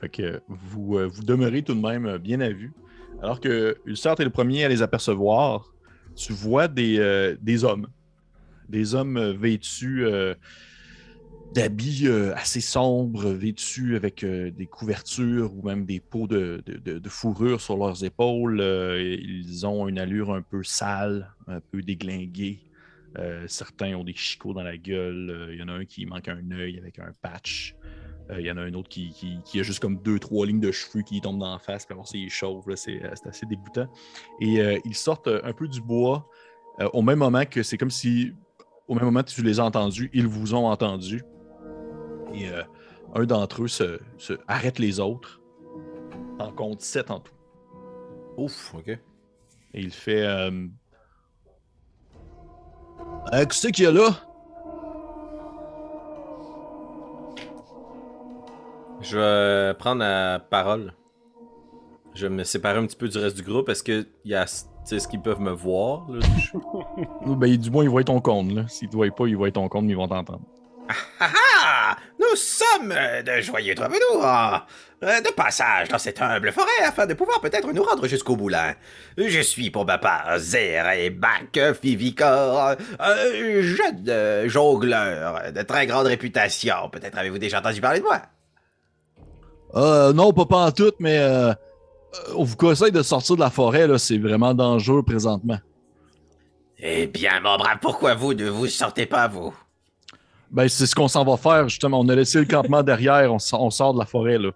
[0.00, 2.72] Fait que vous, euh, vous demeurez tout de même bien à vue.
[3.22, 5.72] Alors que Ulcer, tu es le premier à les apercevoir.
[6.16, 7.86] tu vois des, des hommes.
[8.68, 10.04] Des hommes vêtus
[11.54, 17.76] d'habits assez sombres, vêtus avec des couvertures ou même des peaux de, de, fourrure sur
[17.76, 18.60] leurs épaules.
[18.60, 22.60] ils ont une allure un peu sale, un peu déglinguée.
[23.48, 25.48] certains ont des chicots dans la gueule.
[25.52, 27.74] Il y en a un qui manque un œil avec un patch.
[28.38, 31.02] Il y en a un autre qui, a juste comme deux, trois lignes de cheveux
[31.02, 32.64] qui tombent dans la face, puis alors c'est chauve.
[32.76, 33.88] C'est assez dégoûtant.
[34.40, 36.28] Et ils sortent un peu du bois
[36.92, 38.32] au même moment que c'est comme si,
[38.88, 41.22] au même moment que tu les as entendus, ils vous ont entendu.
[42.34, 42.62] Et euh,
[43.14, 44.00] un d'entre eux se,
[44.48, 45.40] arrête les autres.
[46.38, 47.34] En compte sept en tout.
[48.36, 48.88] Ouf, ok.
[48.88, 49.00] Et
[49.74, 50.24] il fait.
[50.24, 50.66] Euh...
[53.32, 54.29] Euh, Qu'est-ce qu'il y a là?
[59.02, 60.92] Je vais prendre la parole.
[62.14, 63.68] Je vais me séparer un petit peu du reste du groupe.
[63.68, 64.42] Est-ce qu'il y a.
[64.42, 66.06] Est-ce qu'ils peuvent me voir?
[66.10, 66.26] Là?
[67.36, 68.68] ben, du moins, ils voient ton compte.
[68.68, 70.42] S'ils ne te voient pas, ils voient ton compte, mais ils vont t'entendre.
[70.88, 71.30] Ah, ah,
[71.62, 72.92] ah, Nous sommes
[73.24, 74.26] de joyeux troubadours
[75.04, 78.74] euh, de passage dans cette humble forêt afin de pouvoir peut-être nous rendre jusqu'au moulin.
[79.16, 83.16] Je suis pour ma part Zerebac Fivicor, un
[83.60, 86.90] jeune jongleur de très grande réputation.
[86.90, 88.20] Peut-être avez-vous déjà entendu parler de moi?
[89.74, 91.52] Euh, non, pas, pas en tout, mais euh,
[92.34, 95.58] on vous conseille de sortir de la forêt, là, c'est vraiment dangereux présentement.
[96.78, 99.54] Eh bien, mon brave, pourquoi vous ne vous sortez pas, vous?
[100.50, 102.00] Ben, c'est ce qu'on s'en va faire, justement.
[102.00, 104.50] On a laissé le campement derrière, on, sort de la forêt, là.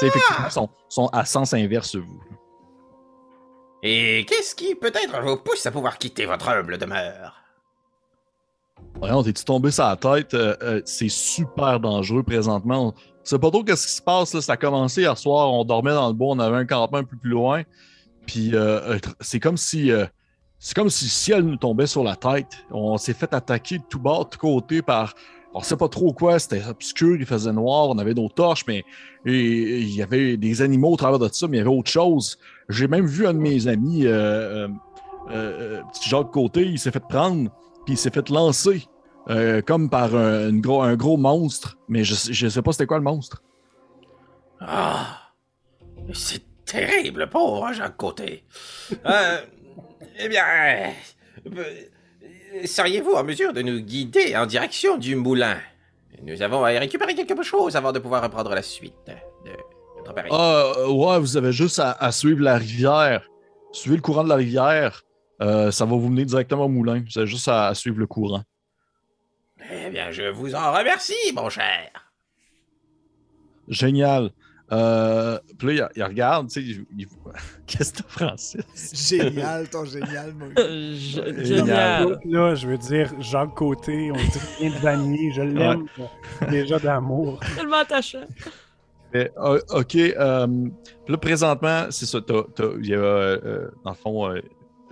[0.00, 2.22] effectivement, ils sont, à sens inverse, vous.
[3.82, 7.40] Et qu'est-ce qui peut-être vous pousse à pouvoir quitter votre humble demeure?
[9.02, 10.32] on est tombé sur la tête?
[10.32, 12.88] Euh, euh, c'est super dangereux présentement.
[12.88, 12.94] On
[13.24, 14.34] sait pas trop qu'est-ce qui se passe.
[14.34, 14.40] Là.
[14.40, 17.04] Ça a commencé hier soir, on dormait dans le bois, on avait un campement un
[17.04, 17.62] peu plus loin.
[18.26, 19.90] Puis euh, c'est comme si
[20.58, 22.64] c'est comme si le ciel nous tombait sur la tête.
[22.70, 25.14] On s'est fait attaquer de tout bord, de tous côtés par.
[25.52, 28.64] On ne sait pas trop quoi, c'était obscur, il faisait noir, on avait nos torches,
[28.66, 28.82] mais
[29.24, 32.38] il y avait des animaux au travers de ça, mais il y avait autre chose.
[32.68, 34.68] J'ai même vu un de mes amis, euh, euh,
[35.30, 37.50] euh petit Jacques Côté, il s'est fait prendre,
[37.84, 38.88] puis il s'est fait lancer,
[39.30, 42.98] euh, comme par un, gros, un gros monstre, mais je ne sais pas c'était quoi
[42.98, 43.42] le monstre.
[44.60, 45.30] Ah,
[46.12, 48.44] c'est terrible, pauvre Jacques Côté.
[49.06, 49.40] Euh,
[50.18, 50.44] eh bien,
[51.46, 51.64] euh,
[52.64, 55.56] seriez-vous en mesure de nous guider en direction du moulin?
[56.22, 59.50] Nous avons à récupérer quelque chose avant de pouvoir reprendre la suite de
[59.96, 60.32] notre période.
[60.32, 63.26] Ah, ouais, vous avez juste à, suivre la rivière.
[63.72, 65.02] Suivez le courant de la rivière.
[65.40, 67.02] Ça va vous mener directement au moulin.
[67.10, 68.44] Vous avez juste à, suivre le courant.
[69.70, 71.90] Eh bien, je vous en remercie, mon cher.
[73.68, 74.30] Génial.
[74.72, 76.80] Euh, puis là, il, regarde, tu sais,
[77.66, 78.64] qu'est-ce que Francis?
[78.92, 80.48] Génial, ton génial, moi.
[80.56, 82.18] génial.
[82.24, 85.86] Là, je veux dire, Jacques Côté, on dit rien de Vanier, je l'aime
[86.50, 87.40] déjà d'amour.
[87.56, 88.24] Tellement attachant.
[89.14, 90.46] Euh, ok, euh,
[91.08, 92.18] là, présentement, c'est ça,
[92.80, 94.34] il y a, euh, dans le fond,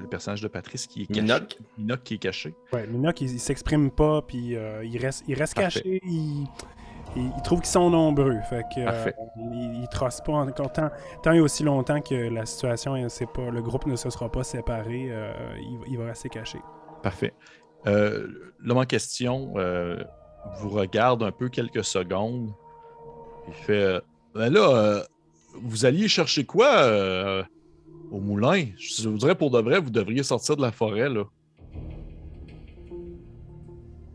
[0.02, 1.22] le personnage de Patrice qui est caché.
[1.22, 1.58] Minoc.
[1.78, 2.54] Minoc qui est caché.
[2.72, 6.46] Ouais, Minoc, il, s'exprime pas, puis il reste, il reste caché, il
[7.16, 8.38] ils, trouvent qu'ils sont nombreux.
[8.48, 10.90] Fait que, euh, ils, ne pas encore tant,
[11.22, 14.44] tant et aussi longtemps que la situation, c'est pas, le groupe ne se sera pas
[14.44, 15.32] séparé, euh,
[15.88, 16.58] il, va rester caché.
[17.02, 17.34] Parfait.
[17.86, 18.28] Euh,
[18.60, 20.02] L'homme en question euh,
[20.58, 22.52] vous regarde un peu quelques secondes.
[23.48, 24.00] Il fait
[24.34, 25.04] ben là,
[25.54, 27.44] vous alliez chercher quoi
[28.12, 28.66] au moulin?
[28.78, 31.24] Je voudrais pour de vrai, vous devriez sortir de la forêt, là.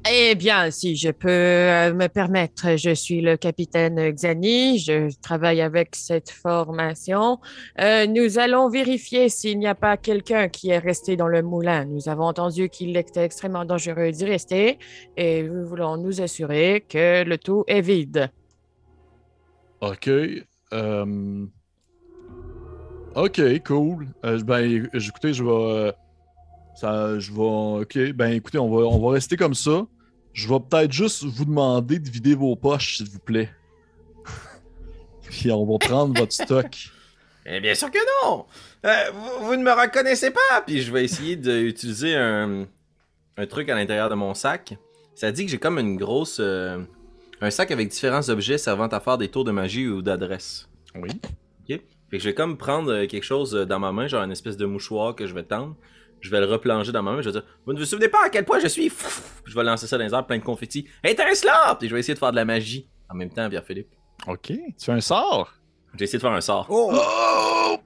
[0.10, 5.60] Eh bien, si je peux euh, me permettre, je suis le capitaine Xani, je travaille
[5.60, 7.40] avec cette formation.
[7.82, 11.84] Euh, nous allons vérifier s'il n'y a pas quelqu'un qui est resté dans le moulin.
[11.84, 14.80] Nous avons entendu qu'il était extrêmement dangereux d'y rester
[15.18, 18.32] et nous voulons nous assurer que le tout est vide.
[19.82, 20.10] OK.
[20.74, 21.46] Euh,
[23.18, 24.08] OK, cool.
[24.24, 25.94] ben, écoutez, je vais...
[26.76, 27.82] Ça, je vais.
[27.82, 28.12] OK.
[28.14, 29.88] Ben écoutez, on va, on va rester comme ça.
[30.32, 33.50] Je vais peut-être juste vous demander de vider vos poches, s'il vous plaît.
[35.24, 36.68] Puis on va prendre votre stock.
[37.48, 38.46] Eh bien sûr que non!
[38.86, 39.12] Euh,
[39.42, 40.62] vous, ne me reconnaissez pas!
[40.68, 42.68] Puis je vais essayer d'utiliser un,
[43.38, 44.76] un truc à l'intérieur de mon sac.
[45.16, 46.38] Ça dit que j'ai comme une grosse.
[46.40, 46.80] Euh,
[47.42, 50.70] un sac avec différents objets servant à faire des tours de magie ou d'adresse.
[50.94, 51.10] Oui.
[51.68, 51.82] Ok.
[52.10, 54.58] Fait que je vais comme prendre euh, quelque chose dans ma main, genre une espèce
[54.58, 55.76] de mouchoir que je vais tendre
[56.20, 57.22] je vais le replonger dans ma main.
[57.22, 58.92] Je vais dire Vous ne vous souvenez pas à quel point je suis
[59.46, 60.88] Je vais lancer ça dans les airs, plein de confettis.
[61.04, 63.90] Étincelant Et je vais essayer de faire de la magie en même temps, Pierre-Philippe.
[64.28, 64.48] Ok.
[64.48, 65.54] Tu fais un sort?
[65.96, 66.68] J'ai essayé de faire un sort.
[66.70, 66.92] Oh!
[66.94, 67.78] oh!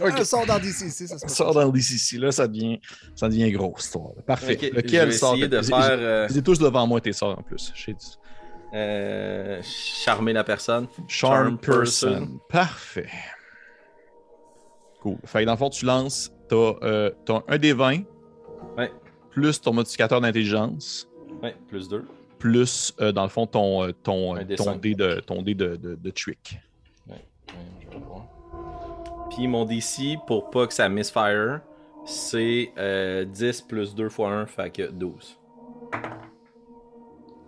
[0.00, 0.24] Okay.
[0.24, 2.78] sort dans DCC, ça se Sort dans DCC, là, ça devient,
[3.16, 4.12] ça devient gros, histoire.
[4.26, 4.70] Parfait.
[4.72, 5.76] Lequel sort de faire.
[5.80, 6.28] Euh...
[6.44, 7.72] tous devant moi, tes sorts en plus.
[8.72, 10.86] Euh, charmer la personne.
[11.08, 12.40] Charm, person.
[12.48, 13.08] Parfait.
[15.00, 15.16] Cool.
[15.24, 17.10] Fait que dans le fond, tu lances, t'as euh,
[17.48, 18.02] un des 20.
[18.76, 18.92] Ouais.
[19.30, 21.08] Plus ton modificateur d'intelligence.
[21.42, 22.04] Ouais, plus 2.
[22.38, 25.94] Plus, euh, dans le fond, ton, euh, ton, ton, dé de, ton dé de, de,
[25.94, 26.58] de trick.
[27.06, 28.26] Ouais, ouais, je vais voir.
[29.30, 31.60] Puis mon DC, pour pas que ça misfire,
[32.04, 32.72] c'est
[33.26, 35.38] 10 plus 2 fois 1, fait que 12.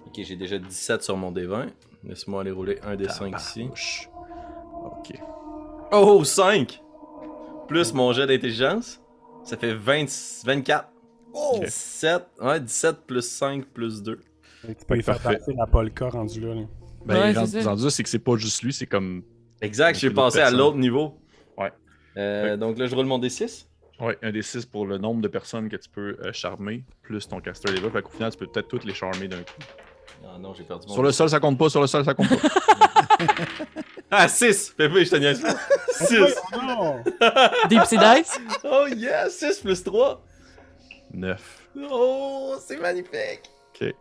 [0.07, 1.69] Ok, j'ai déjà 17 sur mon D20.
[2.05, 3.69] Laisse-moi aller rouler un des 5 ici.
[4.85, 5.19] Ok.
[5.91, 6.83] Oh, 5!
[7.73, 9.01] Plus mon jet d'intelligence,
[9.44, 10.05] ça fait 20,
[10.44, 10.89] 24.
[11.32, 11.59] Oh!
[11.65, 14.20] 17, ouais, 17 plus 5 plus 2.
[14.61, 16.55] tu peux y faire passer la polka rendu là.
[17.07, 19.23] Ben, ouais, rendu, là, c'est que c'est pas juste lui, c'est comme.
[19.62, 21.19] Exact, j'ai passé à l'autre niveau.
[21.57, 21.73] Ouais.
[22.19, 23.65] Euh, donc là, je roule mon D6.
[24.01, 27.40] Ouais, un D6 pour le nombre de personnes que tu peux euh, charmer, plus ton
[27.40, 27.90] caster level.
[27.90, 29.62] Fait qu'au final, tu peux peut-être toutes les charmer d'un coup.
[30.27, 31.70] Ah non, j'ai perdu mon Sur le sol, ça compte pas.
[31.70, 32.49] Sur le sol, ça compte pas.
[34.14, 34.74] ah, 6!
[34.76, 35.43] Pépé, je te niaise
[35.93, 36.16] 6!
[37.70, 38.39] Deep Sea Dice?
[38.62, 39.30] Oh yeah!
[39.30, 40.22] 6 plus 3!
[41.14, 41.68] 9.
[41.90, 43.51] Oh, c'est magnifique!
[43.74, 43.94] Ok.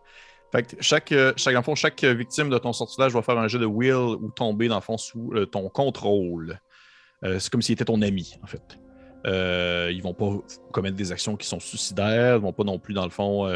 [0.51, 3.57] Fait que chaque, euh, chaque, fond, chaque victime de ton sortilège va faire un jeu
[3.57, 6.59] de will ou tomber dans le fond sous euh, ton contrôle.
[7.23, 8.77] Euh, c'est comme s'il était ton ami, en fait.
[9.93, 10.29] ils vont pas
[10.73, 13.47] commettre des actions qui sont suicidaires, ils vont pas non plus, dans le fond,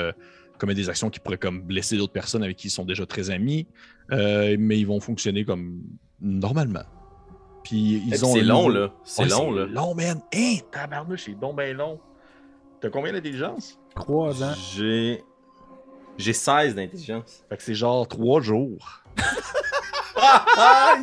[0.57, 3.30] commettre des actions qui pourraient comme blesser d'autres personnes avec qui ils sont déjà très
[3.30, 3.68] amis,
[4.11, 5.82] euh, mais ils vont fonctionner comme
[6.22, 6.84] normalement.
[7.64, 8.34] Puis ils ont.
[8.34, 8.92] C'est long, là.
[9.04, 9.66] C'est long, là.
[9.66, 10.22] long, man.
[10.34, 12.00] Hein, tabarnouche, c'est bon, ben long.
[12.80, 13.80] T'as combien d'intelligence?
[13.96, 14.54] 3 ans.
[14.76, 15.24] J'ai.
[16.18, 17.44] J'ai 16 d'intelligence.
[17.50, 19.04] Fait que c'est genre 3 jours.
[20.16, 20.96] ah!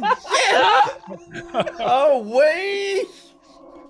[1.84, 3.06] Oh, oui!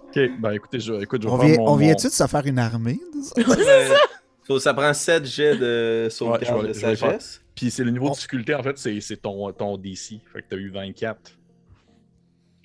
[0.09, 2.47] Ok, ben écoutez, je, écoute, je vais on, vient, mon, on vient-tu de se faire
[2.47, 3.01] une armée?
[3.23, 4.61] c'est ça?
[4.61, 7.42] ça prend 7 jets de sauvegarde de sagesse.
[7.55, 10.21] Puis c'est le niveau de difficulté, en fait, c'est ton, ton DC.
[10.33, 11.39] Fait que t'as eu 24.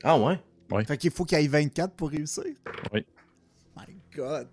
[0.04, 0.40] Ah ouais?
[0.72, 0.86] ouais.
[0.86, 2.44] Fait qu'il faut qu'il y ait 24 pour réussir?
[2.94, 3.06] Oui.
[3.76, 4.48] My God.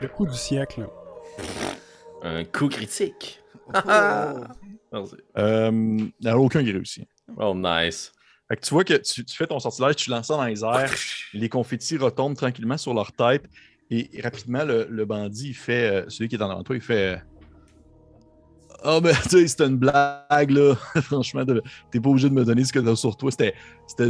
[0.00, 0.86] Le coup du siècle.
[2.22, 3.40] Un coup critique.
[4.90, 5.06] Oh.
[5.36, 7.06] euh, il n'y a aucun qui réussit.
[7.36, 8.12] Oh, nice.
[8.48, 10.90] Fait que tu vois que tu, fais ton sortilège, tu lances ça dans les airs,
[11.34, 13.44] les confettis retombent tranquillement sur leur tête,
[13.90, 17.22] et rapidement, le, bandit, fait, euh, celui qui est en avant toi, il fait
[18.82, 20.74] Ah, oh, ben, tu sais, c'était une blague, là.
[21.02, 21.44] Franchement,
[21.90, 23.30] t'es pas obligé de me donner ce que t'as sur toi.
[23.30, 23.54] C'était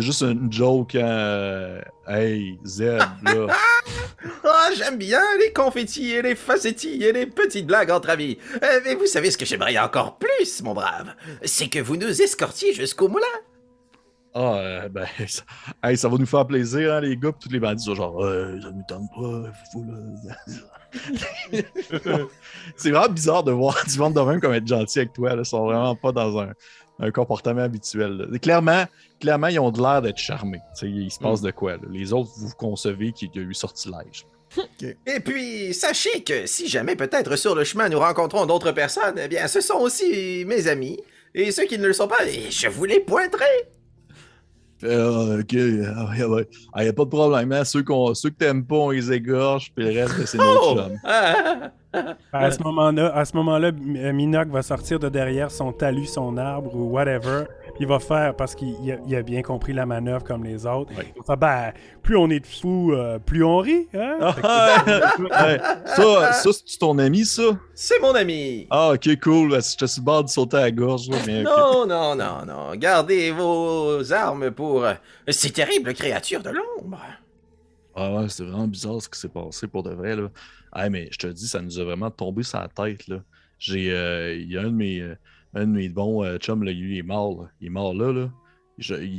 [0.02, 0.96] juste une joke.
[0.96, 1.80] Hein.
[2.09, 3.46] Hey, Zeb, là.
[4.44, 8.36] oh, j'aime bien les confettis et les facettis et les petites blagues entre amis.
[8.62, 11.14] Euh, mais vous savez ce que j'aimerais encore plus, mon brave?
[11.44, 13.26] C'est que vous nous escortiez jusqu'au moulin.
[14.34, 15.42] Ah, euh, ben, ça,
[15.96, 17.32] ça, va nous faire plaisir, hein, les gars.
[17.32, 19.84] Puis tous les bandits sont genre, euh, ça nous tente pas, fou,
[22.76, 25.34] c'est vraiment bizarre de voir du monde de même comme être gentil avec toi.
[25.34, 25.42] Là.
[25.42, 26.52] Ils sont vraiment pas dans un,
[27.00, 28.26] un comportement habituel.
[28.40, 28.84] Clairement,
[29.20, 30.60] clairement, ils ont de l'air d'être charmés.
[30.82, 31.46] il se passe mm.
[31.46, 31.76] de quoi.
[31.90, 34.26] Les autres, vous concevez qu'il y a eu sortilège.
[35.06, 39.28] Et puis, sachez que si jamais peut-être sur le chemin nous rencontrons d'autres personnes, eh
[39.28, 40.98] bien, ce sont aussi mes amis.
[41.34, 43.68] Et ceux qui ne le sont pas, je vous les pointerai.
[44.84, 47.52] Euh, ok, il ah, n'y ah, a pas de problème.
[47.52, 47.64] Hein?
[47.64, 47.84] Ceux,
[48.14, 50.76] ceux que t'aimes pas, on les égorge, puis le reste, c'est notre oh!
[50.76, 51.70] chum.
[52.32, 56.74] à ce moment-là, à ce moment-là, Minoc va sortir de derrière son talus, son arbre
[56.74, 57.44] ou whatever,
[57.81, 60.93] il va faire parce qu'il a, bien compris la manœuvre comme les autres.
[61.36, 63.89] ben, plus on est de fous, euh, plus on rit.
[63.94, 64.19] Hein?
[65.86, 67.43] Ça, ça c'est ton ami, ça?
[67.74, 68.66] C'est mon ami.
[68.70, 69.55] Ah, ok, cool.
[69.55, 71.09] Je te suis bord de sauter à la gorge.
[71.27, 72.74] mais non, non, non, non.
[72.77, 74.94] Gardez vos armes pour euh,
[75.28, 76.98] ces terribles créatures de l'ombre.
[77.94, 80.15] Ah ouais, c'est vraiment bizarre ce qui s'est passé pour de vrai.
[80.15, 80.28] Là.
[80.72, 83.08] Ah, mais je te dis, ça nous a vraiment tombé sur la tête.
[83.08, 83.22] Là.
[83.58, 85.16] J'ai, euh, il y a un de mes
[85.54, 87.42] un de mes bons euh, chums, là, il est mort.
[87.42, 87.48] Là.
[87.60, 88.12] Il est mort là.
[88.12, 88.30] là.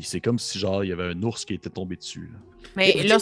[0.04, 2.30] c'est comme si genre il y avait un ours qui était tombé dessus.
[2.32, 2.40] Là.
[2.76, 3.18] Mais là.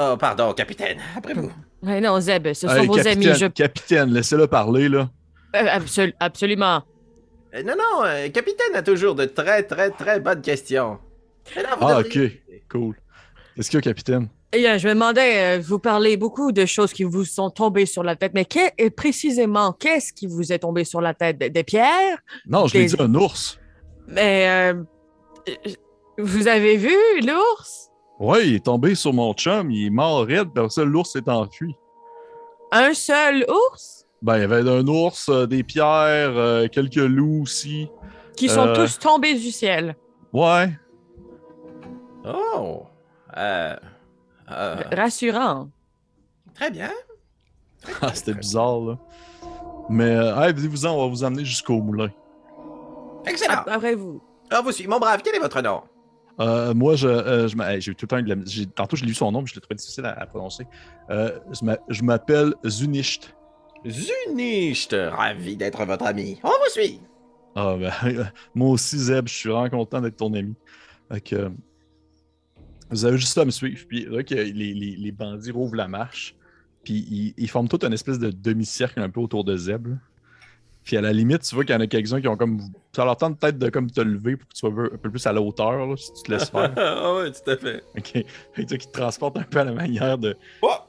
[0.00, 1.52] Oh, pardon, capitaine, après vous.
[1.82, 3.24] Non, Zeb, ce sont vos amis.
[3.34, 3.46] Je...
[3.46, 5.10] Capitaine, laissez-le parler, là.
[5.56, 6.82] Euh, absolument.
[7.54, 10.98] Euh, non, non, capitaine a toujours de très, très, très bonnes questions.
[11.80, 12.18] ah, ok,
[12.70, 12.94] cool.
[13.56, 14.28] Est-ce qu'il y a, capitaine?
[14.52, 18.32] Je me demandais, vous parlez beaucoup de choses qui vous sont tombées sur la tête,
[18.34, 18.46] mais
[18.90, 21.38] précisément, qu'est-ce qui vous est tombé sur la tête?
[21.38, 22.18] Des, pierres?
[22.46, 23.58] Non, je l'ai dit un ours.
[24.06, 24.72] Mais
[26.18, 26.94] vous avez vu
[27.24, 27.90] l'ours?
[28.18, 31.28] Oui, il est tombé sur mon chum, il est mort raide, parce que l'ours s'est
[31.28, 31.74] enfui.
[32.72, 34.06] Un seul ours?
[34.20, 37.88] Ben, il y avait un ours, des pierres, quelques loups aussi.
[38.36, 39.96] Qui sont tous tombés du ciel.
[40.32, 40.70] Ouais.
[42.24, 42.82] Oh!
[43.36, 43.76] Euh,
[44.50, 44.82] euh...
[44.92, 45.68] Rassurant.
[46.54, 46.90] Très bien.
[48.02, 48.98] ah, c'était bizarre, là.
[49.88, 52.10] Mais, euh, vous-en, on va vous amener jusqu'au moulin.
[53.26, 53.62] Excellent.
[53.66, 54.20] Après vous.
[54.50, 54.88] Ah, vous suivez.
[54.88, 55.82] Mon brave, quel est votre nom?
[56.40, 57.48] Euh, moi, je, euh,
[57.80, 58.22] j'ai tout le temps.
[58.22, 60.66] De tantôt, j'ai lu son nom, mais je l'ai trouvé difficile à, prononcer.
[61.10, 61.38] Euh,
[61.88, 63.34] je m'appelle Zunisht.
[63.86, 66.38] Zunisht, ravi d'être votre ami.
[66.42, 67.00] On vous suit.
[67.54, 70.54] Ah, ben, moi aussi, Zeb, je suis vraiment content d'être ton ami.
[72.90, 73.84] Vous avez juste à me suivre.
[73.88, 76.34] Puis là, que les, les, les, bandits rouvrent la marche.
[76.84, 79.88] Puis ils, ils forment tout un espèce de demi-cercle un peu autour de Zeb.
[79.88, 79.94] Là.
[80.88, 82.62] Puis à la limite, tu vois qu'il y en a quelques-uns qui ont comme.
[82.96, 85.26] Ça leur tente peut-être de comme te lever pour que tu sois un peu plus
[85.26, 86.72] à la hauteur, là, si tu te laisses faire.
[86.78, 87.84] ah ouais, tout à fait.
[87.94, 88.24] Ok.
[88.54, 90.34] Fait que qui te transportent un peu à la manière de.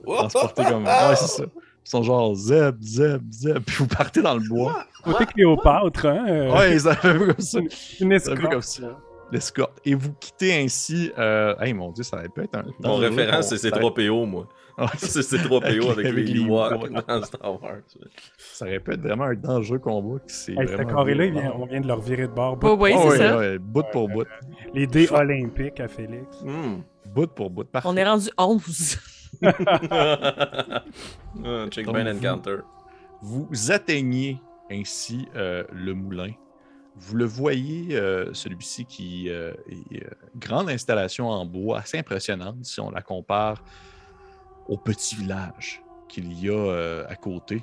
[0.06, 0.86] transporter comme.
[0.86, 1.44] Ouais, c'est ça.
[1.44, 3.60] Ils sont genre zeb, zeb, zeb.
[3.66, 4.86] Puis vous partez dans le bois.
[5.04, 6.26] Côté Cléopâtre, hein.
[6.30, 7.60] Euh, ouais, un peu comme ça.
[8.00, 8.42] Une escorte.
[8.50, 8.98] comme ça.
[9.32, 9.80] L'escorte.
[9.86, 11.12] Et vous quittez ainsi.
[11.18, 11.56] Euh...
[11.60, 12.66] Hey, mon dieu, ça va peut être un.
[12.84, 14.48] Mon référence, c'est C3PO, moi.
[14.98, 17.82] c'est C3PO avec, avec, les Ewoks dans Star Wars.
[18.38, 20.20] Ça aurait pu être vraiment un dangereux combat.
[20.28, 22.58] C'est hey, vraiment carré-là, on vient de leur virer de bord.
[22.64, 23.38] Oh, oui, c'est ça.
[23.38, 24.28] Ouais, bout pour bout.
[24.74, 26.42] Les dés olympiques à Félix.
[26.44, 26.82] Mm.
[27.14, 27.66] Bout pour bout.
[27.66, 27.88] Parfait.
[27.90, 29.00] On est rendu 11.
[31.46, 32.58] Ah, check Encounter.
[33.22, 34.42] Vous, vous atteignez
[34.72, 36.32] ainsi euh, le moulin.
[37.02, 42.66] Vous le voyez, euh, celui-ci qui euh, est euh, grande installation en bois, assez impressionnante
[42.66, 43.64] si on la compare
[44.68, 47.62] au petit village qu'il y a à côté.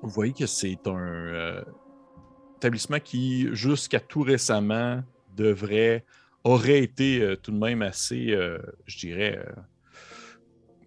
[0.00, 1.62] Vous voyez que c'est un
[2.56, 5.02] établissement qui, jusqu'à tout récemment,
[5.36, 6.04] devrait,
[6.44, 8.28] aurait été tout de même assez,
[8.86, 9.44] je dirais,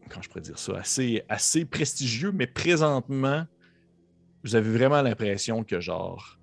[0.09, 3.45] comment je pourrais dire ça, assez, assez prestigieux, mais présentement,
[4.43, 6.39] vous avez vraiment l'impression que genre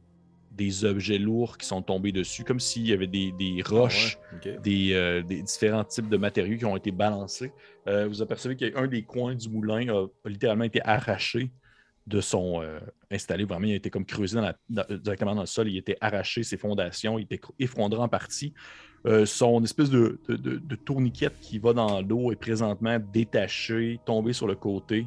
[0.51, 4.19] des objets lourds qui sont tombés dessus, comme s'il y avait des, des ah roches,
[4.47, 7.53] euh, des, différents types de matériaux qui ont été balancés.
[7.87, 11.51] Euh, vous apercevez qu'un des coins du moulin a, littéralement été arraché
[12.07, 13.45] de son euh, installé.
[13.45, 15.69] Vraiment, il a été comme creusé directement dans le sol.
[15.69, 18.53] Il a été arraché, ses fondations, il était effondré en partie.
[19.25, 24.57] son espèce de, de, tourniquette qui va dans l'eau est présentement détaché, tombé sur le
[24.57, 25.07] côté,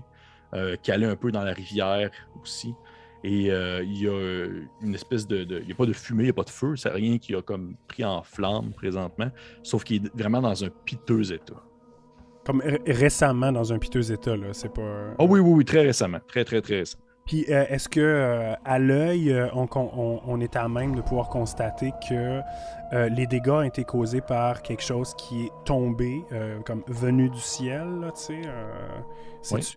[0.84, 2.12] calé un peu dans la rivière
[2.42, 2.74] aussi.
[3.24, 4.48] Et euh, il y a
[4.82, 5.46] une espèce de.
[5.62, 7.34] Il n'y a pas de fumée, il n'y a pas de feu, c'est rien qui
[7.36, 9.30] a comme pris en flamme présentement,
[9.64, 11.64] sauf qu'il est vraiment dans un piteux état.
[12.46, 15.16] Comme récemment dans un piteux état, là, c'est pas.
[15.18, 16.20] Ah oui, oui, oui, très récemment.
[16.28, 17.03] Très, très, très récemment.
[17.26, 21.92] Puis euh, est-ce que euh, à l'œil, on, on, est à même de pouvoir constater
[22.08, 22.42] que
[23.10, 26.24] les dégâts ont été causés par quelque chose qui est tombé,
[26.66, 28.42] comme venu du ciel, tu sais?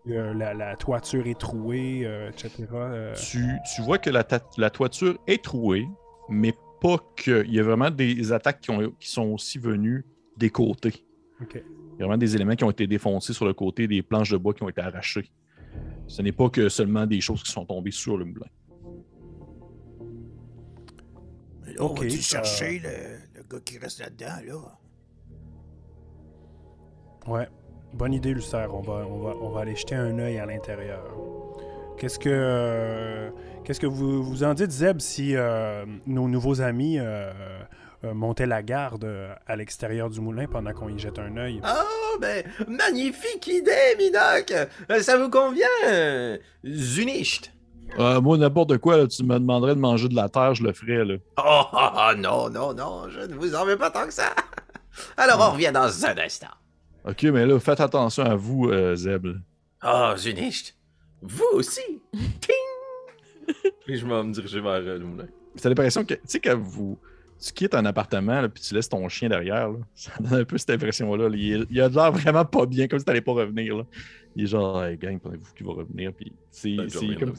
[0.09, 2.67] Euh, la, toiture est trouée, euh, etc.
[2.73, 3.15] Euh?
[3.15, 5.89] Tu, vois que la, toiture est trouée,
[6.29, 7.45] mais pas que.
[7.47, 10.05] Il y a vraiment des attaques qui, ont, qui sont aussi venues
[10.37, 11.05] des côtés.
[11.41, 11.63] Il
[11.99, 14.37] y a vraiment des éléments qui ont été défoncés sur le côté, des planches de
[14.37, 15.31] bois qui ont été arrachées.
[16.07, 18.47] Ce n'est pas que seulement des choses qui sont tombées sur le moulin.
[21.79, 24.79] on va chercher le, le, gars qui reste là-dedans, là?
[27.27, 27.49] Ouais.
[27.93, 28.67] Bonne idée, Lucer.
[28.71, 31.03] On va, on va, on va aller jeter un œil à l'intérieur.
[31.99, 33.31] Qu'est-ce que, euh,
[33.65, 37.33] qu'est-ce que vous, vous en dites, Zeb, si euh, nos nouveaux amis euh,
[38.15, 39.07] montaient la garde
[39.47, 41.61] à l'extérieur du moulin pendant qu'on y jette un œil?
[41.65, 44.53] Oh, ben, magnifique idée, Minoc!
[45.01, 46.39] Ça vous convient?
[46.65, 47.53] Zunisht!
[47.99, 51.05] moi, n'importe quoi, tu me demanderais de manger de la terre, je le ferais.
[51.05, 51.17] Là.
[51.39, 54.35] Oh, oh, oh, non, non, non, je ne vous en veux pas tant que ça.
[55.17, 56.55] Alors, on revient dans un instant.
[57.05, 59.29] Ok, mais là, faites attention à vous, euh, Zeb.
[59.81, 60.75] Ah, oh, Zunisht.
[61.23, 62.03] Vous aussi.
[62.13, 63.53] Ting!
[63.87, 65.27] Puis je vais me diriger vers euh, le moulin.
[65.61, 66.99] T'as l'impression que, tu sais, quand vous.
[67.39, 70.45] Tu quittes un appartement, là, puis tu laisses ton chien derrière, là, ça donne un
[70.45, 71.29] peu cette impression-là.
[71.35, 73.77] Il, il, a l'air vraiment pas bien, comme si t'allais pas revenir.
[73.77, 73.85] Là.
[74.35, 76.13] Il est genre, hey, gang, pensez-vous qu'il va revenir?
[76.13, 76.77] Puis c'est
[77.19, 77.35] comme.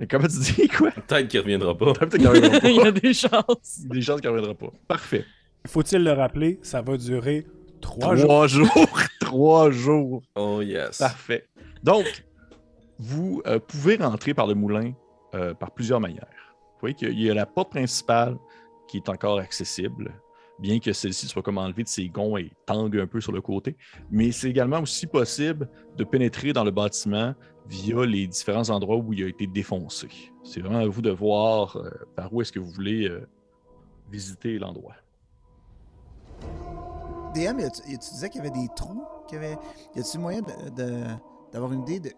[0.00, 0.90] Mais comment tu dis quoi?
[0.90, 1.92] Peut-être qu'il reviendra pas.
[1.92, 2.68] Peut-être qu'il reviendra pas.
[2.70, 3.80] il y a des chances.
[3.84, 4.72] Des chances qu'il reviendra pas.
[4.88, 5.24] Parfait.
[5.66, 7.46] Faut-il le rappeler, ça va durer
[7.80, 8.68] Trois, jours.
[9.20, 10.22] Trois jours.
[10.34, 10.98] Oh yes.
[10.98, 11.46] Parfait.
[11.82, 12.24] Donc,
[12.98, 14.92] vous euh, pouvez rentrer par le moulin
[15.34, 16.26] euh, par plusieurs manières.
[16.74, 18.36] Vous voyez qu'il y a la porte principale
[18.92, 20.12] qui est encore accessible,
[20.58, 23.40] bien que celle-ci soit comme enlevée de ses gonds et tangue un peu sur le
[23.40, 23.74] côté.
[24.10, 25.66] Mais c'est également aussi possible
[25.96, 27.34] de pénétrer dans le bâtiment
[27.66, 30.08] via les différents endroits où il a été défoncé.
[30.44, 33.10] C'est vraiment à vous de voir euh, par où est-ce que vous voulez
[34.10, 34.96] visiter l'endroit.
[37.34, 39.06] DM, tu disais qu'il y avait des trous?
[39.32, 39.56] Y, avait...
[39.96, 40.42] y a-t-il moyen
[41.50, 42.10] d'avoir une idée de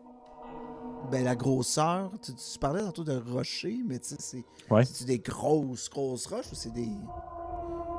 [1.10, 2.10] ben, la grosseur?
[2.22, 4.85] Tu, parlais tantôt de rochers, mais tu sais, c'est ouais.
[5.06, 6.89] des grosses, grosses roches ou c'est des.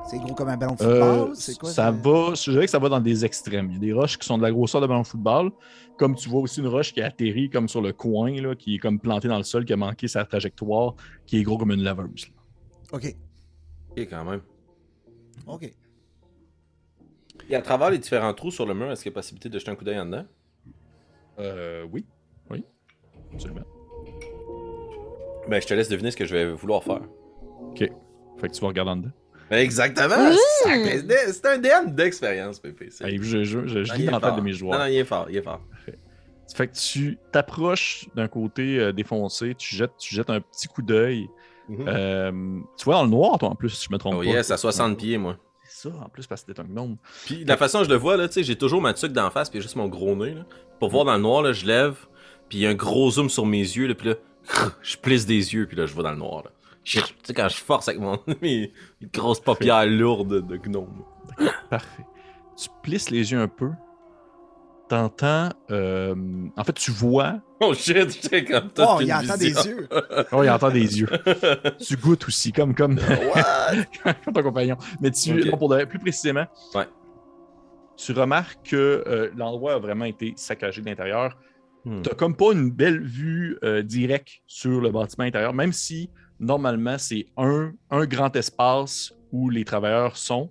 [0.08, 1.30] C'est gros comme un ballon de football?
[1.34, 3.70] c'est quoi, ça va, je dirais que ça va dans des extrêmes.
[3.70, 5.50] Il y a des roches qui sont de la grosseur de ballon de football.
[5.98, 8.76] Comme tu vois aussi une roche qui a atterri comme sur le coin, là, qui
[8.76, 10.94] est comme plantée dans le sol, qui a manqué sa trajectoire,
[11.26, 12.28] qui est gros comme une laveuse.
[12.92, 13.16] OK.
[13.90, 14.42] Ok, quand même.
[15.46, 15.72] OK.
[17.48, 19.58] Et à travers les différents trous sur le mur, est-ce qu'il y a possibilité de
[19.58, 20.26] jeter un coup d'œil en dedans?
[21.38, 22.04] Euh, oui.
[23.36, 23.64] Absolument.
[25.48, 27.02] Ben, je te laisse deviner ce que je vais vouloir faire.
[27.70, 27.78] OK.
[27.78, 29.10] Fait que tu vas regarder en dedans.
[29.50, 30.32] Ben, exactement!
[30.64, 32.88] C'est un DM d'expérience, Pépé.
[33.00, 34.78] Hey, je je, je, je lis dans la tête de mes joueurs.
[34.78, 35.60] Non, non, il est fort, il est fort.
[36.54, 40.82] Fait que tu t'approches d'un côté euh, défoncé, tu jettes, tu jettes un petit coup
[40.82, 41.26] d'œil.
[41.68, 41.84] Mhm.
[41.88, 44.26] Euh, tu vois dans le noir, toi, en plus, si je me trompe Oh pas.
[44.26, 45.36] yes, à 60 pieds, moi.
[45.64, 46.96] C'est ça, en plus, parce que t'es un gnome.
[47.26, 49.30] Puis la façon dont je le vois, là, tu sais, j'ai toujours ma tuque d'en
[49.30, 50.44] face, puis juste mon gros nez, là.
[50.78, 51.96] Pour voir dans le noir, là, je lève,
[52.48, 54.14] puis il y a un gros zoom sur mes yeux, là, puis là,
[54.82, 56.50] je plisse des yeux, puis là, je vois dans le noir, là.
[56.84, 58.72] Tu sais, quand je force avec mon mes
[59.12, 61.02] grosses paupières lourdes de gnome.
[61.68, 62.04] Parfait.
[62.56, 63.70] Tu plisses les yeux un peu.
[64.88, 65.48] T'entends.
[65.72, 66.14] euh,
[66.56, 67.40] En fait, tu vois.
[67.60, 69.88] Oh shit, j'étais comme Oh, il entend des yeux.
[70.32, 71.08] Oh, il entend des yeux.
[71.84, 72.96] tu goûtes aussi, comme, comme,
[74.34, 74.76] ton compagnon.
[75.00, 75.32] Mais tu.
[75.44, 76.46] Non, pour de- plus précisément.
[76.72, 76.86] Ouais.
[77.96, 81.36] Tu remarques que euh, l'endroit a vraiment été saccagé de l'intérieur.
[81.86, 82.02] Hmm.
[82.02, 86.10] T'as comme pas une belle vue euh, directe sur le bâtiment intérieur, même si
[86.40, 90.50] normalement c'est un, un grand espace où les travailleurs sont,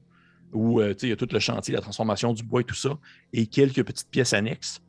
[0.53, 2.73] où euh, tu il y a tout le chantier, la transformation du bois et tout
[2.73, 2.97] ça,
[3.33, 4.79] et quelques petites pièces annexes.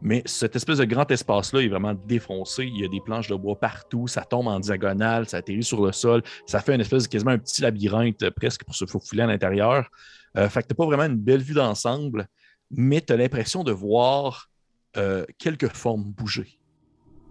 [0.00, 2.64] Mais cette espèce de grand espace-là est vraiment défoncé.
[2.64, 5.84] Il y a des planches de bois partout, ça tombe en diagonale, ça atterrit sur
[5.84, 8.86] le sol, ça fait une espèce de quasiment un petit labyrinthe euh, presque pour se
[8.86, 9.90] faufiler à l'intérieur.
[10.34, 12.26] Fait que t'as pas vraiment une belle vue d'ensemble,
[12.70, 14.48] mais tu as l'impression de voir
[14.96, 16.58] euh, quelques formes bouger.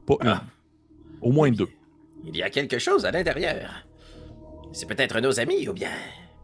[0.06, 0.28] Pas une.
[0.28, 0.44] Ah.
[1.22, 1.70] Au moins deux.
[2.24, 3.86] Il y a quelque chose à l'intérieur.
[4.74, 5.92] C'est peut-être nos amis ou bien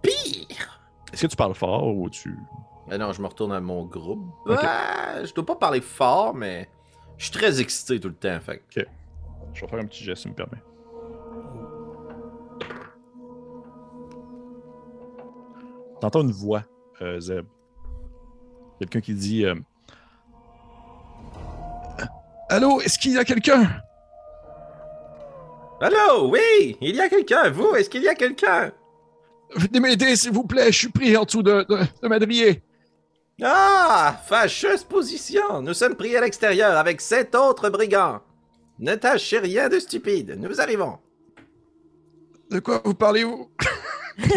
[0.01, 0.81] pire.
[1.13, 2.35] Est-ce que tu parles fort ou tu.
[2.89, 4.23] Ben non, je me retourne à mon groupe.
[4.45, 4.61] Ok.
[4.61, 6.69] Ouais, je dois pas parler fort, mais
[7.17, 8.81] je suis très excité tout le temps, fait que-
[9.53, 10.61] Je vais faire un petit geste, si me permets.
[15.99, 16.63] T'entends une voix,
[17.01, 17.45] euh, Zeb.
[18.79, 19.55] Quelqu'un qui dit euh,
[22.49, 23.81] Allô, est-ce qu'il y a quelqu'un?
[25.81, 28.71] Allô, oui, il y a quelqu'un, vous, est-ce qu'il y a quelqu'un?
[29.55, 32.63] Venez m'aider, s'il vous plaît, je suis pris en dessous de, de, de madrier.
[33.43, 38.21] Ah, fâcheuse position, nous sommes pris à l'extérieur avec sept autres brigands.
[38.79, 40.97] Ne tâchez rien de stupide, nous arrivons.
[42.49, 43.51] De quoi vous parlez-vous?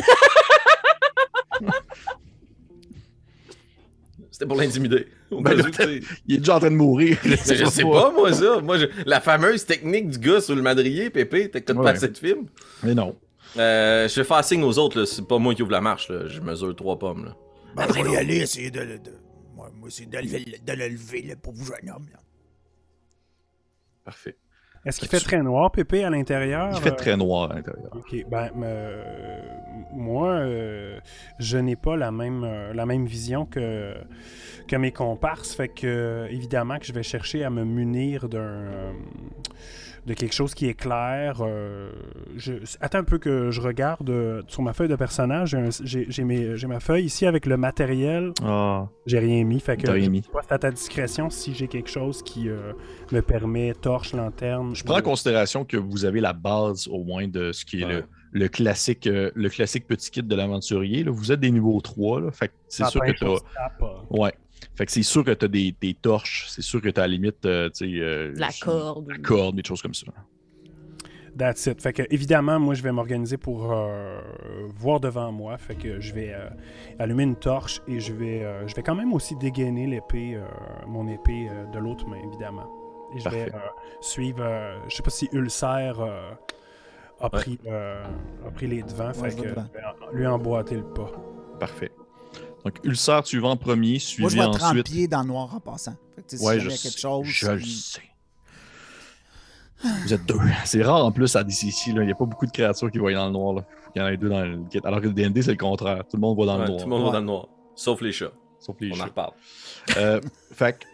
[4.31, 5.07] C'était pour l'intimider.
[5.43, 5.57] Ben.
[6.27, 7.19] Il est déjà en train de mourir.
[7.25, 8.61] Mais je sais pas, moi, ça.
[8.61, 11.85] Moi, je- la fameuse technique du gars sur le madrier, Pépé, t'écoutes Ouais.
[11.85, 12.47] pas assez de films.
[12.83, 13.17] Mais non.
[13.57, 15.05] Euh, je vais faire signe aux autres.
[15.05, 16.27] C'est pas moi qui ouvre la marche, là.
[16.29, 17.37] Je mesure trois pommes, là.
[17.77, 18.81] Ben, je vais y aller, essayer de,
[19.55, 22.07] moi, de le lever, le pauvre jeune homme.
[22.13, 22.19] Là.
[24.05, 24.37] Parfait.
[24.87, 26.71] Est-ce qu'il fait très noir, Pépé, à l'intérieur?
[26.75, 27.91] Il fait Euh, très noir à l'intérieur.
[27.93, 29.05] Ok, ben, euh,
[29.93, 30.99] moi, euh,
[31.39, 33.95] je n'ai pas la même, euh, la même vision que,
[34.69, 35.55] que mes comparses.
[35.55, 38.95] Fait que, euh, évidemment, que je vais chercher à me munir d'un.
[40.11, 41.37] De quelque chose qui est clair.
[41.41, 41.93] euh,
[42.37, 45.57] je, attends un peu que je regarde euh, sur ma feuille de personnage.
[45.85, 48.33] J'ai ma feuille ici avec le matériel.
[48.43, 49.61] Ah, J'ai rien mis.
[49.61, 52.73] Fait que c'est à ta discrétion si j'ai quelque chose qui euh,
[53.13, 54.75] me permet torche, lanterne.
[54.75, 57.85] je prends en considération que vous avez la base au moins de ce qui est
[57.85, 57.95] Ouais.
[57.95, 61.05] le, le classique, le classique petit kit de l'aventurier.
[61.05, 62.31] Vous êtes des niveaux 3, là.
[62.33, 64.03] Fait que c'est Ça sûr que peut être tu as.
[64.11, 64.33] Ouais.
[64.81, 66.47] Fait que c'est sûr que tu as des, des torches.
[66.49, 67.45] C'est sûr que tu as à la limite.
[67.45, 69.11] euh, tu sais, euh, La corde.
[69.11, 70.07] La corde, des choses comme ça.
[71.39, 71.83] That's it.
[71.83, 74.19] Fait que, évidemment, moi, je vais m'organiser pour euh,
[74.79, 75.59] voir devant moi.
[75.59, 76.49] Fait que je vais euh,
[76.99, 80.45] allumer une torche et je vais, euh, je vais quand même aussi dégainer l'épée, euh,
[80.89, 82.67] mon épée euh, de l'autre main, évidemment.
[83.15, 83.53] Et je vais Parfait.
[83.55, 84.41] euh, suivre.
[84.43, 86.31] euh, je sais pas si Ulcer euh,
[87.21, 88.03] a, pris, euh,
[88.47, 89.13] a pris les devants.
[89.13, 91.13] fait je vais que je vais lui emboîter le pas.
[91.59, 91.93] Parfait.
[92.65, 94.87] Donc, Ulcer, tu vas en premier, Moi, suivi je ensuite.
[94.87, 95.95] pieds dans le noir en passant.
[96.15, 97.25] Fait que, sais, si Ouais, je, a quelque chose.
[97.27, 98.03] je le sais.
[99.83, 100.37] Vous êtes deux.
[100.67, 101.93] C'est rare en plus à DCC.
[101.93, 102.03] là.
[102.03, 103.55] Il n'y a pas beaucoup de créatures qui voient dans le noir.
[103.55, 103.65] Là.
[103.95, 104.61] Il y en a deux dans le.
[104.85, 106.05] Alors que le DND, c'est le contraire.
[106.09, 106.79] Tout le monde voit dans Ouais, le noir.
[106.83, 107.13] tout le monde va Ouais.
[107.15, 107.49] dans le noir.
[107.75, 108.33] Sauf les chats.
[108.59, 109.05] Sauf les On en chats.
[109.07, 109.33] reparle.
[109.97, 110.21] Euh,
[110.53, 110.85] fait que,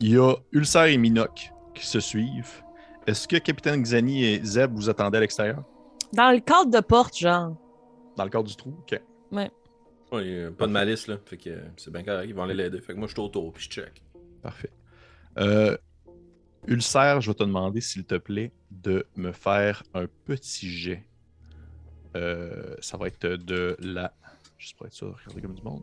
[0.00, 2.62] il y a Ulcer et Minoc qui se suivent.
[3.06, 5.62] Est-ce que Capitaine Xani et Zeb vous attendaient à l'extérieur?
[6.14, 7.54] Dans le cadre de porte, genre.
[8.16, 8.70] Dans le cadre du trou?
[8.80, 8.98] OK.
[9.32, 9.50] Ouais,
[10.18, 11.18] euh, pas de malice, là.
[11.24, 12.26] Fait que euh, c'est bien correct.
[12.28, 12.80] Ils vont aller l'aider.
[12.80, 14.02] Fait que moi, je suis autour, puis je check.
[14.42, 14.70] Parfait.
[15.38, 15.76] Euh,
[16.66, 21.04] Ulcer, je vais te demander, s'il te plaît, de me faire un petit jet
[22.80, 24.12] ça va être de la.
[24.56, 25.82] Juste pour être sûr, regardez comme du monde.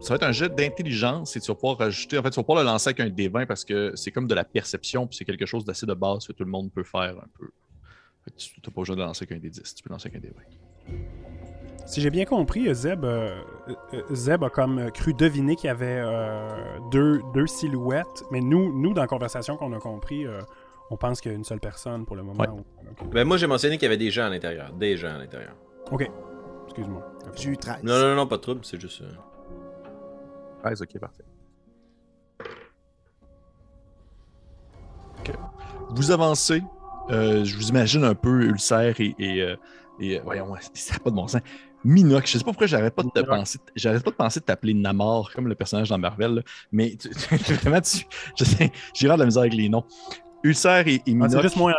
[0.00, 2.18] Ça va être un jet d'intelligence et tu vas pouvoir rajouter.
[2.18, 4.34] En fait, tu vas pouvoir le lancer avec un D20 parce que c'est comme de
[4.34, 7.16] la perception, puis c'est quelque chose d'assez de base que tout le monde peut faire
[7.18, 7.48] un peu.
[8.36, 11.23] tu n'as pas besoin de lancer avec un D10, tu peux lancer avec un D20.
[11.86, 16.00] Si j'ai bien compris, Zeb, euh, euh, Zeb a comme cru deviner qu'il y avait
[16.00, 20.26] euh, deux, deux, silhouettes, mais nous, nous dans la conversation qu'on a compris,
[20.90, 22.44] on pense qu'il y a une seule personne pour le moment.
[23.12, 24.72] Ben, moi, j'ai mentionné qu'il y avait des gens à l'intérieur.
[24.72, 25.54] Des gens à l'intérieur.
[25.90, 26.10] Ok.
[26.66, 27.02] Excuse-moi.
[27.34, 27.82] J'ai eu 13.
[27.82, 29.02] Non, non, non, pas de trouble, c'est juste.
[30.62, 31.24] 13, ok, parfait.
[35.90, 36.62] Vous avancez.
[37.10, 39.14] je vous imagine un peu ulcère et.
[39.18, 39.54] et,
[40.00, 41.42] et voyons, ça n'a pas de bon sens.
[41.84, 42.32] Minox.
[42.32, 44.74] Je sais pas pourquoi j'arrête pas de te penser, j'arrête pas de penser de t'appeler
[44.74, 46.42] Namor comme le personnage dans Marvel,
[46.72, 46.96] mais
[47.30, 48.04] vraiment, tu,
[48.38, 49.84] je sais, j'ai de la misère avec les noms.
[50.42, 51.30] Ulcer et, et Minoc.
[51.30, 51.74] Ah, c'est juste moi.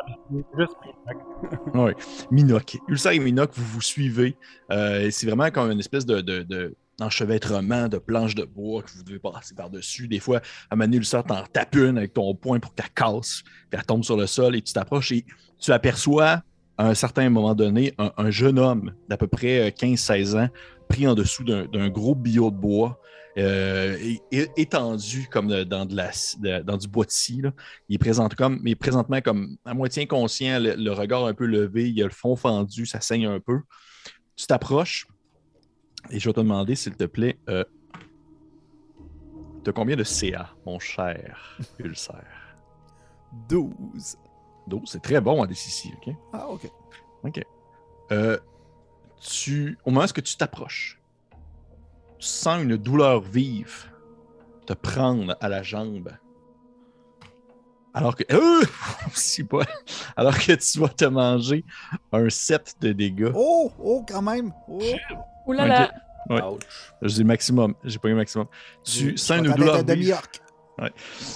[0.57, 0.73] Juste
[1.75, 1.91] oui.
[2.31, 2.77] Minoc.
[2.87, 4.35] Ulcer et Minoc, vous vous suivez.
[4.71, 8.89] Euh, c'est vraiment comme une espèce de, de, de d'enchevêtrement de planches de bois que
[8.91, 10.07] vous devez passer par-dessus.
[10.07, 13.77] Des fois, à Manu Ulcer, t'en tapes une avec ton poing pour qu'elle casse, puis
[13.77, 15.25] elle tombe sur le sol et tu t'approches et
[15.59, 16.41] tu aperçois
[16.77, 20.49] à un certain moment donné, un, jeune homme d'à peu près 15-16 ans,
[20.89, 22.99] pris en dessous d'un gros bio de bois,
[23.37, 23.97] euh,
[24.31, 27.41] étendu comme dans, de la, dans du bois de scie.
[27.89, 31.89] Il est présent comme, mais présentement comme à moitié inconscient, le, regard un peu levé,
[31.89, 33.59] il a le fond fendu, ça saigne un peu.
[34.35, 35.07] Tu t'approches
[36.09, 37.63] et je vais te demander, s'il te plaît, euh,
[39.63, 42.57] tu as combien de CA, mon cher ulcère?
[43.49, 44.17] 12.
[44.67, 46.13] 12, c'est très bon en DCC, OK?
[46.33, 46.69] Ah, OK.
[47.23, 47.41] OK.
[48.11, 48.37] Euh,
[49.19, 51.01] tu, au moment où tu t'approches,
[52.19, 53.91] tu sens une douleur vive
[54.65, 56.11] te prendre à la jambe.
[57.93, 58.23] Alors que.
[58.33, 58.63] Euh,
[59.49, 59.65] pas,
[60.17, 61.63] alors que tu vas te manger
[62.11, 63.31] un 7 de dégâts.
[63.33, 64.51] Oh, oh, quand même.
[64.67, 64.81] Oh.
[65.47, 65.91] Ouh là là.
[66.29, 66.41] Ouais.
[67.03, 67.75] Dis maximum.
[67.83, 68.47] J'ai pas eu maximum.
[68.83, 70.17] Tu sens une douleur vive.
[70.77, 70.91] Ouais.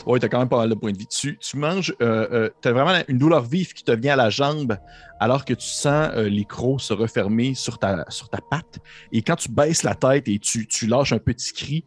[0.05, 1.07] ouais, t'as quand même pas mal de points de vie.
[1.07, 4.29] Tu, tu manges, euh, euh, t'as vraiment une douleur vive qui te vient à la
[4.29, 4.77] jambe
[5.19, 8.79] alors que tu sens euh, les crocs se refermer sur ta, sur ta patte.
[9.13, 11.85] Et quand tu baisses la tête et tu, tu lâches un petit cri,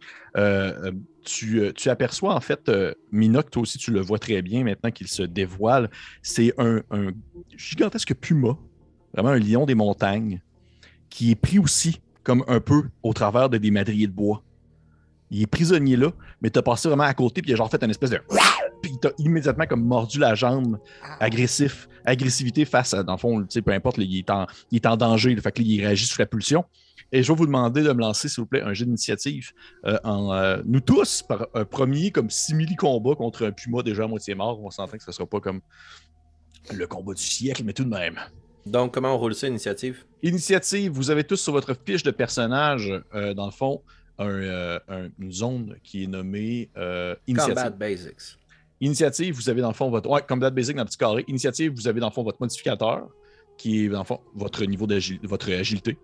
[1.25, 2.71] tu, tu, aperçois en fait,
[3.11, 5.91] Minoc, toi aussi tu le vois très bien maintenant qu'il se dévoile.
[6.23, 7.11] C'est un, un,
[7.55, 8.57] gigantesque puma,
[9.13, 10.41] vraiment un lion des montagnes,
[11.11, 14.43] qui est pris aussi comme un peu au travers de des madriers de bois
[15.33, 17.83] il est prisonnier là, mais t'as passé vraiment à côté, puis il a genre fait
[17.83, 18.21] une espèce de.
[18.83, 21.17] Puis il t'a immédiatement comme mordu la jambe, ah.
[21.21, 24.77] agressif, agressivité face à, dans le fond, tu sais, peu importe, il, est en, il
[24.77, 26.65] est en danger, le fait qu'il réagit sous la pulsion.
[27.13, 29.53] Et je vais vous demander de me lancer, s'il vous plaît, un jeu d'initiative
[29.87, 34.07] euh, en euh, nous tous par un premier comme simili-combat contre un puma déjà à
[34.09, 34.61] moitié mort.
[34.61, 35.61] On s'entend que ce ne sera pas comme
[36.73, 38.19] le combat du siècle, mais tout de même.
[38.67, 40.05] Donc, comment on roule ça, initiative?
[40.23, 43.83] Initiative, vous avez tous sur votre fiche de personnage, euh, dans le fond,
[44.21, 44.79] euh,
[45.19, 47.55] une zone qui est nommée euh, Initiative.
[47.55, 48.39] Combat Basics.
[48.81, 50.11] Initiative, vous avez dans le fond votre.
[50.11, 51.25] Ouais, Combat Basics dans le petit carré.
[51.29, 53.09] Initiative, vous avez dans le fond votre modificateur,
[53.57, 55.97] qui est dans le fond votre niveau d'agilité, votre agilité.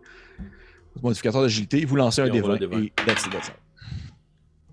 [0.95, 3.53] Votre modificateur d'agilité, vous lancez un D20 et that's it, that's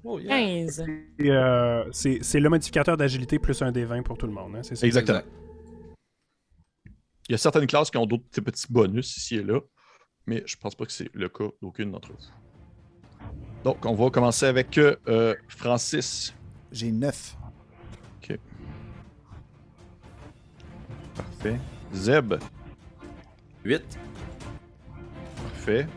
[0.08, 0.86] Oh, 15.
[1.22, 4.56] Euh, c'est le modificateur d'agilité plus un D20 pour tout le monde.
[4.56, 4.86] Hein, ça?
[4.86, 5.22] Exactement.
[7.28, 9.60] Il y a certaines classes qui ont d'autres petits bonus ici et là,
[10.28, 12.18] mais je pense pas que c'est le cas d'aucune d'entre eux.
[13.66, 16.36] Donc, on va commencer avec euh, Francis.
[16.72, 17.36] J'ai 9.
[18.22, 18.40] OK.
[21.16, 21.60] Parfait.
[21.92, 22.36] Zeb.
[23.64, 23.82] 8.
[25.36, 25.88] Parfait.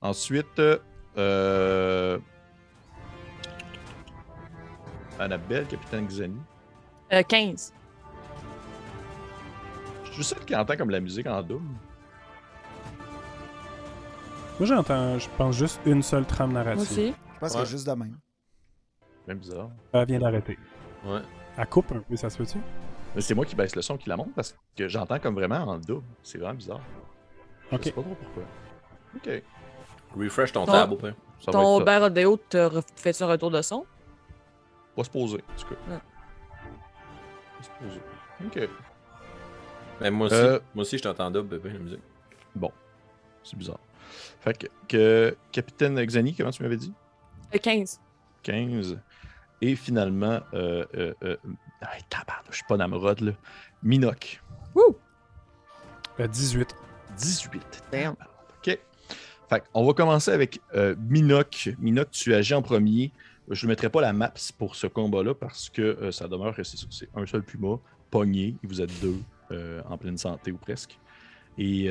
[0.00, 0.62] Ensuite,
[1.18, 2.18] euh...
[5.18, 6.40] Annabelle, capitaine Xeni.
[7.12, 7.74] Euh, 15.
[10.06, 11.68] Je suis seul qui entend comme la musique en double.
[14.58, 16.76] Moi, j'entends, je pense, juste une seule trame narrative.
[16.76, 17.14] Moi aussi.
[17.34, 18.18] Je pense que c'est juste de même.
[19.26, 19.70] Même bizarre.
[19.92, 20.58] Elle vient d'arrêter.
[21.04, 21.20] Ouais.
[21.58, 22.58] Elle coupe un peu, ça se peut-tu?
[23.18, 25.78] C'est moi qui baisse le son qui la monte parce que j'entends comme vraiment en
[25.78, 26.04] double.
[26.22, 26.80] C'est vraiment bizarre.
[27.72, 27.78] Ok.
[27.78, 28.42] Je sais pas trop pourquoi.
[29.16, 29.42] Ok.
[30.16, 31.14] Refresh ton, tab au pire.
[31.50, 33.84] Ton Uber Audio te fait un retour de son?
[34.94, 35.92] Pas se poser, en tout cas.
[35.92, 36.00] Ouais.
[37.58, 38.00] Pas se poser.
[38.44, 38.70] Ok.
[40.00, 40.60] Mais moi aussi, euh...
[40.74, 42.02] moi aussi je t'entends double, bébé, la musique.
[42.54, 42.70] Bon.
[43.42, 43.78] C'est bizarre.
[44.40, 46.92] Fait que, Capitaine Xani, comment tu m'avais dit?
[47.60, 48.00] 15.
[48.42, 48.98] 15.
[49.62, 51.36] Et finalement, euh, euh, euh,
[52.50, 53.32] je suis pas Namrod, là.
[53.82, 54.42] Minoc.
[54.74, 54.96] Wouh
[56.18, 56.74] 18.
[57.18, 57.82] 18.
[57.90, 58.12] Damn.
[58.12, 58.78] OK.
[59.48, 60.60] Fait on va commencer avec
[60.98, 61.70] Minoc.
[61.78, 63.12] Minoc, tu agis en premier.
[63.48, 67.08] Je ne mettrai pas la map pour ce combat-là parce que ça demeure que c'est
[67.14, 67.78] un seul puma,
[68.10, 68.56] pogné.
[68.62, 69.20] Vous êtes deux
[69.88, 70.98] en pleine santé ou presque.
[71.58, 71.90] Et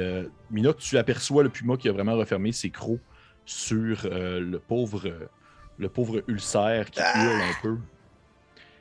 [0.51, 2.99] Mina, tu aperçois le puma qui a vraiment refermé ses crocs
[3.45, 5.29] sur le pauvre
[5.77, 7.77] le pauvre ulcère qui hurle un peu.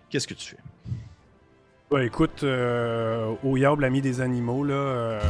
[0.09, 0.63] Qu'est-ce que tu fais?
[1.91, 5.21] Bah, écoute, euh, au Yab, l'ami des animaux, là, euh,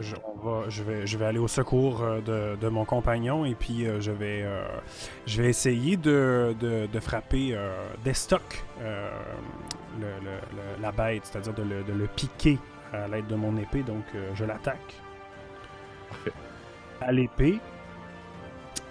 [0.00, 3.86] je, va, je, vais, je vais aller au secours euh, de, mon compagnon et puis
[3.86, 4.44] euh, je, vais,
[5.26, 7.56] je vais essayer de, de, frapper
[8.04, 8.64] Destock,
[10.80, 12.58] la bête, c'est-à-dire de le, de le, piquer
[12.92, 13.82] à l'aide de mon épée.
[13.82, 14.04] Donc,
[14.34, 14.94] je l'attaque.
[16.08, 16.32] Parfait.
[17.00, 17.58] À l'épée.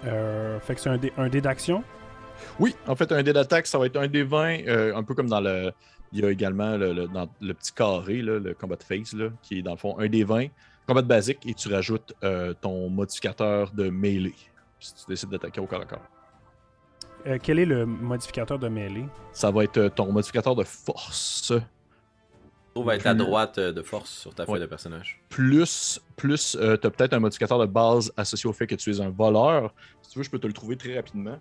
[0.02, 1.82] fait que c'est un dé, un dé d'action?
[2.58, 5.14] Oui, en fait, un dé d'attaque, ça va être un dé 20, euh, un peu
[5.14, 5.72] comme dans le.
[6.12, 9.62] Il y a également le, dans le petit carré, le combat phase, là, qui est
[9.62, 10.46] dans le fond un dé 20,
[10.86, 14.34] combat basique, et tu rajoutes euh, ton modificateur de mêlée
[14.80, 16.06] si tu décides d'attaquer au corps à corps.
[17.26, 19.04] Euh, quel est le modificateur de mêlée?
[19.32, 21.52] Ça va être ton modificateur de force.
[22.78, 25.20] On va être à droite de force sur ta feuille de personnage.
[25.28, 29.00] Plus, plus tu as peut-être un modificateur de base associé au fait que tu es
[29.00, 29.72] un voleur.
[30.02, 31.38] Si tu veux, je peux te le trouver très rapidement.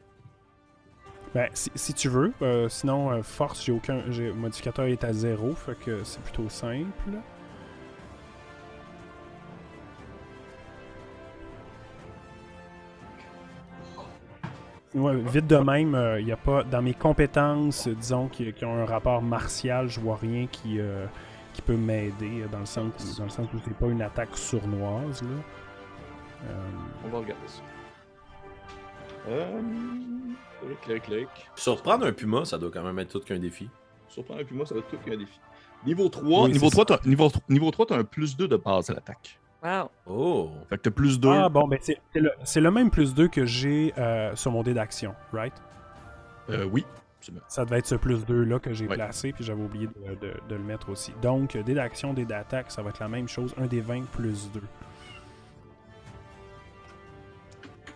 [1.34, 2.34] Ben, si, tu veux.
[2.42, 4.04] Euh, sinon, euh, force, j'ai aucun.
[4.10, 7.12] J'ai, modificateur est à zéro, fait que c'est plutôt simple.
[14.94, 16.64] Ouais, vite de même, il euh, n'y a pas.
[16.64, 20.80] Dans mes compétences, disons, qui, qui, ont un rapport martial, je vois rien qui,
[21.54, 25.22] qui peut m'aider dans le sens, dans le sens où c'est pas une attaque sournoise.
[25.24, 26.50] Là.
[27.06, 27.62] On va regarder ça.
[29.30, 29.62] Euh...
[30.82, 33.70] Clic, clic, Surprendre un puma, ça doit quand même être tout qu'un défi.
[34.10, 35.40] Surprendre un puma, ça doit être tout qu'un défi.
[35.86, 38.94] Niveau 3, niveau, 3 as, niveau, niveau 3, t'as un plus 2 de base à
[38.94, 39.40] l'attaque.
[39.64, 39.90] Wow.
[40.06, 40.52] Oh.
[40.70, 41.30] Fait que t'as plus 2.
[41.30, 44.74] Ah bon, ben c'est le, le, même plus 2 que j'ai euh, sur mon dé
[44.74, 45.54] d'action, right?
[46.50, 46.86] Euh, oui.
[47.48, 50.34] Ça devait être ce plus 2 là que j'ai placé, puis j'avais oublié de, de,
[50.48, 51.12] de, le mettre aussi.
[51.22, 54.50] Donc, dé d'action, dé d'attaque, ça va être la même chose, un des 20 plus
[54.52, 54.62] 2.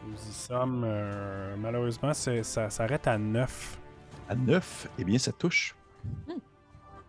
[0.08, 0.84] Nous y sommes.
[0.86, 3.80] Euh, malheureusement, ça s'arrête à 9.
[4.28, 5.76] À 9 Eh bien, ça touche.
[6.28, 6.40] Hmm.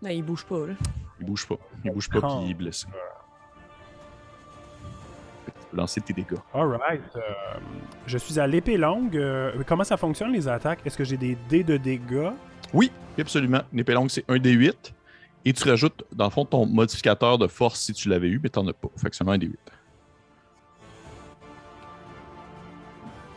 [0.03, 0.75] Non, il bouge pas, là.
[1.19, 1.57] Il bouge pas.
[1.85, 2.87] Il bouge pas, puis il est blessé.
[5.73, 6.39] Lancer tes dégâts.
[6.55, 7.03] Alright.
[7.17, 7.21] Euh,
[8.07, 9.17] je suis à l'épée longue.
[9.17, 10.81] Euh, comment ça fonctionne les attaques?
[10.85, 12.31] Est-ce que j'ai des dés de dégâts?
[12.73, 13.63] Oui, absolument.
[13.73, 14.93] L'épée longue, c'est un D8.
[15.45, 18.49] Et tu rajoutes, dans le fond, ton modificateur de force si tu l'avais eu, mais
[18.49, 18.89] t'en as pas.
[18.97, 19.57] Fait que seulement un D8.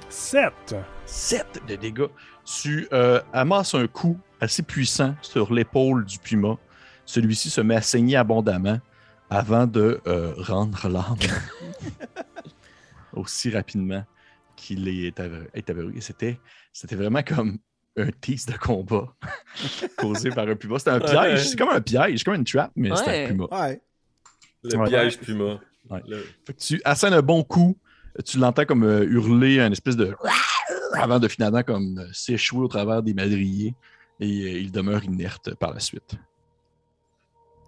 [0.09, 0.75] 7.
[1.05, 2.07] 7 de dégâts.
[2.45, 6.57] Tu euh, amasses un coup assez puissant sur l'épaule du puma.
[7.05, 8.79] Celui-ci se met à saigner abondamment
[9.35, 11.17] avant de euh, rendre l'âme
[13.13, 14.03] aussi rapidement
[14.55, 15.95] qu'il est, apparu.
[16.01, 16.39] C'était,
[16.71, 17.57] c'était vraiment comme
[17.97, 19.13] un tease de combat
[19.97, 20.79] causé par un puma.
[20.79, 21.49] C'était un piège.
[21.49, 23.47] C'est comme un piège, comme une trap, mais c'était un puma.
[24.63, 25.59] Le piège puma.
[26.57, 27.77] tu assènes un bon coup
[28.23, 30.15] tu l'entends comme euh, hurler un espèce de
[30.93, 33.75] avant de finalement comme euh, s'échouer au travers des madriers
[34.19, 36.15] et euh, il demeure inerte par la suite.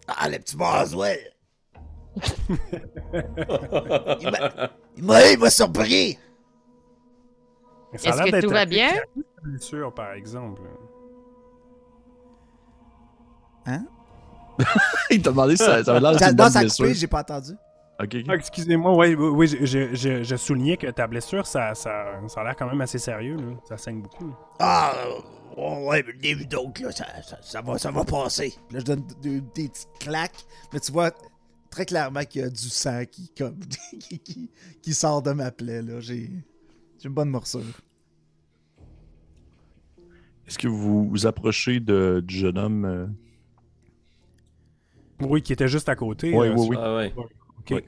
[0.07, 1.33] Ah, le petit Boswell!
[4.97, 5.03] Il
[5.39, 6.17] m'a surpris!
[7.93, 8.91] Est-ce que tout va bien?
[9.59, 10.61] sûr, par exemple.
[13.65, 13.85] Hein?
[15.09, 16.93] il t'a demandé si ça, ça avait l'air d'une bonne blessure.
[16.93, 17.53] j'ai pas entendu.
[17.99, 18.03] Ah,
[18.35, 22.81] excusez-moi, oui, oui je, soulignais que ta blessure, ça, ça, ça a l'air quand même
[22.81, 23.35] assez sérieux.
[23.35, 23.55] Là.
[23.67, 24.35] Ça saigne beaucoup.
[24.59, 24.93] Ah,
[25.55, 27.05] oh, ouais, mais donc, là, ça,
[27.41, 28.53] ça, va, ça va passer.
[28.71, 31.09] Là, je donne des, petites claques, mais tu vois
[31.77, 33.59] très clairement qu'il y a du sang qui, comme,
[33.99, 34.49] qui,
[34.81, 35.83] qui, sort de ma plaie.
[35.83, 35.99] Là.
[35.99, 36.31] J'ai,
[37.03, 37.61] une bonne morsure.
[40.47, 43.05] Est-ce que vous vous approchez de, du jeune homme euh?
[45.19, 46.33] Oui, qui était juste à côté.
[46.33, 46.77] Oui, euh, oui, oui.
[46.79, 47.13] Ah, ouais.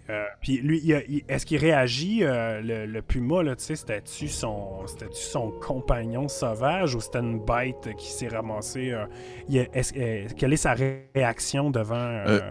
[0.09, 0.91] Euh, puis lui,
[1.27, 7.01] est-ce qu'il réagit, euh, le, puma, là, tu sais, c'était-tu son, son compagnon sauvage ou
[7.01, 8.91] c'était une bête qui s'est ramassée?
[8.91, 12.41] Euh, quelle est sa réaction devant qui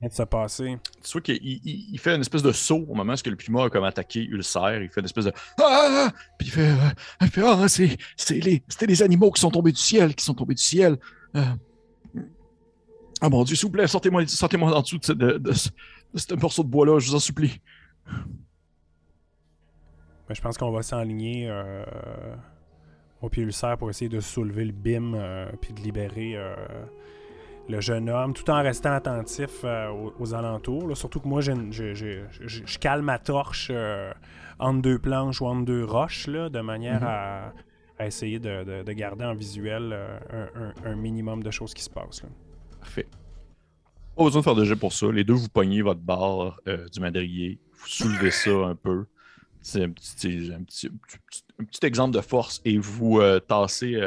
[0.00, 0.78] vient de se passer?
[1.02, 3.70] Tu vois qu'il il, fait une espèce de saut au moment où le puma a
[3.70, 4.82] comme attaqué Ulcer.
[4.82, 5.62] Il fait une espèce de ah!
[5.62, 6.12] ah, ah!
[6.38, 6.70] Puis il fait,
[7.20, 7.96] il fait Ah, c'est,
[8.30, 10.98] les, c'était les animaux qui sont tombés du ciel, qui sont tombés du ciel.
[13.20, 15.52] Ah mon Dieu, s'il vous plaît, sortez-moi, sortez-moi en dessous de, de,
[16.30, 17.60] un morceau de bois-là, je vous en supplie.
[20.28, 21.84] Ben, je pense qu'on va s'enligner euh,
[23.20, 26.54] au pied ulcère pour essayer de soulever le bim euh, puis de libérer euh,
[27.68, 30.96] le jeune homme, tout en restant attentif euh, aux, alentours.
[30.96, 33.70] Surtout que moi, je, cale ma torche
[34.58, 37.52] entre deux planches ou entre deux roches, là, de manière mm-hmm.
[37.98, 39.94] à, essayer de, garder en visuel
[40.32, 42.22] un, un, minimum de choses qui se passent.
[42.80, 43.06] Parfait.
[44.16, 45.12] Pas besoin de faire de jet pour ça.
[45.12, 46.60] Les deux, vous pognez votre barre
[46.92, 49.06] du madrier, vous soulevez ça un peu.
[49.60, 50.90] C'est un un petit,
[51.82, 54.00] exemple de force et vous tassez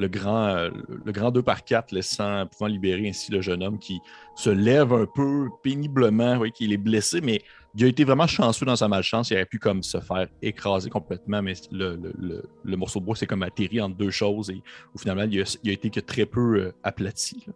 [0.00, 0.70] le grand, euh,
[1.04, 4.00] le grand 2 par 4 laissant, pouvant libérer ainsi le jeune homme qui
[4.34, 7.42] se lève un peu péniblement, oui, est blessé, mais
[7.74, 9.30] il a été vraiment chanceux dans sa malchance.
[9.30, 13.42] Il aurait pu comme se faire écraser complètement, mais le, morceau de bois s'est comme
[13.42, 14.62] atterri entre deux choses et
[14.98, 17.46] finalement, il a, été que très peu euh, aplati.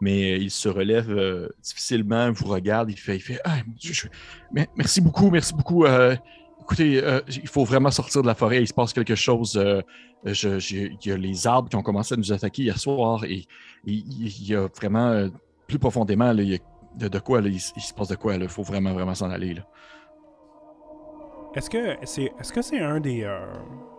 [0.00, 3.58] Mais il se relève euh, difficilement, vous regarde, il fait, il fait ah,
[4.74, 5.84] merci beaucoup, merci beaucoup
[6.70, 8.62] écoutez, euh, il faut vraiment sortir de la forêt.
[8.62, 9.60] Il se passe quelque chose.
[10.26, 13.46] Euh, il y a les arbres qui ont commencé à nous attaquer hier soir et,
[13.86, 15.28] il y a vraiment euh,
[15.66, 18.34] plus profondément de, quoi il, se passe de quoi.
[18.34, 19.56] Il faut vraiment, vraiment s'en aller.
[21.54, 23.26] Est-ce que c'est est-ce que c'est un des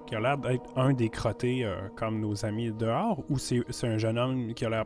[0.05, 4.17] qui a l'air d'être un des crottés comme nos amis dehors ou c'est un jeune
[4.17, 4.85] homme qui a l'air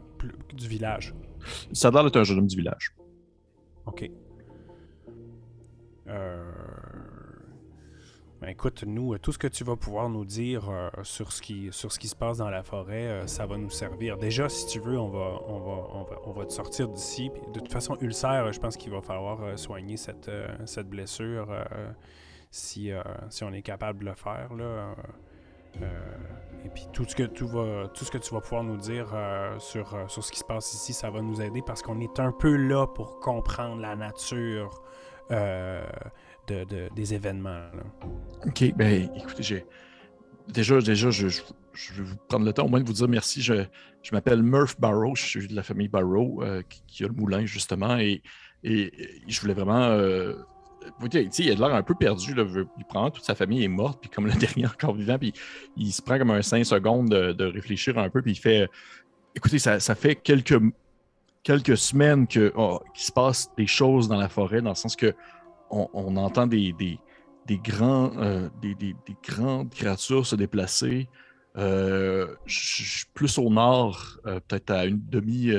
[0.53, 1.13] du village?
[1.73, 2.95] Ça a l'air d'être un jeune homme du village.
[3.85, 4.09] OK.
[6.07, 6.51] Euh,
[8.49, 12.15] écoute, nous, tout ce que tu vas pouvoir nous dire euh, sur, ce qui, se
[12.15, 14.17] passe dans la forêt, euh, ça va nous servir.
[14.17, 17.31] Déjà, si tu veux, on va, te sortir d'ici.
[17.53, 20.29] De toute façon, ulcère, je pense qu'il va falloir euh, soigner cette,
[20.87, 21.47] blessure
[22.51, 22.91] si,
[23.41, 24.49] on est capable de le faire.
[26.63, 29.13] Et puis tout ce, que, tout, va, tout ce que tu vas pouvoir nous dire
[29.59, 32.55] sur ce qui se passe ici, ça va nous aider parce qu'on est un peu
[32.55, 34.81] là pour comprendre la nature
[36.47, 37.67] de, des événements.
[38.45, 39.65] OK, ben écoutez, j'ai
[40.47, 43.41] déjà, déjà je, vais vous prendre le temps au moins de vous dire merci.
[43.41, 43.65] Je,
[44.01, 47.45] je m'appelle Murph Barrow, je suis de la famille Barrow euh, qui, a le moulin
[47.45, 48.21] justement, et,
[48.63, 48.91] et,
[49.27, 49.83] je voulais vraiment.
[49.83, 50.35] Euh,
[51.01, 52.35] il a l'air un peu perdu.
[52.35, 52.45] Là.
[52.77, 55.33] Il prend toute sa famille est morte, puis comme le dernier encore vivant, puis
[55.75, 58.69] il se prend comme un 5 secondes de, réfléchir un peu, puis il fait
[59.35, 60.61] Écoutez, ça, ça fait quelques,
[61.43, 65.13] quelques semaines oh, qu'il se passe des choses dans la forêt, dans le sens que
[65.69, 71.07] on, entend des, des, grands, euh, des, grandes créatures se déplacer.
[71.57, 72.35] Euh,
[73.13, 75.51] plus au nord, euh, peut-être à une demi,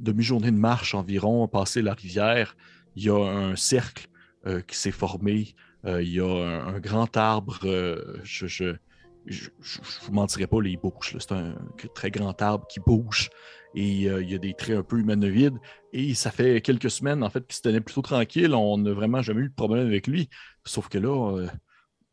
[0.00, 2.56] demi-journée de marche environ, passer la rivière,
[2.96, 4.08] il y a un cercle
[4.66, 5.54] qui s'est formé.
[5.84, 7.58] il y a un, grand arbre.
[8.22, 8.74] je, je
[9.26, 11.14] je ne vous mentirai pas, les bouches.
[11.18, 11.54] C'est un
[11.94, 13.28] très grand arbre qui bouge
[13.74, 15.58] et il y a des traits un peu humanoïdes.
[15.92, 18.54] Et ça fait quelques semaines, en fait, qu'il se tenait plutôt tranquille.
[18.54, 20.28] On n'a vraiment jamais eu de problème avec lui.
[20.64, 21.48] Sauf que là, euh,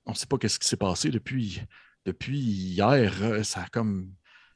[0.05, 1.61] on ne sait pas ce qui s'est passé depuis,
[2.05, 3.13] depuis hier.
[3.21, 4.11] Euh, ça a comme.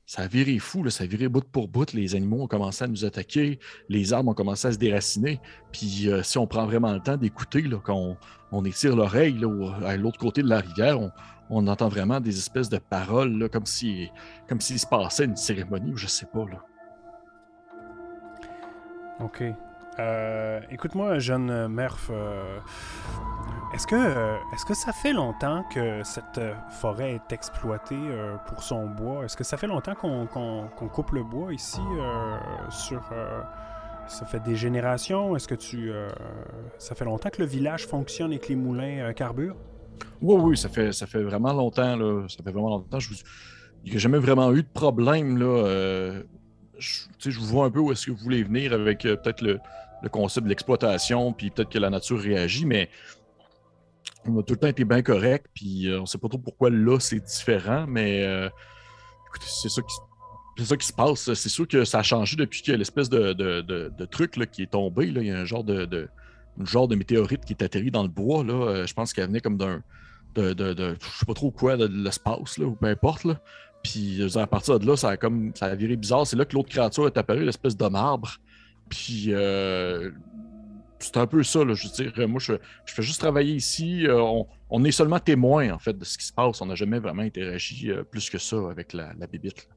[0.05, 1.93] Ça viré fou, ça a viré bout pour bout.
[1.93, 3.59] Les animaux ont commencé à nous attaquer,
[3.89, 5.39] les arbres ont commencé à se déraciner.
[5.71, 8.17] Puis si on prend vraiment le temps d'écouter, quand
[8.51, 9.39] on, étire l'oreille
[9.85, 10.97] à l'autre côté de la rivière,
[11.51, 14.09] on, entend vraiment des espèces de paroles, comme si
[14.47, 16.43] comme s'il se passait une cérémonie ou je sais pas.
[19.19, 19.43] Ok.
[19.99, 22.59] Euh, écoute-moi, jeune Murph, euh,
[23.73, 26.39] est-ce que, euh, est-ce que ça fait longtemps que cette
[26.79, 27.99] forêt est exploitée
[28.47, 29.25] pour son bois?
[29.25, 30.27] Est-ce que ça fait longtemps qu'on,
[30.87, 31.81] coupe le bois ici
[32.69, 33.01] sur...
[34.07, 35.35] ça fait des générations?
[35.35, 35.91] Est-ce que tu...
[36.77, 39.57] ça fait longtemps que le village fonctionne et que les moulins carburent?
[40.21, 41.97] Oui, oui, ça fait, ça fait vraiment longtemps.
[41.97, 42.25] Là.
[42.29, 42.99] Ça fait vraiment longtemps.
[42.99, 43.13] Je
[43.83, 46.21] Il n'y a jamais vraiment eu de problème là,
[46.79, 49.59] je, je vois un peu où est-ce que vous voulez venir avec euh, peut-être le,
[50.09, 52.89] concept de l'exploitation, puis peut-être que la nature réagit, mais
[54.25, 56.69] on a tout le temps été bien correct, puis euh, on sait pas trop pourquoi
[56.69, 58.49] là c'est différent, mais euh,
[59.27, 61.33] écoutez, c'est ça qui se passe.
[61.33, 64.63] C'est sûr que ça a changé depuis qu'il y a l'espèce de, truc là, qui
[64.63, 65.07] est tombé.
[65.07, 66.09] Il y a un genre de,
[66.61, 68.43] genre de météorite qui est atterri dans le bois.
[68.45, 69.83] Je pense qu'elle venait comme d'un.
[70.35, 73.25] De, de, je sais pas trop quoi, de l'espace, ou peu importe.
[73.83, 76.27] Puis à partir de là, ça a comme ça a viré bizarre.
[76.27, 78.37] C'est là que l'autre créature est apparue, l'espèce d'homme arbre.
[78.89, 80.11] Puis euh,
[80.99, 82.27] c'est un peu ça, là, je veux dire.
[82.27, 82.53] Moi, je,
[82.85, 84.05] fais juste travailler ici.
[84.05, 86.61] Euh, on, est seulement témoin, en fait, de ce qui se passe.
[86.61, 89.69] On n'a jamais vraiment interagi euh, plus que ça avec la, la bébite.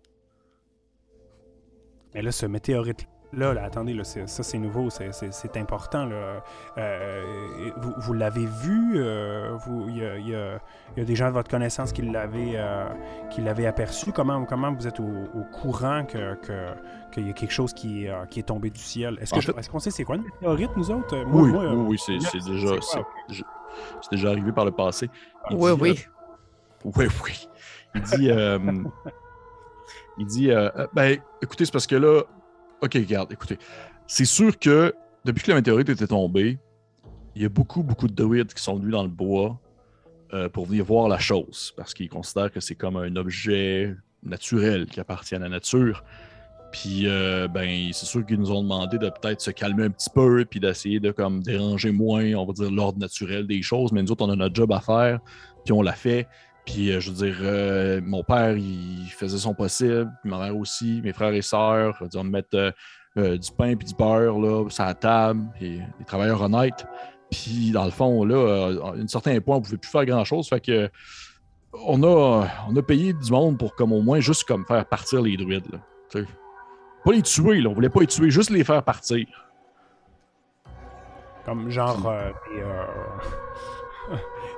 [2.15, 6.05] Mais là, ce météorite Là, là, attendez, là, ça c'est nouveau, c'est important.
[6.05, 6.45] Là.
[6.77, 9.57] Euh, vous, vous l'avez vu, euh,
[9.89, 14.13] il y, y, a des gens de votre connaissance qui l'avaient euh, aperçu.
[14.13, 18.45] Comment, comment vous êtes au, courant qu'il que, y a quelque chose qui, qui est
[18.45, 19.19] tombé du ciel?
[19.19, 21.25] Est-ce qu'on est qu'on sait c'est quoi une météorite, nous autres?
[21.29, 22.75] oui, oui, oui, c'est déjà,
[23.31, 25.09] c'est déjà arrivé par le passé.
[25.53, 26.05] oui, oui.
[26.85, 27.49] oui, oui.
[27.95, 28.31] Il dit,
[30.19, 30.51] il dit
[30.93, 32.25] ben, écoutez, c'est parce que là,
[32.83, 33.59] OK, regarde, écoutez.
[34.09, 34.93] C'est sûr que
[35.25, 36.59] depuis que la météorite était tombée,
[37.37, 39.61] il y a beaucoup, beaucoup de druides qui sont venus dans le bois
[40.35, 43.95] euh, pour venir voir la chose, parce qu'ils considèrent que c'est comme un objet
[44.25, 46.03] naturel qui appartient à la nature.
[46.73, 50.11] Puis, euh, ben, c'est sûr qu'ils nous ont demandé de peut-être se calmer un petit
[50.11, 53.93] peu, puis d'essayer de comme déranger moins, on va dire, l'ordre naturel des choses.
[53.93, 55.21] Mais nous autres, on a notre job à faire,
[55.65, 56.27] puis on l'a fait.
[56.65, 61.01] Puis, euh, je veux dire, euh, mon père, il faisait son possible, ma mère aussi,
[61.03, 62.73] mes frères et sœurs, on mettre
[63.17, 66.87] du pain puis du beurre là, sur la table, et des travailleurs honnêtes.
[67.31, 70.49] Puis, dans le fond, là, à un certain point, on ne pouvait plus faire grand-chose.
[70.49, 70.91] Fait que
[71.73, 75.23] on a, on a payé du monde pour comme au moins juste comme faire partir
[75.23, 75.81] les druides.
[77.05, 77.71] Pas les tuer, là.
[77.71, 79.27] On voulait pas les tuer, juste les faire partir.
[81.45, 82.85] Comme genre euh, euh,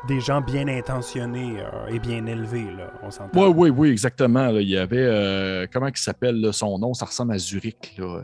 [0.08, 3.48] des, gens bien intentionnés euh, et bien élevés, là, on s'entend.
[3.48, 4.48] Oui, oui, oui, exactement.
[4.50, 5.68] Il y avait.
[5.72, 6.94] comment il s'appelle son nom?
[6.94, 7.98] Ça ressemble à Zurich.
[7.98, 8.22] Là.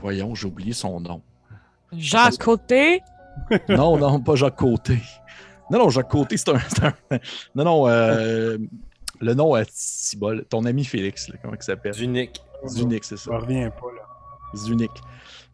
[0.00, 1.22] voyons, j'ai oublié son nom.
[1.92, 3.02] Jacques Côté?
[3.68, 4.98] Non, non, pas Jacques Côté.
[5.68, 7.18] Non, non, Jacques Côté, c'est un, un,
[7.56, 7.86] Non, non,
[9.20, 11.94] le nom à Tibol, ton ami Félix, comment il s'appelle?
[11.94, 12.40] Zunic.
[12.66, 13.30] Zunic, c'est ça.
[13.32, 14.02] Je reviens pas, là.
[14.56, 14.90] Zunic.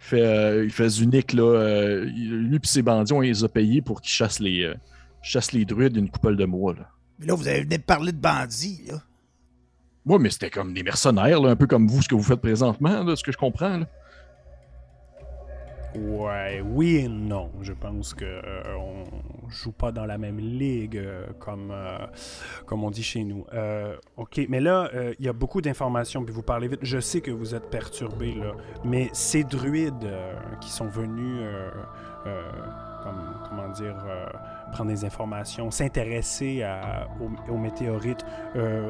[0.00, 1.42] Il fait, euh, il fait Zunic, là.
[1.42, 4.74] Euh, lui et ses bandits, on les a payés pour qu'ils chassent les, euh,
[5.22, 6.88] chassent les druides d'une coupole de mois, là.
[7.18, 9.02] Mais là, vous avez venu de parler de bandits, là.
[10.06, 12.40] Oui, mais c'était comme des mercenaires, là, un peu comme vous, ce que vous faites
[12.40, 13.86] présentement, là, ce que je comprends, là.
[15.96, 17.50] Ouais, oui et non.
[17.62, 22.06] Je pense que euh, on joue pas dans la même ligue euh, comme, euh,
[22.64, 23.44] comme on dit chez nous.
[24.16, 26.80] ok, mais là, il y a beaucoup d'informations, puis vous parlez vite.
[26.82, 28.52] Je sais que vous êtes perturbé, là,
[28.84, 30.10] mais ces druides
[30.60, 31.40] qui sont venus,
[33.70, 33.96] comment dire,
[34.72, 36.64] prendre des informations, s'intéresser
[37.48, 38.24] aux, météorites,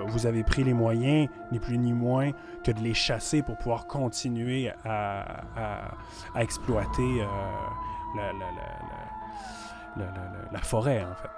[0.06, 2.32] vous avez pris les moyens, ni plus ni moins,
[2.64, 5.92] que de les chasser pour pouvoir continuer à,
[6.36, 7.22] exploiter
[8.16, 8.32] la,
[9.96, 10.04] la,
[10.52, 11.30] la, forêt, en fait.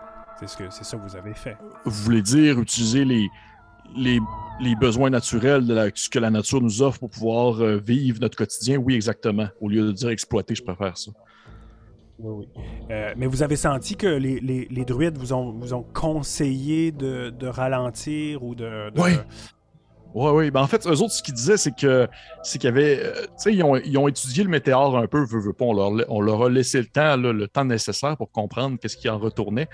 [0.47, 1.57] C'est ce ça que vous avez fait.
[1.85, 7.11] Vous voulez dire utiliser les, besoins naturels de ce que la nature nous offre pour
[7.11, 8.79] pouvoir euh, vivre notre quotidien?
[8.79, 9.49] Oui, exactement.
[9.61, 11.13] Au lieu de dire exploiter, je préfère ça.
[12.19, 12.63] Oui, oui.
[12.91, 16.93] Euh, mais vous avez senti que les, les, les, druides vous ont, vous ont conseillé
[16.93, 19.13] de, de ralentir ou de, oui.
[20.15, 20.51] Oui, oui.
[20.51, 22.07] Ben, en fait, eux autres, ce qu'ils disaient, c'est que
[22.43, 23.01] c'est qu'il y avait.
[23.03, 25.65] Euh, tu sais, ils ont, ils ont, étudié le météore un peu, veux, pas.
[25.65, 29.09] On leur, on leur, a laissé le temps, le temps nécessaire pour comprendre qu'est-ce qui
[29.09, 29.69] en retournait.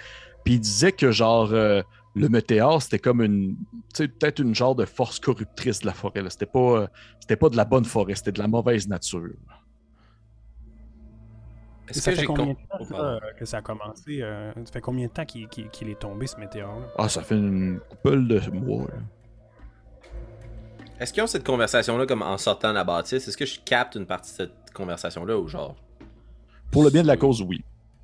[0.44, 1.82] Puis ils disaient que, genre, euh,
[2.14, 3.56] le météore, c'était comme une.
[3.96, 6.22] Peut-être une genre de force corruptrice de la forêt.
[6.28, 6.88] C'était pas,
[7.20, 9.30] c'était pas de la bonne forêt, c'était de la mauvaise nature.
[11.90, 14.20] Est-ce ça que fait combien de temps oh, que ça a commencé?
[14.20, 16.86] ça fait combien de temps qu'il est tombé, ce météore-là?
[16.96, 18.86] Ah, ça fait une couple de mois.
[21.00, 23.28] Est-ce qu'ils ont cette conversation-là comme en sortant de la bâtisse?
[23.28, 25.76] Est-ce que je capte une partie de cette conversation-là ou genre?
[26.72, 27.62] Pour le bien de la cause, oui.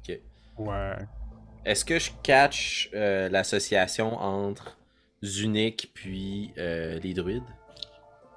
[0.09, 0.21] Ok.
[0.59, 0.97] Ouais.
[1.65, 4.77] Est-ce que je catch euh, l'association entre
[5.25, 7.43] Zunic puis euh, les druides?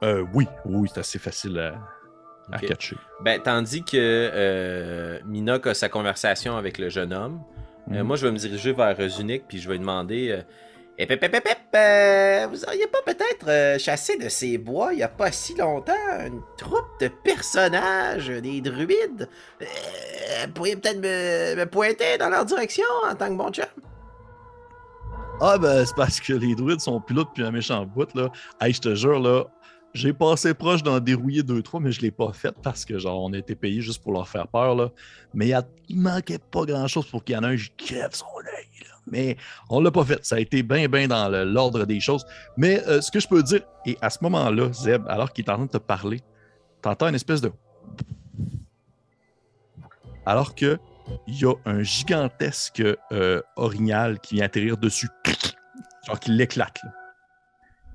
[0.04, 1.76] Euh, oui, oui, c'est assez facile à,
[2.62, 2.96] catcher.
[3.24, 7.42] Ben, tandis que euh, Minok a sa conversation avec le jeune homme,
[7.88, 8.04] mhm.
[8.04, 10.44] moi je vais me diriger vers Zunic puis je vais lui demander
[11.00, 15.00] et pep, pep, pep, euh, vous auriez pas peut-être euh, chassé de ces bois il
[15.00, 15.94] y a pas si longtemps
[16.26, 19.30] une troupe de personnages, des druides?
[19.62, 19.66] Euh,
[20.48, 23.66] vous pourriez peut-être me, pointer dans leur direction en tant que bon chum?
[25.40, 28.32] Ah ben c'est parce que les druides sont plus là depuis un méchant bout là.
[28.60, 29.44] Hey, je te jure là,
[29.98, 33.24] j'ai passé proche d'en dérouiller deux trois, mais je l'ai pas fait parce que genre
[33.24, 34.92] on a été payé juste pour leur faire peur là.
[35.34, 35.52] Mais
[35.90, 38.68] il manquait pas grand chose pour qu'il y en ait un qui crève son œil
[39.10, 39.38] mais
[39.70, 40.24] on l'a pas fait.
[40.26, 42.26] Ça a été bien, bien dans l'ordre des choses.
[42.58, 45.50] Mais euh, ce que je peux dire, et à ce moment-là, Zeb, alors qu'il est
[45.50, 46.22] en train de te parler,
[46.82, 47.52] t'entends une espèce de.
[50.26, 50.78] Alors que
[51.26, 52.84] il y a un gigantesque
[53.14, 55.08] euh, orignal qui vient atterrir dessus,
[56.06, 56.82] genre qui l'éclate.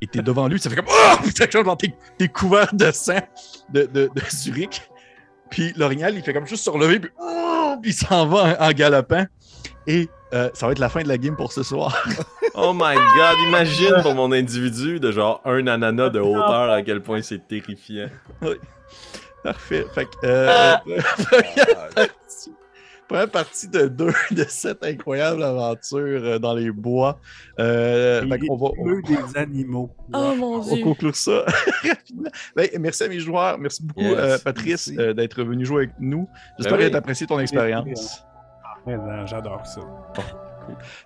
[0.02, 1.96] Et t'es devant lui, ça fait comme Oh!
[2.18, 3.20] T'es couvert de sang
[3.72, 4.82] de, de, Zurich.
[5.48, 7.76] Puis l'orignal, il fait comme juste se relever, puis, oh!
[7.80, 9.24] puis il s'en va en galopant.
[9.86, 12.04] Et euh, ça va être la fin de la game pour ce soir.
[12.54, 17.00] oh my god, imagine pour mon individu de genre un ananas de hauteur à quel
[17.00, 18.08] point c'est terrifiant.
[18.40, 18.56] Oui.
[19.44, 19.86] Parfait.
[19.94, 20.76] Fait que, euh,
[21.96, 22.12] partie,
[23.12, 27.20] première, partie, de deux de cette incroyable aventure euh, dans les bois.
[27.58, 29.00] Euh, fait on va, on...
[29.00, 29.90] des animaux.
[30.12, 30.72] Oh mon dieu.
[30.72, 31.44] On va conclure ça
[31.82, 32.30] rapidement.
[32.56, 33.58] Ben, merci à mes joueurs.
[33.58, 36.28] Merci beaucoup, euh, Patrice, d'être venu jouer avec nous.
[36.58, 38.24] J'espère ben que tu apprécié ton expérience.
[39.26, 39.80] J'adore ça.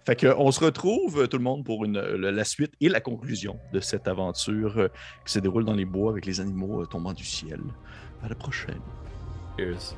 [0.05, 3.01] Fait que, on se retrouve, euh, tout le monde, pour une, la suite et la
[3.01, 4.89] conclusion de cette aventure euh,
[5.25, 7.61] qui se déroule dans les bois avec les animaux euh, tombant du ciel.
[8.23, 8.81] À la prochaine.
[9.59, 9.95] Cheers.